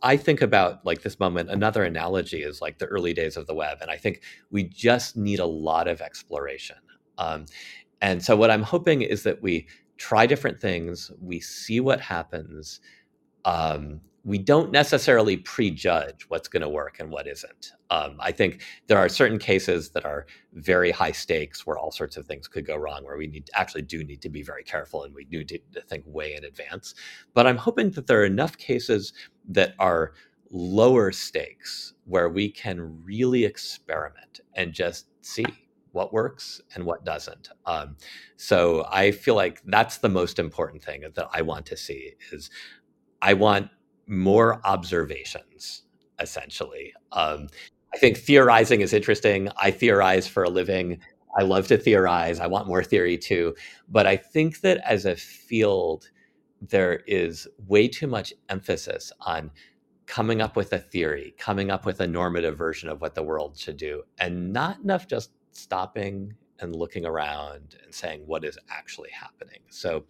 [0.02, 1.49] I think about like this moment.
[1.49, 4.22] Another analogy is like the early days of the web, and I think
[4.52, 6.77] we just need a lot of exploration.
[7.18, 7.45] Um,
[8.02, 12.81] and so, what I'm hoping is that we try different things, we see what happens,
[13.45, 17.73] um, we don't necessarily prejudge what's going to work and what isn't.
[17.91, 22.17] Um, I think there are certain cases that are very high stakes where all sorts
[22.17, 25.03] of things could go wrong, where we need actually do need to be very careful
[25.03, 26.95] and we need to think way in advance.
[27.35, 29.13] But I'm hoping that there are enough cases
[29.49, 30.13] that are
[30.49, 35.45] lower stakes where we can really experiment and just see
[35.91, 37.49] what works and what doesn't.
[37.65, 37.95] Um,
[38.38, 42.49] so I feel like that's the most important thing that I want to see is
[43.26, 43.72] I want
[44.06, 45.81] more observations,
[46.19, 46.93] essentially.
[47.11, 47.47] Um,
[47.91, 49.49] I think theorizing is interesting.
[49.57, 50.99] I theorize for a living.
[51.35, 52.39] I love to theorize.
[52.39, 53.56] I want more theory too.
[53.89, 56.11] But I think that as a field,
[56.61, 59.49] there is way too much emphasis on
[60.06, 63.57] coming up with a theory, coming up with a normative version of what the world
[63.57, 69.10] should do, and not enough just stopping and looking around and saying what is actually
[69.10, 69.61] happening.
[69.69, 70.06] So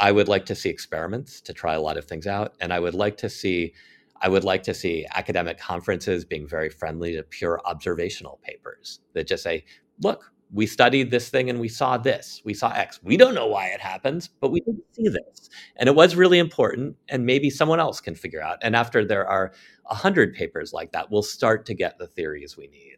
[0.00, 2.80] I would like to see experiments to try a lot of things out, and I
[2.80, 3.74] would like to see
[4.20, 9.26] I would like to see academic conferences being very friendly to pure observational papers that
[9.26, 9.64] just say,
[10.00, 12.40] look, we studied this thing and we saw this.
[12.44, 13.00] We saw X.
[13.02, 15.50] We don't know why it happens, but we didn't see this.
[15.76, 16.96] And it was really important.
[17.08, 18.58] And maybe someone else can figure out.
[18.62, 19.52] And after there are
[19.90, 22.96] a hundred papers like that, we'll start to get the theories we need.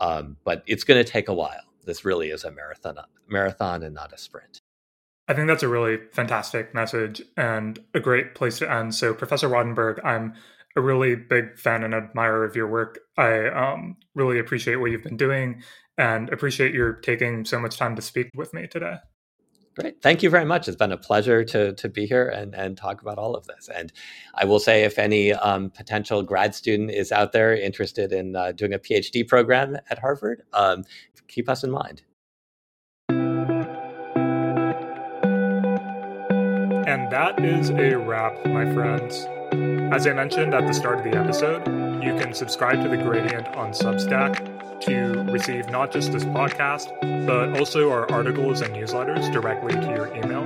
[0.00, 1.72] Um, but it's going to take a while.
[1.84, 2.98] This really is a marathon,
[3.28, 4.60] marathon and not a sprint.
[5.28, 8.94] I think that's a really fantastic message and a great place to end.
[8.94, 10.34] So, Professor Wattenberg, I'm
[10.76, 13.00] a really big fan and admirer of your work.
[13.16, 15.62] I um, really appreciate what you've been doing
[15.98, 18.98] and appreciate your taking so much time to speak with me today.
[19.78, 20.00] Great.
[20.00, 20.68] Thank you very much.
[20.68, 23.68] It's been a pleasure to, to be here and, and talk about all of this.
[23.74, 23.92] And
[24.34, 28.52] I will say if any um, potential grad student is out there interested in uh,
[28.52, 30.84] doing a PhD program at Harvard, um,
[31.28, 32.02] keep us in mind.
[36.96, 39.26] And that is a wrap, my friends.
[39.92, 41.58] As I mentioned at the start of the episode,
[42.02, 47.60] you can subscribe to The Gradient on Substack to receive not just this podcast, but
[47.60, 50.42] also our articles and newsletters directly to your email.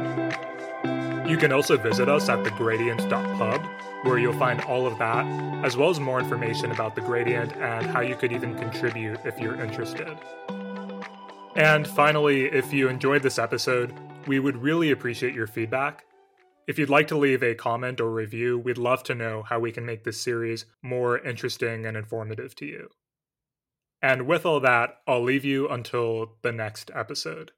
[1.30, 3.64] You can also visit us at thegradient.pub,
[4.02, 5.24] where you'll find all of that,
[5.64, 9.38] as well as more information about the gradient and how you could even contribute if
[9.38, 10.18] you're interested.
[11.54, 13.94] And finally, if you enjoyed this episode,
[14.26, 16.06] we would really appreciate your feedback.
[16.70, 19.72] If you'd like to leave a comment or review, we'd love to know how we
[19.72, 22.90] can make this series more interesting and informative to you.
[24.00, 27.50] And with all that, I'll leave you until the next episode.